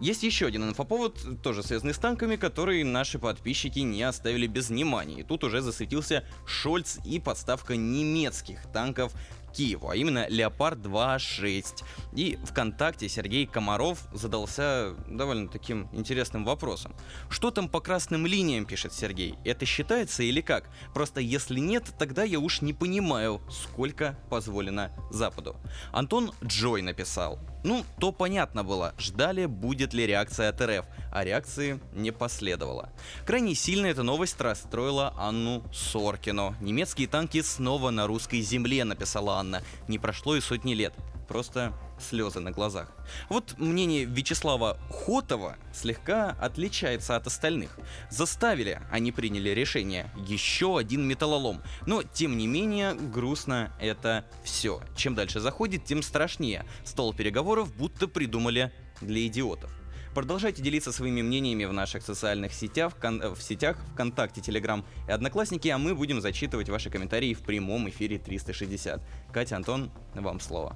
Есть 0.00 0.22
еще 0.22 0.46
один 0.46 0.64
инфоповод, 0.68 1.42
тоже 1.42 1.62
связанный 1.62 1.92
с 1.92 1.98
танками, 1.98 2.36
который 2.36 2.84
наши 2.84 3.18
подписчики 3.18 3.80
не 3.80 4.02
оставили 4.02 4.46
без 4.46 4.68
внимания. 4.68 5.20
И 5.20 5.22
тут 5.24 5.42
уже 5.44 5.60
засветился 5.60 6.24
Шольц 6.46 6.98
и 7.04 7.18
подставка 7.18 7.76
немецких 7.76 8.62
танков 8.72 9.12
Киеву, 9.52 9.90
а 9.90 9.96
именно 9.96 10.28
Леопард 10.28 10.78
2.6. 10.78 11.82
И 12.14 12.38
ВКонтакте 12.44 13.08
Сергей 13.08 13.46
Комаров 13.46 14.06
задался 14.12 14.94
довольно 15.08 15.48
таким 15.48 15.88
интересным 15.92 16.44
вопросом. 16.44 16.94
Что 17.28 17.50
там 17.50 17.68
по 17.68 17.80
красным 17.80 18.26
линиям, 18.26 18.66
пишет 18.66 18.92
Сергей? 18.92 19.34
Это 19.44 19.66
считается 19.66 20.22
или 20.22 20.40
как? 20.40 20.70
Просто 20.94 21.20
если 21.20 21.58
нет, 21.58 21.84
тогда 21.98 22.22
я 22.22 22.38
уж 22.38 22.60
не 22.60 22.72
понимаю, 22.72 23.40
сколько 23.50 24.18
позволено 24.30 24.92
Западу. 25.10 25.56
Антон 25.92 26.32
Джой 26.44 26.82
написал. 26.82 27.40
Ну, 27.64 27.84
то 27.98 28.12
понятно 28.12 28.62
было, 28.62 28.94
ждали, 28.98 29.46
будет 29.46 29.92
ли 29.92 30.06
реакция 30.06 30.50
от 30.50 30.60
РФ, 30.60 30.84
а 31.12 31.24
реакции 31.24 31.80
не 31.92 32.12
последовало. 32.12 32.90
Крайне 33.26 33.54
сильно 33.54 33.86
эта 33.86 34.02
новость 34.02 34.40
расстроила 34.40 35.12
Анну 35.18 35.64
Соркину. 35.72 36.54
Немецкие 36.60 37.08
танки 37.08 37.42
снова 37.42 37.90
на 37.90 38.06
русской 38.06 38.40
земле, 38.40 38.84
написала 38.84 39.38
Анна. 39.38 39.62
Не 39.88 39.98
прошло 39.98 40.36
и 40.36 40.40
сотни 40.40 40.74
лет. 40.74 40.94
Просто 41.26 41.72
слезы 42.00 42.40
на 42.40 42.50
глазах. 42.50 42.90
Вот 43.28 43.58
мнение 43.58 44.04
Вячеслава 44.04 44.78
Хотова 44.90 45.56
слегка 45.72 46.36
отличается 46.40 47.16
от 47.16 47.26
остальных. 47.26 47.76
Заставили, 48.10 48.80
они 48.90 49.12
приняли 49.12 49.50
решение. 49.50 50.10
Еще 50.26 50.78
один 50.78 51.06
металлолом. 51.06 51.62
Но, 51.86 52.02
тем 52.02 52.36
не 52.36 52.46
менее, 52.46 52.94
грустно 52.94 53.72
это 53.80 54.24
все. 54.44 54.80
Чем 54.96 55.14
дальше 55.14 55.40
заходит, 55.40 55.84
тем 55.84 56.02
страшнее. 56.02 56.64
Стол 56.84 57.14
переговоров 57.14 57.74
будто 57.74 58.08
придумали 58.08 58.72
для 59.00 59.26
идиотов. 59.26 59.70
Продолжайте 60.14 60.62
делиться 60.62 60.90
своими 60.90 61.22
мнениями 61.22 61.64
в 61.64 61.72
наших 61.72 62.02
социальных 62.02 62.52
сетях, 62.52 62.94
в 63.00 63.40
сетях 63.40 63.78
ВКонтакте, 63.92 64.40
Телеграм 64.40 64.84
и 65.06 65.12
Одноклассники, 65.12 65.68
а 65.68 65.78
мы 65.78 65.94
будем 65.94 66.20
зачитывать 66.20 66.68
ваши 66.68 66.90
комментарии 66.90 67.34
в 67.34 67.42
прямом 67.42 67.88
эфире 67.88 68.18
360. 68.18 69.00
Катя, 69.32 69.56
Антон, 69.56 69.92
вам 70.14 70.40
слово. 70.40 70.74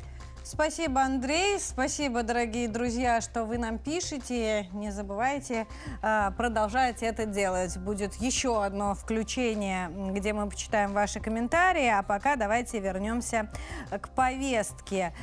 Спасибо, 0.53 1.01
Андрей. 1.01 1.59
Спасибо, 1.59 2.23
дорогие 2.23 2.69
друзья, 2.69 3.23
что 3.23 3.47
вы 3.47 3.57
нам 3.57 3.79
пишете. 3.79 4.69
Не 4.75 4.91
забывайте 4.91 5.67
э, 6.03 6.31
продолжать 6.37 7.03
это 7.03 7.25
делать. 7.25 7.79
Будет 7.79 8.17
еще 8.17 8.63
одно 8.63 8.95
включение, 8.95 9.89
где 10.13 10.35
мы 10.35 10.51
почитаем 10.51 10.93
ваши 10.93 11.21
комментарии. 11.21 11.87
А 11.87 12.03
пока 12.03 12.37
давайте 12.37 12.81
вернемся 12.81 13.51
к 13.91 14.11
повестке. 14.11 15.15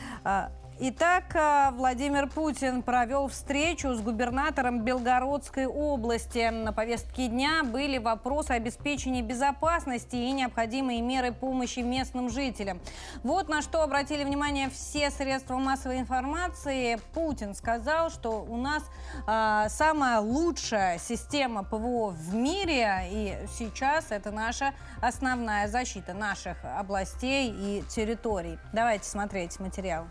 Итак, 0.82 1.36
э, 1.36 1.72
Владимир 1.74 2.30
Путин 2.30 2.84
провел 2.84 3.28
встречу 3.28 3.94
с 3.96 4.00
губернатором 4.00 4.80
Белгородской 4.86 5.66
области. 5.66 6.48
На 6.48 6.72
повестке 6.72 7.28
дня 7.28 7.66
были 7.66 7.98
вопросы 7.98 8.52
обеспечения 8.52 9.22
безопасности 9.22 10.16
и 10.16 10.32
необходимые 10.32 11.02
меры 11.02 11.34
помощи 11.34 11.80
местным 11.80 12.30
жителям. 12.30 12.80
Вот 13.24 13.50
на 13.50 13.62
что 13.62 13.84
обратили 13.84 14.24
внимание 14.24 14.70
все 14.70 15.10
средства 15.10 15.58
массовой 15.58 16.00
информации. 16.00 16.98
Путин 17.14 17.56
сказал, 17.56 18.10
что 18.10 18.42
у 18.42 18.56
нас 18.56 18.84
э, 19.28 19.66
самая 19.68 20.22
лучшая 20.22 20.98
система 20.98 21.66
ПВО 21.66 22.12
в 22.12 22.34
мире, 22.34 23.02
и 23.12 23.38
сейчас 23.58 24.12
это 24.12 24.32
наша 24.32 24.74
основная 25.02 25.68
защита 25.68 26.14
наших 26.14 26.56
областей 26.64 27.54
и 27.54 27.84
территорий. 27.90 28.58
Давайте 28.72 29.04
смотреть 29.10 29.60
материал. 29.60 30.08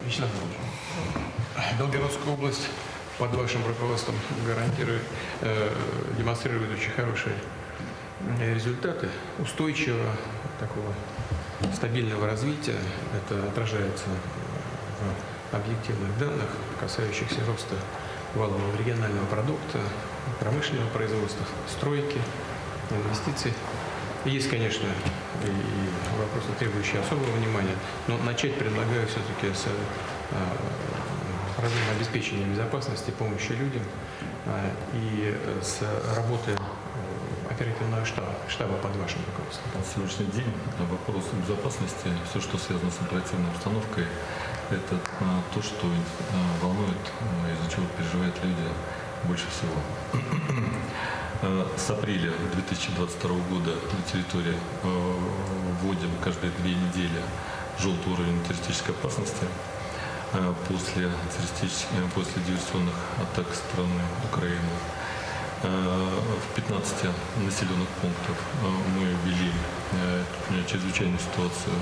Вячеслав 0.00 0.30
Белгородская 1.78 2.32
область 2.32 2.68
под 3.18 3.34
вашим 3.34 3.66
руководством 3.66 4.14
гарантирует, 4.46 5.02
э, 5.40 5.70
демонстрирует 6.16 6.70
очень 6.72 6.92
хорошие 6.92 7.34
результаты 8.40 9.08
устойчивого 9.38 10.12
такого 10.60 10.94
стабильного 11.74 12.26
развития. 12.28 12.78
Это 13.12 13.44
отражается 13.48 14.04
в 15.50 15.54
объективных 15.56 16.16
данных, 16.18 16.50
касающихся 16.78 17.40
роста 17.46 17.74
валового 18.34 18.76
регионального 18.78 19.26
продукта, 19.26 19.80
промышленного 20.38 20.88
производства, 20.90 21.44
стройки, 21.68 22.20
инвестиций. 22.90 23.52
Есть, 24.28 24.50
конечно, 24.50 24.86
и 25.42 26.18
вопросы, 26.20 26.48
требующие 26.58 27.00
особого 27.00 27.30
внимания, 27.30 27.74
но 28.08 28.18
начать 28.18 28.54
предлагаю 28.56 29.06
все-таки 29.06 29.54
с 29.54 29.64
а, 30.32 31.56
проблемы 31.56 31.92
обеспечения 31.96 32.44
безопасности, 32.44 33.10
помощи 33.12 33.52
людям 33.52 33.82
а, 34.44 34.70
и 34.92 35.34
с 35.62 35.80
работы 36.14 36.50
э, 36.50 37.50
оперативного 37.50 38.04
штаба, 38.04 38.34
штаба 38.48 38.74
под 38.76 38.96
вашим 38.96 39.20
руководством. 39.32 39.70
На 39.74 39.82
сегодняшний 39.82 40.26
день 40.26 40.52
вопрос 40.90 41.24
безопасности, 41.32 42.08
все, 42.28 42.40
что 42.42 42.58
связано 42.58 42.90
с 42.90 43.00
оперативной 43.00 43.50
обстановкой, 43.52 44.04
это 44.70 45.00
то, 45.54 45.62
что 45.62 45.86
волнует, 46.60 47.00
из-за 47.56 47.74
чего 47.74 47.86
переживают 47.96 48.36
люди 48.44 48.68
больше 49.24 49.46
всего. 49.48 49.72
Э, 51.40 51.64
с 51.76 51.90
апреля 51.90 52.32
2022 52.52 53.30
года 53.30 53.70
на 53.70 54.02
территории 54.10 54.56
э, 54.82 55.14
вводим 55.80 56.10
каждые 56.24 56.50
две 56.58 56.74
недели 56.74 57.22
желтый 57.78 58.12
уровень 58.12 58.42
террористической 58.42 58.92
опасности. 58.92 59.46
Э, 60.32 60.52
после, 60.66 61.08
после 62.12 62.42
диверсионных 62.42 62.94
атак 63.22 63.46
страны 63.54 64.02
Украины 64.24 64.74
в 65.60 66.54
15 66.54 66.94
населенных 67.44 67.88
пунктах 68.00 68.36
мы 68.94 69.06
ввели 69.24 69.50
чрезвычайную 70.68 71.18
ситуацию 71.18 71.74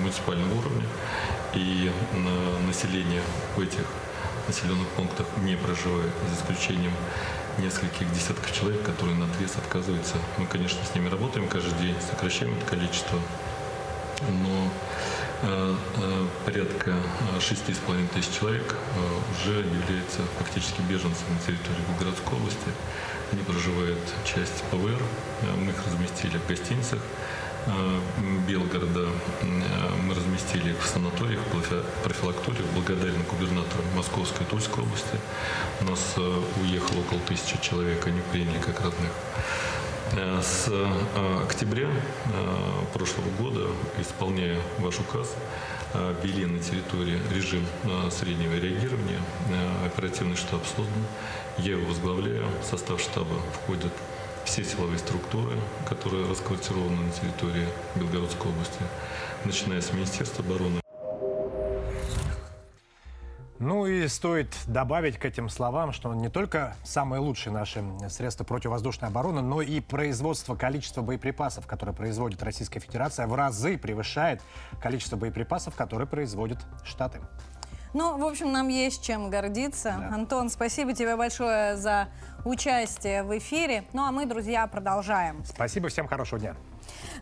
муниципального 0.00 0.58
уровня, 0.58 0.84
и 1.54 1.92
население 2.66 3.22
в 3.54 3.60
этих 3.60 3.86
населенных 4.48 4.88
пунктах 4.88 5.26
не 5.44 5.54
проживает, 5.54 6.10
за 6.28 6.34
исключением 6.34 6.92
нескольких 7.58 8.12
десятков 8.12 8.52
человек, 8.52 8.82
которые 8.82 9.16
на 9.16 9.26
отрез 9.26 9.56
отказываются. 9.56 10.16
Мы, 10.38 10.46
конечно, 10.46 10.84
с 10.84 10.94
ними 10.94 11.08
работаем 11.08 11.48
каждый 11.48 11.78
день, 11.78 11.96
сокращаем 12.00 12.56
это 12.56 12.66
количество, 12.66 13.18
но 14.28 14.70
э, 15.42 15.76
э, 15.96 16.26
порядка 16.44 16.94
шести 17.40 17.74
с 17.74 17.78
половиной 17.78 18.08
тысяч 18.08 18.38
человек 18.38 18.76
э, 18.96 19.20
уже 19.32 19.58
являются 19.58 20.20
фактически 20.38 20.80
беженцами 20.82 21.34
на 21.34 21.40
территории 21.40 21.84
Белгородской 21.88 22.38
области. 22.38 22.70
Они 23.32 23.42
проживают 23.42 23.98
часть 24.24 24.62
ПВР, 24.70 25.02
э, 25.42 25.54
мы 25.56 25.70
их 25.70 25.86
разместили 25.86 26.38
в 26.38 26.46
гостиницах, 26.46 27.00
Белгорода 28.46 29.08
э, 29.40 29.46
мы 30.02 30.14
разместили 30.14 30.70
их 30.70 30.82
в 30.82 30.86
санаториях, 30.86 31.40
профилакториях, 32.02 32.66
благодарен 32.74 33.22
губернатору 33.30 33.82
Московской 33.96 34.44
и 34.44 34.50
Тульской 34.50 34.84
области. 34.84 35.18
У 35.80 35.84
нас 35.84 36.14
э, 36.16 36.42
уехало 36.60 37.00
около 37.00 37.20
тысячи 37.20 37.60
человек, 37.62 38.06
они 38.06 38.20
приняли 38.32 38.58
как 38.58 38.80
родных. 38.80 39.12
С 40.42 40.70
октября 41.42 41.88
прошлого 42.92 43.28
года, 43.36 43.66
исполняя 43.98 44.60
ваш 44.78 45.00
указ, 45.00 45.34
ввели 46.22 46.46
на 46.46 46.60
территории 46.60 47.18
режим 47.34 47.66
среднего 48.12 48.54
реагирования. 48.54 49.18
Оперативный 49.84 50.36
штаб 50.36 50.64
создан. 50.66 51.04
Я 51.58 51.72
его 51.72 51.86
возглавляю. 51.86 52.46
В 52.62 52.64
состав 52.64 53.00
штаба 53.00 53.34
входят 53.54 53.92
все 54.44 54.64
силовые 54.64 54.98
структуры, 54.98 55.58
которые 55.88 56.28
расквартированы 56.28 57.02
на 57.02 57.10
территории 57.10 57.66
Белгородской 57.96 58.50
области, 58.50 58.80
начиная 59.44 59.80
с 59.80 59.92
Министерства 59.92 60.44
обороны. 60.44 60.80
Ну 63.60 63.86
и 63.86 64.08
стоит 64.08 64.48
добавить 64.66 65.16
к 65.16 65.24
этим 65.24 65.48
словам, 65.48 65.92
что 65.92 66.12
не 66.12 66.28
только 66.28 66.76
самые 66.82 67.20
лучшие 67.20 67.52
наши 67.52 67.82
средства 68.10 68.44
противовоздушной 68.44 69.08
обороны, 69.08 69.40
но 69.40 69.62
и 69.62 69.80
производство 69.80 70.54
количества 70.54 71.02
боеприпасов, 71.02 71.66
которые 71.66 71.94
производит 71.94 72.42
Российская 72.42 72.80
Федерация, 72.80 73.26
в 73.26 73.34
разы 73.34 73.78
превышает 73.78 74.42
количество 74.82 75.16
боеприпасов, 75.16 75.76
которые 75.76 76.06
производят 76.06 76.58
Штаты. 76.84 77.20
Ну, 77.94 78.18
в 78.18 78.24
общем, 78.24 78.52
нам 78.52 78.68
есть 78.68 79.02
чем 79.02 79.30
гордиться. 79.30 79.96
Да. 79.98 80.14
Антон, 80.14 80.50
спасибо 80.50 80.92
тебе 80.92 81.16
большое 81.16 81.76
за 81.76 82.08
участие 82.44 83.22
в 83.22 83.38
эфире. 83.38 83.84
Ну, 83.92 84.02
а 84.02 84.10
мы, 84.10 84.26
друзья, 84.26 84.66
продолжаем. 84.66 85.44
Спасибо, 85.44 85.88
всем 85.88 86.08
хорошего 86.08 86.40
дня. 86.40 86.56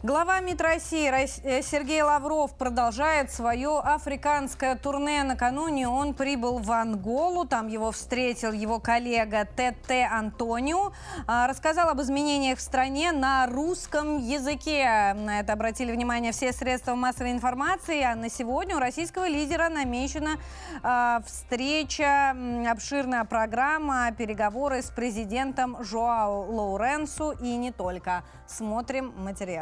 Глава 0.05 0.41
МИД 0.41 0.61
России 0.63 1.09
э, 1.09 1.63
Сергей 1.63 2.03
Лавров 2.03 2.57
продолжает 2.57 3.31
свое 3.31 3.79
африканское 3.79 4.75
турне. 4.75 5.23
Накануне 5.23 5.87
он 5.87 6.15
прибыл 6.15 6.59
в 6.59 6.73
Анголу. 6.73 7.47
Там 7.47 7.69
его 7.69 7.93
встретил 7.93 8.51
его 8.51 8.81
коллега 8.81 9.45
ТТ 9.45 9.93
Антонио. 10.11 10.93
А, 11.29 11.47
рассказал 11.47 11.89
об 11.89 12.01
изменениях 12.01 12.59
в 12.59 12.61
стране 12.61 13.13
на 13.13 13.47
русском 13.47 14.19
языке. 14.19 15.13
На 15.15 15.39
это 15.39 15.53
обратили 15.53 15.93
внимание 15.93 16.33
все 16.33 16.53
средства 16.53 16.97
массовой 16.97 17.31
информации. 17.31 18.03
А 18.03 18.17
на 18.17 18.29
сегодня 18.29 18.75
у 18.77 18.81
российского 18.81 19.29
лидера 19.29 19.69
намечена 19.69 20.33
а, 20.83 21.23
встреча, 21.25 22.35
обширная 22.69 23.23
программа, 23.23 24.11
переговоры 24.11 24.83
с 24.83 24.91
президентом 24.91 25.77
Жоао 25.85 26.45
Лоуренсу 26.51 27.31
и 27.41 27.55
не 27.55 27.71
только. 27.71 28.25
Смотрим 28.49 29.13
материал. 29.17 29.62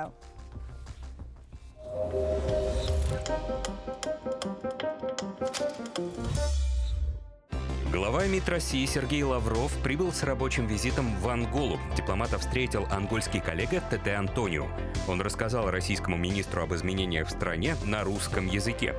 Глава 7.93 8.25
МИД 8.27 8.49
России 8.49 8.87
Сергей 8.87 9.25
Лавров 9.25 9.73
прибыл 9.83 10.13
с 10.13 10.23
рабочим 10.23 10.67
визитом 10.67 11.13
в 11.17 11.29
Анголу. 11.29 11.79
Дипломата 11.97 12.39
встретил 12.39 12.87
ангольский 12.91 13.41
коллега 13.41 13.81
ТТ 13.81 14.09
Антонио. 14.09 14.67
Он 15.09 15.21
рассказал 15.21 15.71
российскому 15.71 16.17
министру 16.17 16.63
об 16.63 16.73
изменениях 16.73 17.27
в 17.27 17.31
стране 17.31 17.75
на 17.85 18.05
русском 18.05 18.47
языке. 18.47 18.95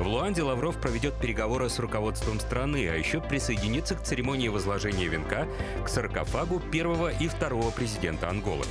В 0.00 0.06
Луанде 0.08 0.42
Лавров 0.42 0.80
проведет 0.80 1.14
переговоры 1.20 1.68
с 1.68 1.78
руководством 1.78 2.40
страны, 2.40 2.88
а 2.88 2.96
еще 2.96 3.20
присоединится 3.20 3.94
к 3.94 4.02
церемонии 4.02 4.48
возложения 4.48 5.06
венка 5.06 5.46
к 5.84 5.88
саркофагу 5.88 6.58
первого 6.58 7.12
и 7.12 7.28
второго 7.28 7.70
президента 7.70 8.28
Анголы. 8.28 8.64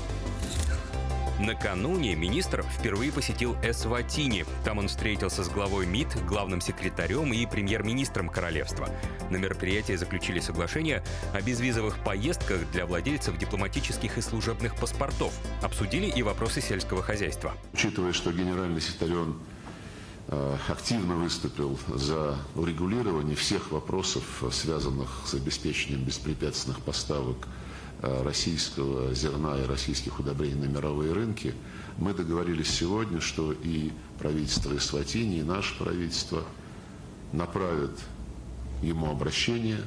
Накануне 1.42 2.14
министр 2.14 2.62
впервые 2.62 3.12
посетил 3.12 3.56
Эсватини. 3.64 4.46
Там 4.64 4.78
он 4.78 4.88
встретился 4.88 5.44
с 5.44 5.50
главой 5.50 5.88
МИД, 5.88 6.24
главным 6.28 6.62
секретарем 6.62 7.34
и 7.34 7.48
премьер-министром 7.48 8.30
королевства. 8.30 8.90
На 9.32 9.38
мероприятии 9.38 9.96
заключили 9.96 10.40
соглашение 10.40 11.04
о 11.34 11.42
безвизовых 11.42 11.98
поездках 12.04 12.70
для 12.72 12.86
владельцев 12.86 13.40
дипломатических 13.40 14.20
и 14.20 14.22
служебных 14.22 14.76
паспортов. 14.76 15.34
Обсудили 15.64 16.06
и 16.06 16.22
вопросы 16.22 16.62
сельского 16.62 17.02
хозяйства. 17.02 17.56
Учитывая, 17.74 18.14
что 18.14 18.32
генеральный 18.32 18.80
секретарь 18.80 19.34
э, 20.28 20.58
активно 20.68 21.16
выступил 21.16 21.80
за 21.88 22.38
урегулирование 22.54 23.36
всех 23.36 23.72
вопросов, 23.72 24.44
связанных 24.52 25.10
с 25.26 25.34
обеспечением 25.34 26.04
беспрепятственных 26.04 26.82
поставок 26.82 27.48
российского 28.02 29.14
зерна 29.14 29.60
и 29.60 29.66
российских 29.66 30.20
удобрений 30.20 30.68
на 30.68 30.72
мировые 30.72 31.14
рынки, 31.14 31.54
мы 31.98 32.14
договорились 32.14 32.70
сегодня, 32.70 33.22
что 33.22 33.52
и 33.52 33.92
правительство 34.20 34.76
Эсватини, 34.76 35.40
и 35.40 35.44
наше 35.44 35.78
правительство 35.78 36.44
направят 37.32 37.98
ему 38.82 39.10
обращение 39.10 39.82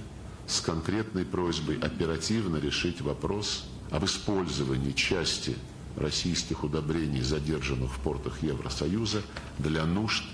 с 0.46 0.60
конкретной 0.60 1.24
просьбой 1.24 1.78
оперативно 1.78 2.56
решить 2.56 3.00
вопрос 3.00 3.66
об 3.90 4.04
использовании 4.04 4.92
части 4.92 5.56
российских 5.96 6.64
удобрений, 6.64 7.22
задержанных 7.22 7.92
в 7.92 8.00
портах 8.00 8.42
Евросоюза, 8.42 9.22
для 9.58 9.84
нужд 9.84 10.24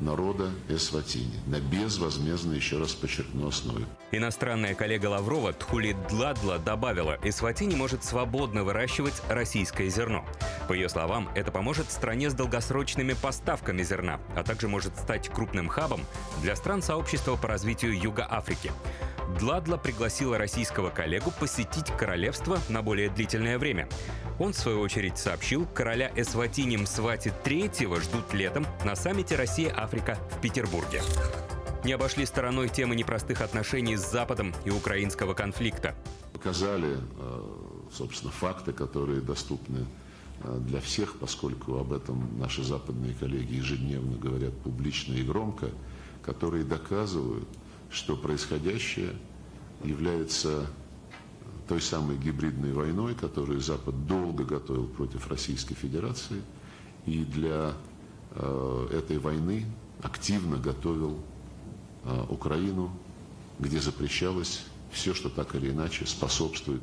народа 0.00 0.50
Эсватини 0.68 1.40
на 1.46 1.60
безвозмездной, 1.60 2.56
еще 2.56 2.78
раз 2.78 2.92
подчеркну, 2.92 3.48
основе. 3.48 3.86
Иностранная 4.12 4.74
коллега 4.74 5.06
Лаврова 5.06 5.52
Тхули 5.52 5.96
Дладла 6.08 6.58
добавила, 6.58 7.18
Эсватини 7.22 7.74
может 7.74 8.04
свободно 8.04 8.64
выращивать 8.64 9.22
российское 9.28 9.88
зерно. 9.88 10.24
По 10.68 10.72
ее 10.72 10.88
словам, 10.88 11.28
это 11.34 11.50
поможет 11.50 11.90
стране 11.90 12.30
с 12.30 12.34
долгосрочными 12.34 13.14
поставками 13.14 13.82
зерна, 13.82 14.20
а 14.36 14.42
также 14.42 14.68
может 14.68 14.96
стать 14.96 15.28
крупным 15.28 15.68
хабом 15.68 16.00
для 16.42 16.56
стран 16.56 16.82
сообщества 16.82 17.36
по 17.36 17.48
развитию 17.48 17.98
Юга 17.98 18.26
Африки. 18.30 18.72
Дладла 19.38 19.76
пригласила 19.76 20.38
российского 20.38 20.90
коллегу 20.90 21.32
посетить 21.38 21.86
королевство 21.98 22.58
на 22.68 22.82
более 22.82 23.10
длительное 23.10 23.58
время. 23.58 23.88
Он, 24.38 24.52
в 24.52 24.56
свою 24.56 24.80
очередь, 24.80 25.18
сообщил, 25.18 25.66
короля 25.66 26.12
Эсватини 26.14 26.76
Мсвати 26.76 27.32
III 27.44 28.00
ждут 28.00 28.32
летом 28.32 28.66
на 28.84 28.94
саммите 28.94 29.36
Россия-Африка 29.36 30.18
в 30.30 30.40
Петербурге. 30.40 31.02
Не 31.84 31.92
обошли 31.92 32.24
стороной 32.26 32.68
темы 32.68 32.96
непростых 32.96 33.40
отношений 33.40 33.96
с 33.96 34.10
Западом 34.10 34.54
и 34.64 34.70
украинского 34.70 35.34
конфликта. 35.34 35.94
Показали, 36.32 36.96
э, 37.18 37.42
собственно, 37.92 38.32
факты, 38.32 38.72
которые 38.72 39.20
доступны 39.20 39.86
э, 40.42 40.58
для 40.60 40.80
всех, 40.80 41.18
поскольку 41.18 41.78
об 41.78 41.92
этом 41.92 42.38
наши 42.38 42.62
западные 42.62 43.14
коллеги 43.14 43.56
ежедневно 43.56 44.16
говорят 44.16 44.56
публично 44.62 45.14
и 45.14 45.22
громко, 45.22 45.70
которые 46.22 46.64
доказывают, 46.64 47.48
что 47.94 48.16
происходящее 48.16 49.14
является 49.84 50.66
той 51.68 51.80
самой 51.80 52.18
гибридной 52.18 52.72
войной, 52.72 53.14
которую 53.14 53.60
Запад 53.60 54.06
долго 54.06 54.44
готовил 54.44 54.86
против 54.86 55.28
Российской 55.28 55.74
Федерации, 55.74 56.42
и 57.06 57.24
для 57.24 57.72
э, 58.32 58.88
этой 58.92 59.18
войны 59.18 59.64
активно 60.02 60.56
готовил 60.56 61.22
э, 62.04 62.26
Украину, 62.28 62.90
где 63.58 63.80
запрещалось 63.80 64.64
все, 64.90 65.14
что 65.14 65.30
так 65.30 65.54
или 65.54 65.70
иначе 65.70 66.04
способствует 66.04 66.82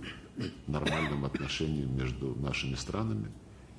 нормальным 0.67 1.25
отношениям 1.25 1.95
между 1.95 2.35
нашими 2.39 2.75
странами 2.75 3.29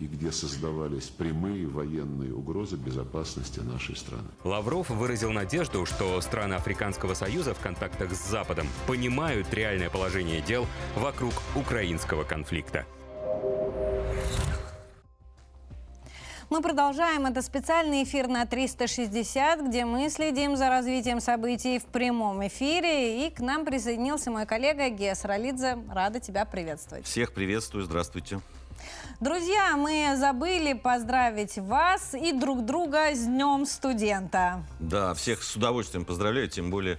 и 0.03 0.07
где 0.07 0.33
создавались 0.33 1.05
прямые 1.05 1.69
военные 1.69 2.35
угрозы 2.35 2.77
безопасности 2.77 3.61
нашей 3.61 3.97
страны. 3.97 4.29
Лавров 4.43 4.91
выразил 4.91 5.31
надежду, 5.31 5.87
что 5.87 6.21
страны 6.21 6.55
Африканского 6.55 7.15
Союза 7.15 7.55
в 7.55 7.61
контактах 7.61 8.13
с 8.13 8.29
Западом 8.29 8.67
понимают 8.89 9.55
реальное 9.55 9.91
положение 9.91 10.41
дел 10.41 10.67
вокруг 10.97 11.35
украинского 11.55 12.25
конфликта. 12.25 12.85
Мы 16.51 16.61
продолжаем. 16.61 17.25
Это 17.25 17.41
специальный 17.41 18.03
эфир 18.03 18.27
на 18.27 18.45
360, 18.45 19.69
где 19.69 19.87
мы 19.87 20.11
следим 20.11 20.57
за 20.57 20.69
развитием 20.69 21.21
событий 21.21 21.79
в 21.79 21.85
прямом 21.85 22.47
эфире. 22.47 23.27
И 23.27 23.31
к 23.31 23.41
нам 23.41 23.65
присоединился 23.65 24.31
мой 24.31 24.45
коллега 24.45 24.91
Гес 24.91 25.25
Ролидзе. 25.25 25.79
Рада 25.91 26.21
тебя 26.21 26.45
приветствовать. 26.45 27.07
Всех 27.07 27.33
приветствую. 27.33 27.85
Здравствуйте. 27.85 28.41
Друзья, 29.21 29.77
мы 29.77 30.17
забыли 30.17 30.73
поздравить 30.73 31.57
вас 31.59 32.15
и 32.15 32.33
друг 32.33 32.65
друга 32.65 33.15
с 33.15 33.25
Днем 33.25 33.67
студента. 33.67 34.65
Да, 34.81 35.15
всех 35.15 35.43
с 35.43 35.55
удовольствием 35.55 36.05
поздравляю, 36.05 36.49
тем 36.49 36.71
более, 36.71 36.99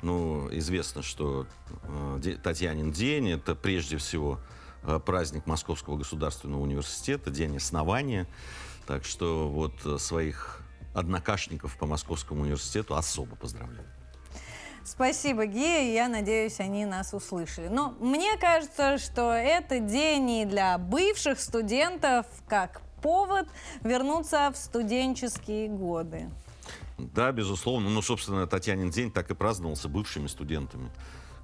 ну, 0.00 0.48
известно, 0.52 1.02
что 1.02 1.46
э, 2.22 2.36
Татьянин 2.42 2.90
день– 2.90 3.30
это 3.32 3.54
прежде 3.54 3.98
всего 3.98 4.40
э, 4.82 4.98
праздник 4.98 5.46
Московского 5.46 5.98
государственного 5.98 6.62
университета, 6.62 7.30
день 7.30 7.56
основания. 7.56 8.26
Так 8.86 9.04
что 9.04 9.48
вот 9.48 9.74
э, 9.84 9.98
своих 9.98 10.62
однокашников 10.94 11.76
по 11.76 11.86
Московскому 11.86 12.42
университету 12.42 12.96
особо 12.96 13.36
поздравляю. 13.36 13.86
Спасибо, 14.88 15.44
Гея. 15.44 15.92
Я 15.92 16.08
надеюсь, 16.08 16.60
они 16.60 16.86
нас 16.86 17.12
услышали. 17.12 17.68
Но 17.68 17.94
мне 18.00 18.38
кажется, 18.38 18.96
что 18.96 19.32
это 19.32 19.80
день 19.80 20.30
и 20.30 20.44
для 20.46 20.78
бывших 20.78 21.40
студентов 21.40 22.26
как 22.48 22.80
повод 23.02 23.46
вернуться 23.82 24.50
в 24.50 24.56
студенческие 24.56 25.68
годы. 25.68 26.30
Да, 26.96 27.30
безусловно. 27.32 27.90
Ну, 27.90 28.00
собственно, 28.00 28.46
Татьянин 28.46 28.90
день 28.90 29.12
так 29.12 29.30
и 29.30 29.34
праздновался 29.34 29.90
бывшими 29.90 30.26
студентами. 30.26 30.90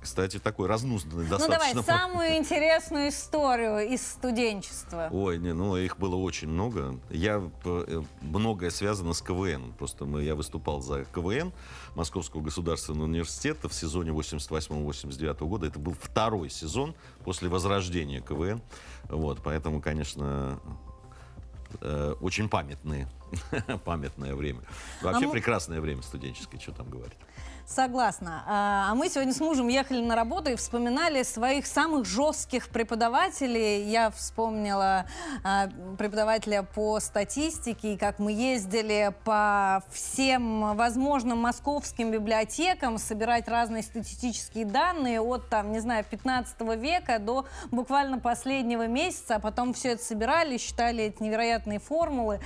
Кстати, 0.05 0.39
такой 0.39 0.69
разнузданный 0.69 1.27
достаточно. 1.27 1.81
Ну 1.81 1.83
давай, 1.83 1.99
самую 1.99 2.37
интересную 2.37 3.09
историю 3.09 3.89
из 3.89 4.07
студенчества. 4.07 5.09
Ой, 5.11 5.39
не, 5.39 5.55
ну 5.55 5.79
их 5.79 5.97
было 5.97 6.17
очень 6.17 6.49
много. 6.49 7.01
Я, 7.09 7.43
э, 7.65 8.03
многое 8.21 8.69
связано 8.69 9.15
с 9.15 9.23
КВН. 9.23 9.73
Просто 9.79 10.05
мы, 10.05 10.23
я 10.23 10.35
выступал 10.35 10.83
за 10.83 11.07
КВН 11.07 11.55
Московского 11.95 12.43
государственного 12.43 13.05
университета 13.05 13.71
в 13.71 13.73
сезоне 13.73 14.11
88-89 14.11 15.39
года. 15.47 15.69
Это 15.69 15.79
был 15.79 15.97
второй 15.99 16.51
сезон 16.51 16.95
после 17.25 17.49
возрождения 17.49 18.21
КВН. 18.21 18.61
Вот, 19.05 19.41
поэтому, 19.43 19.81
конечно, 19.81 20.61
э, 21.81 22.15
очень 22.21 22.51
памятные, 22.51 23.09
памятное 23.87 24.35
время. 24.35 24.61
Вообще 25.01 25.29
а 25.29 25.31
прекрасное 25.31 25.81
время 25.81 26.03
студенческое, 26.03 26.61
что 26.61 26.73
там 26.73 26.91
говорить. 26.91 27.17
Согласна. 27.67 28.45
А 28.47 28.75
а 28.95 28.95
мы 28.97 29.09
сегодня 29.09 29.33
с 29.33 29.41
мужем 29.41 29.69
ехали 29.69 30.01
на 30.01 30.15
работу 30.15 30.51
и 30.51 30.57
вспоминали 30.57 31.23
своих 31.23 31.67
самых 31.67 32.07
жестких 32.07 32.69
преподавателей. 32.69 33.91
Я 33.91 34.11
вспомнила 34.11 35.07
а, 35.43 35.69
преподавателя 35.99 36.63
по 36.63 37.01
статистике, 37.01 37.95
и 37.95 37.97
как 37.97 38.19
мы 38.19 38.31
ездили 38.31 39.13
по 39.25 39.83
всем 39.91 40.77
возможным 40.77 41.39
московским 41.39 42.11
библиотекам 42.11 42.99
собирать 42.99 43.49
разные 43.49 43.83
статистические 43.83 44.65
данные 44.67 45.21
от, 45.21 45.49
там, 45.49 45.73
не 45.73 45.81
знаю, 45.81 46.05
15 46.05 46.61
века 46.77 47.19
до 47.19 47.47
буквально 47.71 48.19
последнего 48.19 48.87
месяца, 48.87 49.37
а 49.37 49.39
потом 49.41 49.73
все 49.73 49.93
это 49.93 50.05
собирали, 50.05 50.59
считали 50.59 51.05
эти 51.05 51.23
невероятные 51.23 51.81
формулы. 51.81 52.41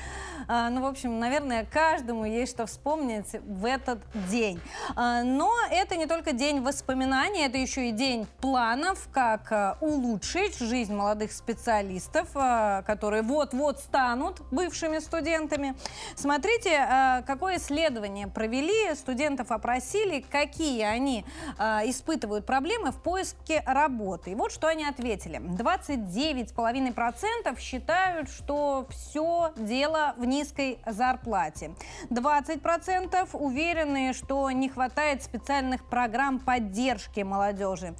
А, 0.47 0.71
Ну, 0.71 0.83
в 0.83 0.87
общем, 0.87 1.19
наверное, 1.19 1.67
каждому 1.67 2.25
есть 2.25 2.53
что 2.53 2.65
вспомнить 2.67 3.33
в 3.45 3.65
этот 3.67 3.99
день. 4.31 4.61
А, 5.09 5.23
Но 5.23 5.55
это 5.71 5.97
не 5.97 6.07
только 6.07 6.33
день 6.33 6.61
воспоминаний, 6.61 7.47
это 7.47 7.57
еще 7.59 7.89
и 7.89 7.93
день 7.93 8.27
планов, 8.41 9.09
как 9.13 9.53
а, 9.53 9.79
улучшить 9.81 10.59
жизнь 10.59 10.93
молодых 10.95 11.31
специалистов, 11.33 12.29
а, 12.35 12.83
которые 12.83 13.23
вот-вот 13.23 13.79
станут 13.79 14.43
бывшими 14.51 14.99
студентами. 14.99 15.75
Смотрите, 16.15 16.77
а, 16.79 17.23
какое 17.23 17.57
исследование 17.57 18.29
провели, 18.29 18.95
студентов 18.95 19.51
опросили, 19.51 20.21
какие 20.21 20.83
они 20.83 21.25
испытывают 21.59 22.45
проблемы 22.47 22.93
в 22.93 23.03
поиске 23.03 23.63
работы. 23.67 24.31
И 24.33 24.35
вот 24.35 24.53
что 24.53 24.69
они 24.69 24.85
ответили. 24.85 25.39
29,5% 25.39 27.59
считают, 27.59 28.29
что 28.31 28.87
все 28.91 29.53
дело 29.57 30.15
в 30.17 30.25
низкой 30.25 30.79
зарплате. 30.87 31.73
20% 32.11 33.29
уверены, 33.33 34.13
что 34.13 34.51
не 34.51 34.69
хватает 34.69 34.98
специальных 34.99 35.85
программ 35.85 36.41
поддержки 36.41 37.21
молодежи. 37.21 37.95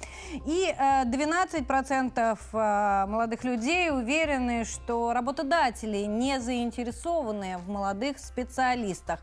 И 0.45 0.75
э, 0.77 1.05
12% 1.05 2.37
э, 2.51 3.05
молодых 3.07 3.45
людей 3.45 3.89
уверены, 3.89 4.65
что 4.65 5.13
работодатели 5.13 5.99
не 5.99 6.41
заинтересованы 6.41 7.57
в 7.59 7.69
молодых 7.69 8.19
специалистах. 8.19 9.21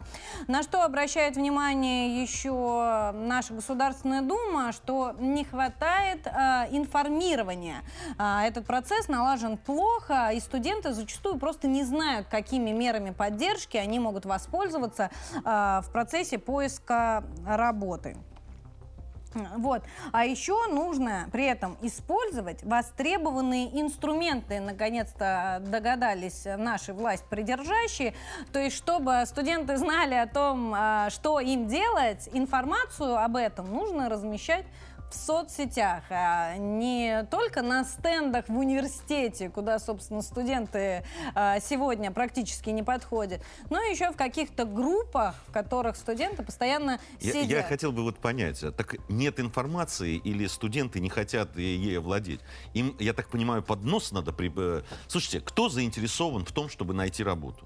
На 0.49 0.62
что 0.62 0.85
обращает 0.85 1.37
внимание 1.37 2.22
еще 2.22 3.12
наша 3.12 3.53
Государственная 3.53 4.22
Дума, 4.22 4.72
что 4.72 5.14
не 5.18 5.45
хватает 5.45 6.27
э, 6.27 6.31
информирования. 6.70 7.83
Этот 8.18 8.66
процесс 8.66 9.09
налажен 9.09 9.59
плохо, 9.59 10.31
и 10.33 10.41
студенты 10.41 10.95
зачастую 10.95 11.39
просто 11.39 11.68
не 11.68 11.85
знают, 11.85 12.27
какими 12.29 12.70
мерами 12.70 13.11
поддержки 13.11 13.77
они 13.77 13.99
могут 13.99 14.24
воспользоваться 14.24 15.11
в 15.45 15.85
процессе 15.93 16.39
поиска 16.39 17.24
работы. 17.47 17.66
Вот. 19.57 19.83
А 20.12 20.25
еще 20.25 20.67
нужно 20.69 21.29
при 21.33 21.45
этом 21.45 21.77
использовать 21.83 22.62
востребованные 22.64 23.81
инструменты, 23.81 24.61
наконец-то 24.61 25.62
догадались 25.67 26.47
наши 26.57 26.93
власть 26.93 27.25
придержащие. 27.29 28.14
То 28.53 28.59
есть, 28.59 28.77
чтобы 28.77 29.23
студенты 29.27 29.77
знали 29.77 30.14
о 30.14 30.27
том, 30.27 30.73
а, 30.75 31.11
что 31.11 31.41
им 31.41 31.67
делать, 31.69 32.29
информацию 32.33 33.23
об 33.23 33.37
этом 33.37 33.71
нужно 33.71 34.09
размещать 34.09 34.64
в 35.11 35.14
соцсетях, 35.14 36.04
а 36.11 36.57
не 36.57 37.24
только 37.30 37.62
на 37.62 37.84
стендах 37.84 38.48
в 38.48 38.57
университете, 38.57 39.48
куда, 39.48 39.78
собственно, 39.78 40.22
студенты 40.22 41.04
а, 41.34 41.61
сегодня 41.61 42.11
практически 42.11 42.70
не 42.70 42.82
подходят, 42.82 43.42
но 43.70 43.80
еще 43.80 44.11
в 44.11 44.16
каких-то 44.16 44.64
группах, 44.64 45.34
в 45.46 45.52
которых 45.52 45.96
студенты 45.96 46.42
постоянно 46.42 47.00
Я, 47.20 47.32
сидят. 47.32 47.48
я 47.48 47.62
хотел 47.62 47.92
бы 47.92 48.02
вот 48.02 48.18
понять, 48.18 48.62
а 48.62 48.72
так 48.72 48.96
нет 49.09 49.38
информации 49.40 50.16
или 50.16 50.46
студенты 50.46 51.00
не 51.00 51.09
хотят 51.09 51.57
ей 51.57 51.98
овладеть? 51.98 52.40
Им, 52.74 52.96
я 52.98 53.12
так 53.12 53.28
понимаю, 53.28 53.62
под 53.62 53.84
нос 53.84 54.12
надо... 54.12 54.32
При... 54.32 54.52
э, 54.57 54.82
Слушайте, 55.07 55.40
кто 55.40 55.68
заинтересован 55.68 56.44
в 56.44 56.52
том, 56.52 56.68
чтобы 56.68 56.94
найти 56.94 57.22
работу? 57.22 57.64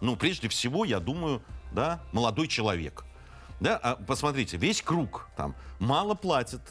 Ну, 0.00 0.16
прежде 0.16 0.48
всего, 0.48 0.84
я 0.84 0.98
думаю, 0.98 1.42
да, 1.72 2.00
молодой 2.12 2.48
человек. 2.48 3.04
Да, 3.60 3.76
а 3.76 3.96
посмотрите, 3.96 4.56
весь 4.56 4.80
круг 4.82 5.28
там 5.36 5.54
мало 5.78 6.14
платят, 6.14 6.62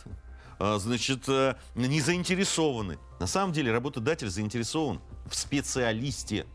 а, 0.59 0.77
значит, 0.79 1.27
э, 1.29 1.55
не 1.75 2.01
заинтересованы. 2.01 2.97
На 3.19 3.27
самом 3.27 3.53
деле 3.53 3.71
работодатель 3.71 4.29
заинтересован 4.29 4.99
в 5.29 5.35
специалисте 5.35 6.47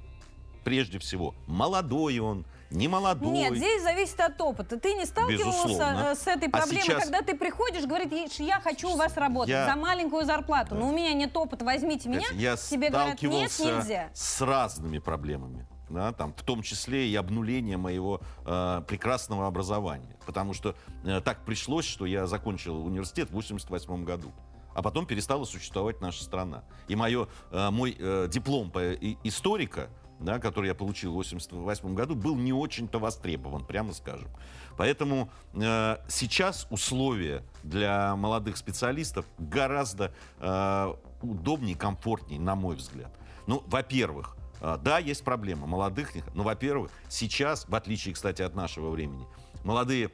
прежде 0.65 0.99
всего. 0.99 1.35
Молодой 1.47 2.19
он, 2.19 2.47
не 2.71 2.89
молодой. 2.89 3.31
Нет, 3.31 3.55
здесь 3.57 3.83
зависит 3.83 4.19
от 4.19 4.41
опыта. 4.41 4.79
Ты 4.81 4.95
не 4.95 5.05
сталкивался 5.07 5.69
Безусловно. 5.69 6.09
э, 6.11 6.15
с 6.17 6.27
этой 6.27 6.49
А 6.49 6.51
проблемой, 6.51 6.83
сейчас- 6.83 7.03
когда 7.05 7.23
ты 7.23 7.37
приходишь, 7.37 7.85
говоришь, 7.85 8.33
я 8.41 8.61
хочу 8.61 8.91
у 8.91 8.97
вас 8.97 9.17
работать 9.17 9.51
Я- 9.51 9.67
за 9.67 9.77
маленькую 9.77 10.25
зарплату, 10.25 10.75
но 10.75 10.89
у 10.89 10.93
меня 10.93 11.13
нет 11.13 11.37
опыта, 11.37 11.65
возьмите 11.65 12.09
меня. 12.09 12.27
Я 12.33 12.57
Тебе 12.57 12.91
говорят, 12.91 13.23
нет, 13.23 13.53
нельзя. 13.61 14.09
с 14.15 14.41
разными 14.41 14.99
проблемами. 14.99 15.69
Да, 15.95 16.13
там, 16.13 16.35
в 16.35 16.43
том 16.43 16.63
числе 16.63 17.09
и 17.09 17.15
обнуление 17.15 17.77
моего 17.77 18.21
э, 18.45 18.83
прекрасного 18.89 19.47
образования. 19.47 20.17
Потому 20.27 20.53
что 20.53 20.75
э, 21.05 21.21
так 21.21 21.45
пришлось, 21.45 21.85
что 21.85 22.05
я 22.05 22.27
закончил 22.27 22.85
университет 22.85 23.29
в 23.29 23.31
1988 23.31 24.05
году. 24.05 24.33
А 24.75 24.83
потом 24.83 25.07
перестала 25.07 25.45
существовать 25.45 26.01
наша 26.01 26.25
страна. 26.25 26.65
И 26.89 26.97
мое, 26.97 27.29
э, 27.53 27.71
мой 27.71 27.97
э, 27.97 28.27
диплом 28.29 28.73
по 28.73 28.93
и- 28.93 29.17
историка, 29.23 29.89
да, 30.19 30.41
который 30.41 30.67
я 30.67 30.75
получил 30.75 31.13
в 31.13 31.21
1988 31.21 31.95
году, 31.95 32.17
был 32.17 32.35
не 32.35 32.53
очень-то 32.53 32.99
востребован, 32.99 33.65
прямо 33.65 33.93
скажем. 33.93 34.29
Поэтому 34.77 35.31
э, 35.53 35.99
сейчас 36.09 36.67
условия 36.71 37.45
для 37.63 38.17
молодых 38.17 38.57
специалистов 38.57 39.27
гораздо 39.39 40.13
э, 40.41 40.95
удобнее, 41.23 41.77
комфортнее, 41.77 42.41
на 42.41 42.57
мой 42.57 42.75
взгляд. 42.75 43.17
Ну, 43.47 43.63
во-первых, 43.67 44.37
Да, 44.83 44.99
есть 44.99 45.25
проблема 45.25 45.67
молодых, 45.67 46.13
но, 46.35 46.43
во-первых, 46.43 46.91
сейчас, 47.09 47.69
в 47.69 47.75
отличие, 47.75 48.15
кстати, 48.15 48.41
от 48.41 48.55
нашего 48.55 48.91
времени, 48.91 49.27
молодые 49.63 50.11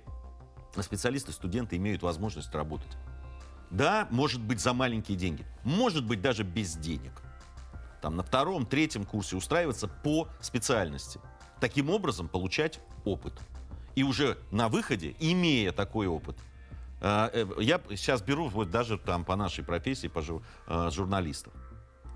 специалисты, 0.80 1.32
студенты 1.32 1.76
имеют 1.76 2.02
возможность 2.02 2.52
работать. 2.54 2.96
Да, 3.70 4.08
может 4.10 4.40
быть, 4.40 4.60
за 4.60 4.72
маленькие 4.72 5.16
деньги, 5.16 5.46
может 5.62 6.04
быть, 6.04 6.20
даже 6.20 6.42
без 6.42 6.74
денег. 6.76 7.12
Там 8.02 8.16
на 8.16 8.22
втором, 8.22 8.66
третьем 8.66 9.04
курсе 9.04 9.36
устраиваться 9.36 9.86
по 9.86 10.28
специальности. 10.40 11.20
Таким 11.60 11.90
образом, 11.90 12.28
получать 12.28 12.80
опыт. 13.04 13.34
И 13.94 14.02
уже 14.02 14.38
на 14.50 14.68
выходе, 14.68 15.14
имея 15.20 15.72
такой 15.72 16.06
опыт, 16.06 16.36
э, 17.00 17.30
э, 17.32 17.62
я 17.62 17.80
сейчас 17.90 18.22
беру 18.22 18.48
вот 18.48 18.70
даже 18.70 18.98
там 18.98 19.24
по 19.24 19.36
нашей 19.36 19.62
профессии, 19.62 20.08
по 20.08 20.20
жу- 20.20 20.42
э, 20.66 20.90
журналистов 20.90 21.52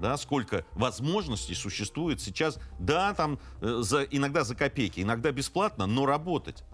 да, 0.00 0.16
сколько 0.16 0.64
возможностей 0.72 1.54
существует 1.54 2.20
сейчас, 2.20 2.58
да, 2.78 3.14
там 3.14 3.38
э, 3.60 3.78
за, 3.80 4.02
иногда 4.04 4.44
за 4.44 4.54
копейки, 4.54 5.00
иногда 5.00 5.32
бесплатно, 5.32 5.86
но 5.86 6.06
работать. 6.06 6.64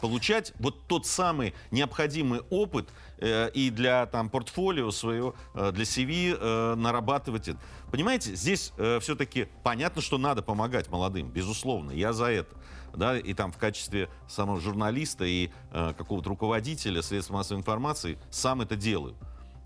Получать 0.00 0.54
вот 0.58 0.86
тот 0.86 1.06
самый 1.06 1.54
необходимый 1.70 2.40
опыт 2.48 2.88
э, 3.18 3.50
и 3.52 3.70
для 3.70 4.06
там 4.06 4.30
портфолио 4.30 4.90
своего, 4.90 5.34
э, 5.54 5.72
для 5.72 5.84
CV 5.84 6.36
э, 6.38 6.74
нарабатывать 6.74 7.48
это. 7.48 7.58
Понимаете, 7.90 8.34
здесь 8.36 8.72
все-таки 9.00 9.48
понятно, 9.64 10.00
что 10.00 10.16
надо 10.16 10.42
помогать 10.42 10.88
молодым, 10.88 11.28
безусловно, 11.28 11.90
я 11.90 12.12
за 12.12 12.26
это. 12.26 12.56
Да, 12.94 13.18
и 13.18 13.34
там 13.34 13.52
в 13.52 13.58
качестве 13.58 14.08
самого 14.28 14.60
журналиста 14.60 15.24
и 15.24 15.50
э, 15.70 15.92
какого-то 15.96 16.28
руководителя 16.28 17.02
средств 17.02 17.30
массовой 17.30 17.58
информации 17.58 18.18
сам 18.30 18.62
это 18.62 18.76
делаю. 18.76 19.16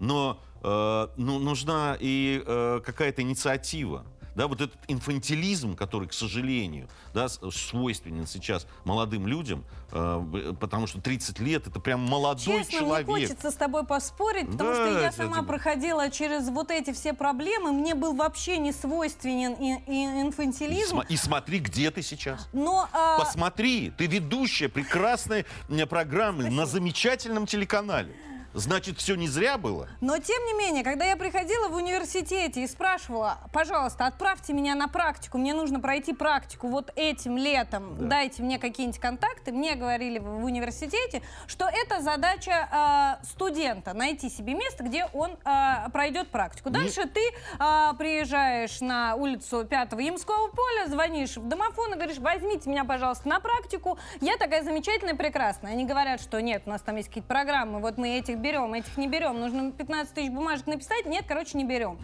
Но 0.00 0.40
э, 0.62 1.08
ну, 1.16 1.38
нужна 1.38 1.96
и 2.00 2.42
э, 2.44 2.80
какая-то 2.84 3.22
инициатива. 3.22 4.04
Да, 4.34 4.48
вот 4.48 4.60
этот 4.60 4.76
инфантилизм, 4.88 5.76
который, 5.76 6.08
к 6.08 6.12
сожалению, 6.12 6.88
да, 7.14 7.28
свойственен 7.28 8.26
сейчас 8.26 8.66
молодым 8.84 9.28
людям, 9.28 9.64
э, 9.92 10.54
потому 10.58 10.88
что 10.88 11.00
30 11.00 11.38
лет 11.38 11.68
это 11.68 11.78
прям 11.78 12.00
молодой 12.00 12.64
Честно, 12.64 12.80
человек. 12.80 13.06
мне 13.06 13.26
хочется 13.28 13.52
с 13.52 13.54
тобой 13.54 13.86
поспорить, 13.86 14.50
потому 14.50 14.70
Да, 14.70 14.74
что 14.74 15.00
я 15.02 15.12
сама 15.12 15.36
это- 15.36 15.46
проходила 15.46 16.10
через 16.10 16.48
вот 16.48 16.72
эти 16.72 16.92
все 16.92 17.12
проблемы, 17.14 17.70
мне 17.72 17.94
был 17.94 18.12
вообще 18.16 18.58
не 18.58 18.72
свойственен 18.72 19.52
и, 19.52 19.74
и 19.86 20.02
И, 20.02 20.22
инфантилизм. 20.22 20.96
сма- 20.98 21.06
и 21.08 21.16
смотри, 21.16 21.60
где 21.60 21.92
ты 21.92 22.02
сейчас. 22.02 22.48
Но 22.52 22.88
а, 22.92 23.20
Посмотри, 23.20 23.92
ты 23.96 24.06
ведущая 24.06 24.68
прекрасной 24.68 25.46
программы 25.88 26.50
на 26.50 26.66
замечательном 26.66 27.46
телеканале. 27.46 28.12
Значит, 28.54 28.98
все 28.98 29.16
не 29.16 29.26
зря 29.26 29.58
было? 29.58 29.88
Но, 30.00 30.16
тем 30.18 30.44
не 30.46 30.54
менее, 30.54 30.84
когда 30.84 31.04
я 31.04 31.16
приходила 31.16 31.68
в 31.68 31.74
университете 31.74 32.62
и 32.62 32.68
спрашивала, 32.68 33.38
пожалуйста, 33.52 34.06
отправьте 34.06 34.52
меня 34.52 34.76
на 34.76 34.86
практику, 34.86 35.38
мне 35.38 35.52
нужно 35.54 35.80
пройти 35.80 36.12
практику 36.12 36.68
вот 36.68 36.92
этим 36.94 37.36
летом, 37.36 37.96
да. 37.98 38.06
дайте 38.06 38.44
мне 38.44 38.60
какие-нибудь 38.60 39.00
контакты, 39.00 39.50
мне 39.50 39.74
говорили 39.74 40.20
в 40.20 40.44
университете, 40.44 41.20
что 41.48 41.68
это 41.68 42.00
задача 42.00 43.18
э, 43.20 43.24
студента, 43.26 43.92
найти 43.92 44.30
себе 44.30 44.54
место, 44.54 44.84
где 44.84 45.06
он 45.12 45.32
э, 45.44 45.90
пройдет 45.92 46.28
практику. 46.28 46.70
Дальше 46.70 47.00
не... 47.00 47.10
ты 47.10 47.20
э, 47.58 47.92
приезжаешь 47.98 48.80
на 48.80 49.16
улицу 49.16 49.64
5 49.64 49.92
Ямского 49.94 50.48
поля, 50.48 50.86
звонишь 50.86 51.36
в 51.36 51.48
домофон 51.48 51.94
и 51.94 51.96
говоришь, 51.96 52.18
возьмите 52.18 52.70
меня, 52.70 52.84
пожалуйста, 52.84 53.28
на 53.28 53.40
практику, 53.40 53.98
я 54.20 54.36
такая 54.36 54.62
замечательная, 54.62 55.16
прекрасная. 55.16 55.72
Они 55.72 55.84
говорят, 55.84 56.20
что 56.20 56.40
нет, 56.40 56.62
у 56.66 56.70
нас 56.70 56.82
там 56.82 56.94
есть 56.94 57.08
какие-то 57.08 57.28
программы, 57.28 57.80
вот 57.80 57.98
мы 57.98 58.10
этих 58.10 58.43
берем, 58.44 58.74
этих 58.74 58.96
не 58.98 59.08
берем, 59.08 59.40
нужно 59.40 59.72
15 59.72 60.14
тысяч 60.14 60.30
бумажек 60.30 60.66
написать, 60.66 61.06
нет, 61.06 61.24
короче, 61.26 61.56
не 61.56 61.64
берем. 61.64 61.98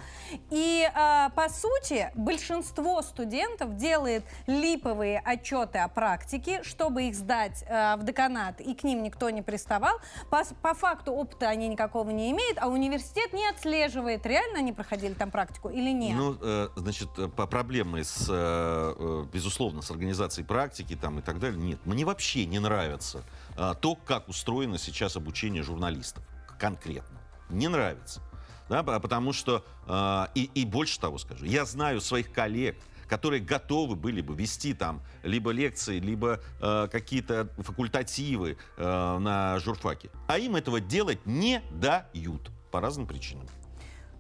И 0.50 0.88
э, 0.88 1.28
по 1.34 1.48
сути 1.48 2.10
большинство 2.14 3.02
студентов 3.02 3.76
делает 3.76 4.24
липовые 4.46 5.20
отчеты 5.20 5.78
о 5.78 5.88
практике, 5.88 6.62
чтобы 6.62 7.04
их 7.04 7.14
сдать 7.14 7.62
э, 7.66 7.96
в 7.96 8.04
деканат, 8.04 8.60
и 8.60 8.74
к 8.74 8.84
ним 8.84 9.02
никто 9.02 9.28
не 9.28 9.42
приставал. 9.42 9.98
По, 10.30 10.42
по 10.62 10.74
факту 10.74 11.12
опыта 11.12 11.48
они 11.48 11.68
никакого 11.68 12.08
не 12.10 12.30
имеют, 12.30 12.58
а 12.60 12.68
университет 12.68 13.32
не 13.34 13.46
отслеживает, 13.46 14.24
реально 14.24 14.60
они 14.60 14.72
проходили 14.72 15.12
там 15.12 15.30
практику 15.30 15.68
или 15.68 15.90
нет. 15.90 16.16
Ну, 16.16 16.36
э, 16.40 16.68
значит, 16.76 17.10
по 17.36 17.46
проблемы 17.46 18.02
с, 18.02 18.26
э, 18.30 18.94
э, 18.98 19.26
безусловно, 19.30 19.82
с 19.82 19.90
организацией 19.90 20.46
практики 20.46 20.96
там 20.96 21.18
и 21.18 21.22
так 21.22 21.38
далее, 21.38 21.60
нет. 21.60 21.80
Мне 21.84 22.06
вообще 22.06 22.46
не 22.46 22.58
нравится 22.58 23.22
э, 23.56 23.74
то, 23.78 23.94
как 23.94 24.28
устроено 24.28 24.78
сейчас 24.78 25.16
обучение 25.16 25.62
журналистов 25.62 26.24
конкретно. 26.60 27.18
Не 27.48 27.68
нравится. 27.68 28.22
Да, 28.68 28.84
потому 28.84 29.32
что, 29.32 29.64
э, 29.88 30.26
и, 30.36 30.44
и 30.54 30.64
больше 30.64 31.00
того 31.00 31.18
скажу, 31.18 31.44
я 31.44 31.64
знаю 31.64 32.00
своих 32.00 32.32
коллег, 32.32 32.76
которые 33.08 33.40
готовы 33.40 33.96
были 33.96 34.20
бы 34.20 34.36
вести 34.36 34.74
там 34.74 35.02
либо 35.24 35.50
лекции, 35.50 35.98
либо 35.98 36.40
э, 36.60 36.88
какие-то 36.92 37.48
факультативы 37.58 38.56
э, 38.76 39.18
на 39.18 39.58
журфаке. 39.58 40.10
А 40.28 40.38
им 40.38 40.54
этого 40.54 40.80
делать 40.80 41.26
не 41.26 41.62
дают 41.72 42.52
по 42.70 42.80
разным 42.80 43.08
причинам. 43.08 43.48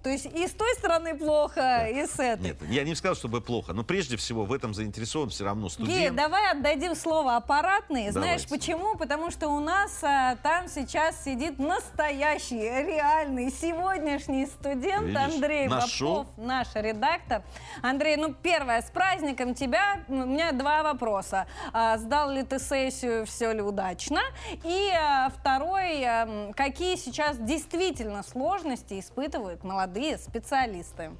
То 0.02 0.08
есть 0.08 0.26
и 0.26 0.46
с 0.46 0.52
той 0.52 0.72
стороны 0.76 1.14
плохо, 1.16 1.56
да. 1.56 1.88
и 1.88 2.06
с 2.06 2.18
этой. 2.18 2.42
Нет, 2.42 2.56
я 2.70 2.84
не 2.84 2.94
сказал, 2.94 3.14
чтобы 3.14 3.42
плохо, 3.42 3.74
но 3.74 3.84
прежде 3.84 4.16
всего 4.16 4.46
в 4.46 4.52
этом 4.52 4.72
заинтересован 4.72 5.28
все 5.28 5.44
равно 5.44 5.68
студент. 5.68 5.98
Гея, 5.98 6.10
давай 6.10 6.52
отдадим 6.52 6.94
слово 6.94 7.36
аппаратный. 7.36 8.10
Знаешь 8.10 8.46
почему? 8.48 8.96
Потому 8.96 9.30
что 9.30 9.48
у 9.48 9.60
нас 9.60 10.02
а, 10.02 10.36
там 10.36 10.68
сейчас 10.68 11.22
сидит 11.22 11.58
настоящий, 11.58 12.60
реальный, 12.60 13.50
сегодняшний 13.50 14.46
студент 14.46 15.06
Видишь, 15.06 15.20
Андрей 15.20 15.68
нашел? 15.68 16.24
Попов, 16.24 16.38
наш 16.38 16.68
редактор. 16.74 17.42
Андрей, 17.82 18.16
ну 18.16 18.32
первое, 18.32 18.80
с 18.80 18.90
праздником 18.90 19.54
тебя. 19.54 20.02
У 20.08 20.14
меня 20.14 20.52
два 20.52 20.82
вопроса. 20.82 21.46
А, 21.74 21.98
сдал 21.98 22.30
ли 22.30 22.42
ты 22.42 22.58
сессию, 22.58 23.26
все 23.26 23.52
ли 23.52 23.60
удачно? 23.60 24.20
И 24.64 24.90
а, 24.98 25.28
второй, 25.28 26.02
а, 26.04 26.52
какие 26.56 26.96
сейчас 26.96 27.36
действительно 27.36 28.22
сложности 28.22 28.98
испытывают 28.98 29.62
молодые 29.62 29.89
молодые 29.90 30.18
специалисты. 30.18 31.10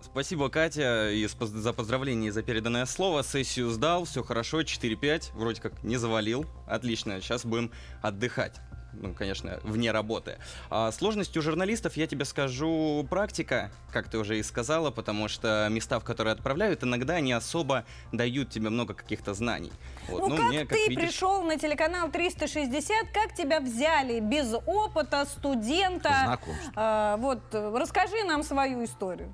Спасибо, 0.00 0.48
Катя, 0.48 1.10
и 1.10 1.26
за 1.26 1.72
поздравление 1.74 2.28
и 2.28 2.30
за 2.30 2.42
переданное 2.42 2.86
слово. 2.86 3.22
Сессию 3.22 3.68
сдал, 3.68 4.04
все 4.04 4.22
хорошо, 4.22 4.62
4-5, 4.62 5.32
вроде 5.34 5.60
как 5.60 5.82
не 5.82 5.98
завалил. 5.98 6.46
Отлично, 6.66 7.20
сейчас 7.20 7.44
будем 7.44 7.70
отдыхать 8.00 8.54
ну, 8.92 9.14
конечно, 9.14 9.58
вне 9.62 9.92
работы. 9.92 10.38
А 10.70 10.90
сложность 10.92 11.36
у 11.36 11.42
журналистов, 11.42 11.96
я 11.96 12.06
тебе 12.06 12.24
скажу, 12.24 13.06
практика, 13.08 13.70
как 13.92 14.08
ты 14.08 14.18
уже 14.18 14.38
и 14.38 14.42
сказала, 14.42 14.90
потому 14.90 15.28
что 15.28 15.68
места, 15.70 16.00
в 16.00 16.04
которые 16.04 16.32
отправляют, 16.32 16.82
иногда 16.84 17.20
не 17.20 17.32
особо 17.32 17.84
дают 18.12 18.50
тебе 18.50 18.70
много 18.70 18.94
каких-то 18.94 19.34
знаний. 19.34 19.72
Вот. 20.08 20.20
Ну, 20.20 20.28
ну, 20.28 20.36
как 20.36 20.46
мне, 20.46 20.60
как 20.60 20.70
ты 20.70 20.88
видишь... 20.88 21.08
пришел 21.08 21.42
на 21.42 21.58
телеканал 21.58 22.10
360, 22.10 23.10
как 23.12 23.34
тебя 23.34 23.60
взяли 23.60 24.20
без 24.20 24.54
опыта 24.66 25.24
студента? 25.26 26.38
А, 26.74 27.16
вот, 27.18 27.40
расскажи 27.52 28.24
нам 28.24 28.42
свою 28.42 28.84
историю. 28.84 29.32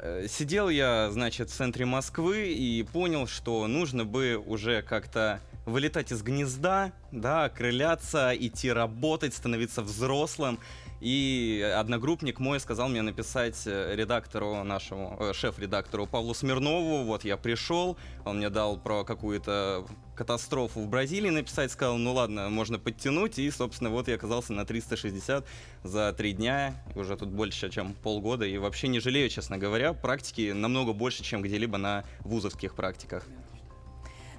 Э, 0.00 0.26
сидел 0.28 0.68
я, 0.68 1.10
значит, 1.10 1.50
в 1.50 1.54
центре 1.54 1.84
Москвы 1.84 2.52
и 2.52 2.82
понял, 2.84 3.26
что 3.26 3.66
нужно 3.66 4.04
бы 4.04 4.36
уже 4.36 4.82
как-то 4.82 5.40
вылетать 5.68 6.12
из 6.12 6.22
гнезда, 6.22 6.92
да, 7.12 7.44
окрыляться, 7.44 8.32
идти 8.34 8.72
работать, 8.72 9.34
становиться 9.34 9.82
взрослым. 9.82 10.58
И 11.00 11.64
одногруппник 11.76 12.40
мой 12.40 12.58
сказал 12.58 12.88
мне 12.88 13.02
написать 13.02 13.62
э, 13.66 13.94
редактору 13.94 14.64
нашему, 14.64 15.16
э, 15.20 15.32
шеф-редактору 15.32 16.06
Павлу 16.06 16.34
Смирнову. 16.34 17.04
Вот 17.04 17.24
я 17.24 17.36
пришел, 17.36 17.96
он 18.24 18.38
мне 18.38 18.50
дал 18.50 18.76
про 18.76 19.04
какую-то 19.04 19.86
катастрофу 20.16 20.80
в 20.80 20.88
Бразилии 20.88 21.30
написать, 21.30 21.70
сказал, 21.70 21.98
ну 21.98 22.14
ладно, 22.14 22.50
можно 22.50 22.80
подтянуть. 22.80 23.38
И, 23.38 23.48
собственно, 23.52 23.90
вот 23.90 24.08
я 24.08 24.16
оказался 24.16 24.52
на 24.52 24.64
360 24.64 25.46
за 25.84 26.12
три 26.14 26.32
дня, 26.32 26.74
уже 26.96 27.16
тут 27.16 27.28
больше, 27.28 27.70
чем 27.70 27.94
полгода. 27.94 28.44
И 28.44 28.58
вообще 28.58 28.88
не 28.88 28.98
жалею, 28.98 29.28
честно 29.28 29.56
говоря, 29.56 29.92
практики 29.92 30.50
намного 30.50 30.92
больше, 30.92 31.22
чем 31.22 31.42
где-либо 31.42 31.78
на 31.78 32.04
вузовских 32.24 32.74
практиках. 32.74 33.24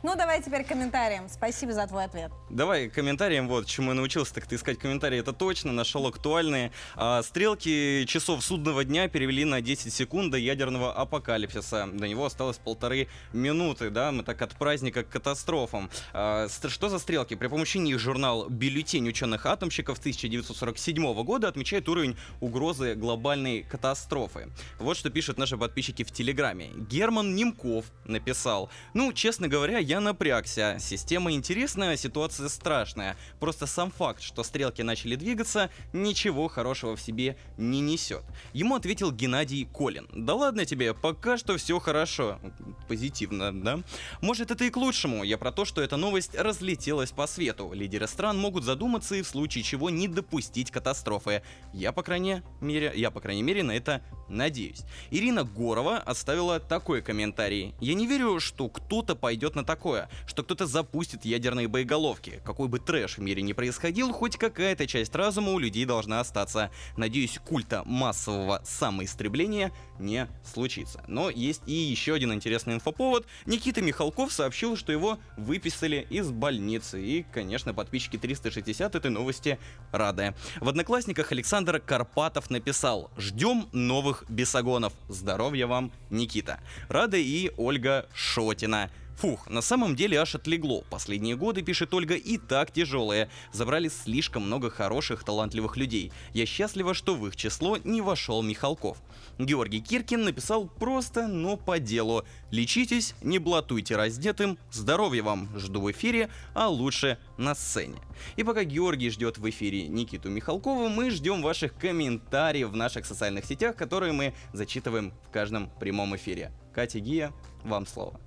Ну, 0.02 0.16
давай 0.16 0.42
теперь 0.42 0.64
комментариям. 0.64 1.28
Спасибо 1.28 1.74
за 1.74 1.86
твой 1.86 2.06
ответ. 2.06 2.32
Давай 2.50 2.88
комментариям. 2.88 3.50
Вот, 3.50 3.66
чему 3.66 3.92
я 3.92 3.96
научился, 3.96 4.34
так 4.34 4.48
ты 4.48 4.56
искать 4.56 4.80
комментарии. 4.80 5.20
Это 5.20 5.34
точно, 5.34 5.74
нашел 5.74 6.08
актуальные. 6.08 6.72
А, 6.96 7.22
стрелки 7.22 8.06
часов 8.08 8.42
судного 8.42 8.86
дня 8.86 9.10
перевели 9.10 9.44
на 9.44 9.60
10 9.60 9.94
секунд 9.94 10.32
до 10.32 10.38
ядерного 10.38 10.94
апокалипсиса. 10.94 11.90
До 11.92 12.08
него 12.08 12.26
осталось 12.26 12.58
полторы 12.58 13.10
минуты, 13.34 13.90
да, 13.90 14.14
мы 14.14 14.24
так 14.24 14.42
от 14.42 14.56
праздника 14.56 15.04
к 15.04 15.10
катастрофам. 15.10 15.90
А, 16.14 16.48
что 16.48 16.88
за 16.88 16.98
стрелки? 16.98 17.36
При 17.36 17.48
помощи 17.48 17.78
них 17.78 18.00
журнал 18.00 18.48
«Бюллетень 18.48 19.10
ученых-атомщиков» 19.10 20.00
1947 20.00 21.24
года 21.24 21.50
отмечает 21.50 21.90
уровень 21.90 22.16
угрозы 22.40 22.96
глобальной 22.96 23.64
катастрофы. 23.64 24.48
Вот 24.78 24.96
что 24.96 25.10
пишут 25.10 25.38
наши 25.38 25.58
подписчики 25.58 26.04
в 26.06 26.12
Телеграме. 26.12 26.70
Герман 26.90 27.36
Немков 27.36 27.84
написал, 28.06 28.70
ну, 28.94 29.12
честно 29.12 29.50
говоря, 29.50 29.89
я 29.90 30.00
напрягся. 30.00 30.78
Система 30.80 31.32
интересная, 31.32 31.98
ситуация 31.98 32.48
страшная. 32.48 33.18
Просто 33.40 33.66
сам 33.66 33.90
факт, 33.90 34.22
что 34.22 34.44
стрелки 34.44 34.84
начали 34.84 35.16
двигаться, 35.16 35.72
ничего 35.94 36.48
хорошего 36.48 36.96
в 36.96 37.02
себе 37.02 37.38
не 37.58 37.82
несет. 37.82 38.22
Ему 38.54 38.76
ответил 38.76 39.12
Геннадий 39.12 39.66
Колин. 39.66 40.08
Да 40.14 40.36
ладно 40.36 40.66
тебе, 40.66 40.94
пока 40.94 41.40
что 41.40 41.58
все 41.58 41.80
хорошо. 41.80 42.40
Позитивно, 42.88 43.52
да? 43.52 43.80
Может 44.22 44.52
это 44.52 44.64
и 44.64 44.70
к 44.70 44.78
лучшему. 44.78 45.24
Я 45.24 45.40
про 45.40 45.52
то, 45.52 45.66
что 45.66 45.82
эта 45.82 45.98
новость 45.98 46.36
разлетелась 46.36 47.12
по 47.12 47.26
свету. 47.26 47.72
Лидеры 47.74 48.08
стран 48.08 48.38
могут 48.38 48.66
задуматься 48.66 49.16
и 49.16 49.24
в 49.24 49.28
случае 49.28 49.64
чего 49.64 49.90
не 49.90 50.08
допустить 50.08 50.70
катастрофы. 50.70 51.42
Я, 51.74 51.94
по 51.94 52.04
крайней 52.04 52.44
мере, 52.62 52.94
я, 52.96 53.10
по 53.10 53.22
крайней 53.22 53.42
мере, 53.42 53.64
на 53.64 53.72
это 53.72 54.04
надеюсь. 54.28 54.84
Ирина 55.10 55.44
Горова 55.44 55.98
оставила 55.98 56.60
такой 56.60 57.02
комментарий. 57.02 57.74
Я 57.80 57.96
не 57.96 58.06
верю, 58.06 58.40
что 58.40 58.70
кто-то 58.70 59.16
пойдет 59.16 59.56
на 59.56 59.64
такое 59.64 59.79
такое, 59.80 60.10
что 60.28 60.44
кто-то 60.44 60.66
запустит 60.66 61.24
ядерные 61.24 61.70
боеголовки. 61.70 62.42
Какой 62.44 62.68
бы 62.68 62.80
трэш 62.80 63.18
в 63.18 63.22
мире 63.22 63.42
не 63.42 63.54
происходил, 63.54 64.12
хоть 64.12 64.36
какая-то 64.36 64.86
часть 64.86 65.16
разума 65.16 65.54
у 65.54 65.60
людей 65.60 65.86
должна 65.86 66.20
остаться. 66.20 66.70
Надеюсь, 66.98 67.40
культа 67.46 67.84
массового 67.86 68.62
самоистребления 68.66 69.72
не 69.98 70.28
случится. 70.44 71.02
Но 71.08 71.30
есть 71.30 71.62
и 71.66 71.72
еще 71.72 72.14
один 72.14 72.34
интересный 72.34 72.74
инфоповод. 72.74 73.26
Никита 73.46 73.82
Михалков 73.82 74.34
сообщил, 74.34 74.76
что 74.76 74.92
его 74.92 75.18
выписали 75.38 76.06
из 76.10 76.30
больницы. 76.30 77.02
И, 77.02 77.26
конечно, 77.34 77.74
подписчики 77.74 78.18
360 78.18 78.96
этой 78.96 79.10
новости 79.10 79.60
рады. 79.94 80.36
В 80.60 80.68
Одноклассниках 80.68 81.32
Александр 81.32 81.80
Карпатов 81.80 82.50
написал 82.50 83.12
«Ждем 83.18 83.70
новых 83.72 84.26
бесогонов. 84.28 84.92
Здоровья 85.08 85.68
вам, 85.68 85.94
Никита». 86.10 86.60
Рада 86.90 87.16
и 87.16 87.54
Ольга 87.56 88.10
Шотина. 88.14 88.90
Фух, 89.20 89.50
на 89.50 89.60
самом 89.60 89.98
деле 89.98 90.18
аж 90.18 90.36
отлегло. 90.36 90.86
Последние 90.90 91.36
годы, 91.36 91.62
пишет 91.62 91.94
Ольга, 91.94 92.16
и 92.16 92.38
так 92.38 92.72
тяжелые. 92.72 93.30
Забрали 93.52 93.90
слишком 93.90 94.44
много 94.44 94.70
хороших, 94.70 95.26
талантливых 95.26 95.76
людей. 95.76 96.14
Я 96.32 96.46
счастлива, 96.46 96.94
что 96.94 97.16
в 97.16 97.28
их 97.28 97.36
число 97.36 97.76
не 97.84 98.00
вошел 98.00 98.42
Михалков. 98.42 99.02
Георгий 99.38 99.82
Киркин 99.82 100.24
написал 100.24 100.70
просто, 100.70 101.28
но 101.28 101.58
по 101.58 101.80
делу. 101.80 102.24
Лечитесь, 102.50 103.14
не 103.22 103.40
блатуйте 103.40 103.98
раздетым, 103.98 104.58
здоровья 104.72 105.22
вам, 105.22 105.50
жду 105.60 105.82
в 105.82 105.92
эфире, 105.92 106.30
а 106.54 106.70
лучше 106.70 107.18
на 107.38 107.56
сцене. 107.56 107.98
И 108.38 108.44
пока 108.44 108.64
Георгий 108.64 109.10
ждет 109.10 109.38
в 109.38 109.50
эфире 109.50 109.90
Никиту 109.90 110.30
Михалкова, 110.30 110.88
мы 110.88 111.10
ждем 111.10 111.42
ваших 111.42 111.78
комментариев 111.78 112.70
в 112.70 112.76
наших 112.78 113.06
социальных 113.06 113.44
сетях, 113.44 113.76
которые 113.76 114.14
мы 114.14 114.34
зачитываем 114.54 115.12
в 115.28 115.32
каждом 115.32 115.70
прямом 115.78 116.16
эфире. 116.16 116.54
Катя 116.74 117.00
Гия, 117.00 117.34
вам 117.66 117.86
слово. 117.86 118.18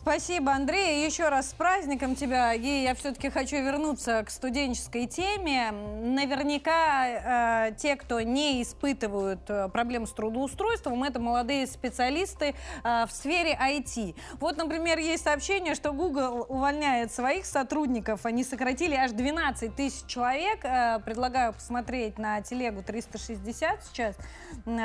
Спасибо, 0.00 0.52
Андрей. 0.52 1.04
Еще 1.04 1.28
раз 1.28 1.50
с 1.50 1.52
праздником 1.54 2.14
тебя. 2.14 2.54
И 2.54 2.84
я 2.84 2.94
все-таки 2.94 3.30
хочу 3.30 3.56
вернуться 3.56 4.22
к 4.24 4.30
студенческой 4.30 5.06
теме. 5.06 5.72
Наверняка 5.72 7.66
э, 7.66 7.74
те, 7.76 7.96
кто 7.96 8.20
не 8.20 8.62
испытывают 8.62 9.40
э, 9.48 9.68
проблем 9.68 10.06
с 10.06 10.12
трудоустройством, 10.12 11.02
это 11.02 11.18
молодые 11.18 11.66
специалисты 11.66 12.54
э, 12.84 13.06
в 13.06 13.10
сфере 13.10 13.58
IT. 13.60 14.14
Вот, 14.38 14.56
например, 14.56 14.98
есть 14.98 15.24
сообщение, 15.24 15.74
что 15.74 15.92
Google 15.92 16.46
увольняет 16.48 17.10
своих 17.10 17.44
сотрудников. 17.44 18.24
Они 18.24 18.44
сократили 18.44 18.94
аж 18.94 19.10
12 19.10 19.74
тысяч 19.74 20.06
человек. 20.06 20.60
Э, 20.62 21.00
предлагаю 21.04 21.54
посмотреть 21.54 22.18
на 22.18 22.40
телегу 22.40 22.84
360 22.84 23.84
сейчас. 23.84 24.14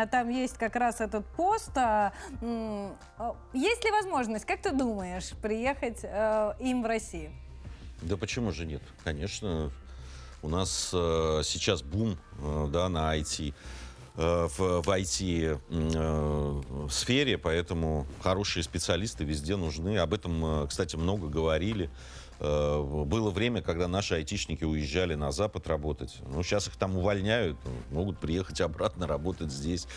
Там 0.10 0.30
есть 0.30 0.58
как 0.58 0.76
раз 0.76 1.02
этот 1.02 1.24
пост. 1.36 1.78
Э, 1.78 2.10
э, 2.42 3.32
есть 3.54 3.86
ли 3.86 3.92
возможность, 3.92 4.46
как 4.46 4.60
ты 4.60 4.72
думаешь, 4.72 5.03
думаешь, 5.04 5.32
приехать 5.42 6.00
э, 6.04 6.54
им 6.62 6.82
в 6.82 6.86
Россию? 6.86 7.32
Да 8.02 8.16
почему 8.16 8.54
же 8.54 8.66
нет? 8.66 8.82
Конечно, 9.04 9.70
у 10.42 10.48
нас 10.48 10.92
э, 10.94 11.42
сейчас 11.44 11.82
бум 11.82 12.18
э, 12.40 12.68
да, 12.72 12.88
на 12.88 13.14
IT 13.18 13.54
э, 14.16 14.48
в, 14.48 14.82
в 14.82 14.88
IT-сфере, 14.88 15.64
э, 17.34 17.38
поэтому 17.38 18.08
хорошие 18.22 18.64
специалисты 18.64 19.26
везде 19.26 19.58
нужны. 19.58 19.98
Об 19.98 20.14
этом, 20.14 20.66
кстати, 20.70 20.96
много 20.96 21.28
говорили. 21.28 21.90
Было 22.44 23.30
время, 23.30 23.62
когда 23.62 23.88
наши 23.88 24.16
айтишники 24.16 24.66
уезжали 24.66 25.16
на 25.16 25.32
Запад 25.32 25.66
работать. 25.68 26.18
Ну, 26.28 26.44
сейчас 26.44 26.68
их 26.68 26.76
там 26.76 26.98
увольняют, 26.98 27.58
могут 27.90 28.20
приехать 28.20 28.60
обратно 28.60 29.08
работать 29.08 29.50
здесь. 29.50 29.88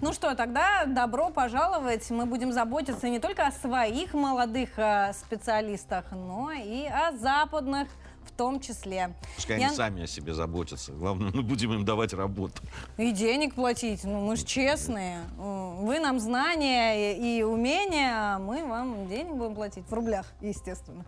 Ну 0.00 0.12
что, 0.14 0.34
тогда 0.34 0.86
добро 0.86 1.30
пожаловать. 1.30 2.08
Мы 2.10 2.24
будем 2.24 2.52
заботиться 2.52 3.08
не 3.08 3.18
только 3.18 3.46
о 3.46 3.52
своих 3.52 4.14
молодых 4.14 4.70
э, 4.78 5.12
специалистах, 5.12 6.06
но 6.12 6.52
и 6.52 6.86
о 6.86 7.12
западных 7.12 7.88
в 8.24 8.32
том 8.32 8.60
числе. 8.60 9.14
Пускай 9.36 9.58
Я... 9.58 9.68
они 9.68 9.76
сами 9.76 10.02
о 10.02 10.06
себе 10.06 10.34
заботятся. 10.34 10.92
Главное, 10.92 11.30
мы 11.34 11.42
будем 11.42 11.72
им 11.72 11.84
давать 11.84 12.12
работу. 12.12 12.62
И 12.96 13.12
денег 13.12 13.54
платить. 13.54 14.04
Ну, 14.04 14.20
мы 14.20 14.36
же 14.36 14.44
честные. 14.44 15.20
Вы 15.36 15.98
нам 15.98 16.20
знания 16.20 17.16
и 17.16 17.42
умения, 17.42 18.12
а 18.14 18.38
мы 18.38 18.64
вам 18.66 19.08
денег 19.08 19.34
будем 19.34 19.54
платить. 19.54 19.84
В 19.88 19.92
рублях, 19.92 20.26
естественно. 20.40 21.04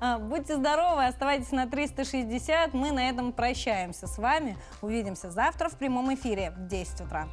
А, 0.00 0.18
будьте 0.18 0.56
здоровы, 0.56 1.06
оставайтесь 1.06 1.50
на 1.50 1.66
360. 1.66 2.74
Мы 2.74 2.92
на 2.92 3.08
этом 3.08 3.32
прощаемся 3.32 4.06
с 4.06 4.18
вами. 4.18 4.56
Увидимся 4.82 5.30
завтра 5.30 5.68
в 5.68 5.76
прямом 5.76 6.14
эфире 6.14 6.50
в 6.50 6.66
10 6.66 7.00
утра. 7.02 7.28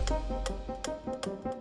Thank 0.00 1.54
you. 1.54 1.59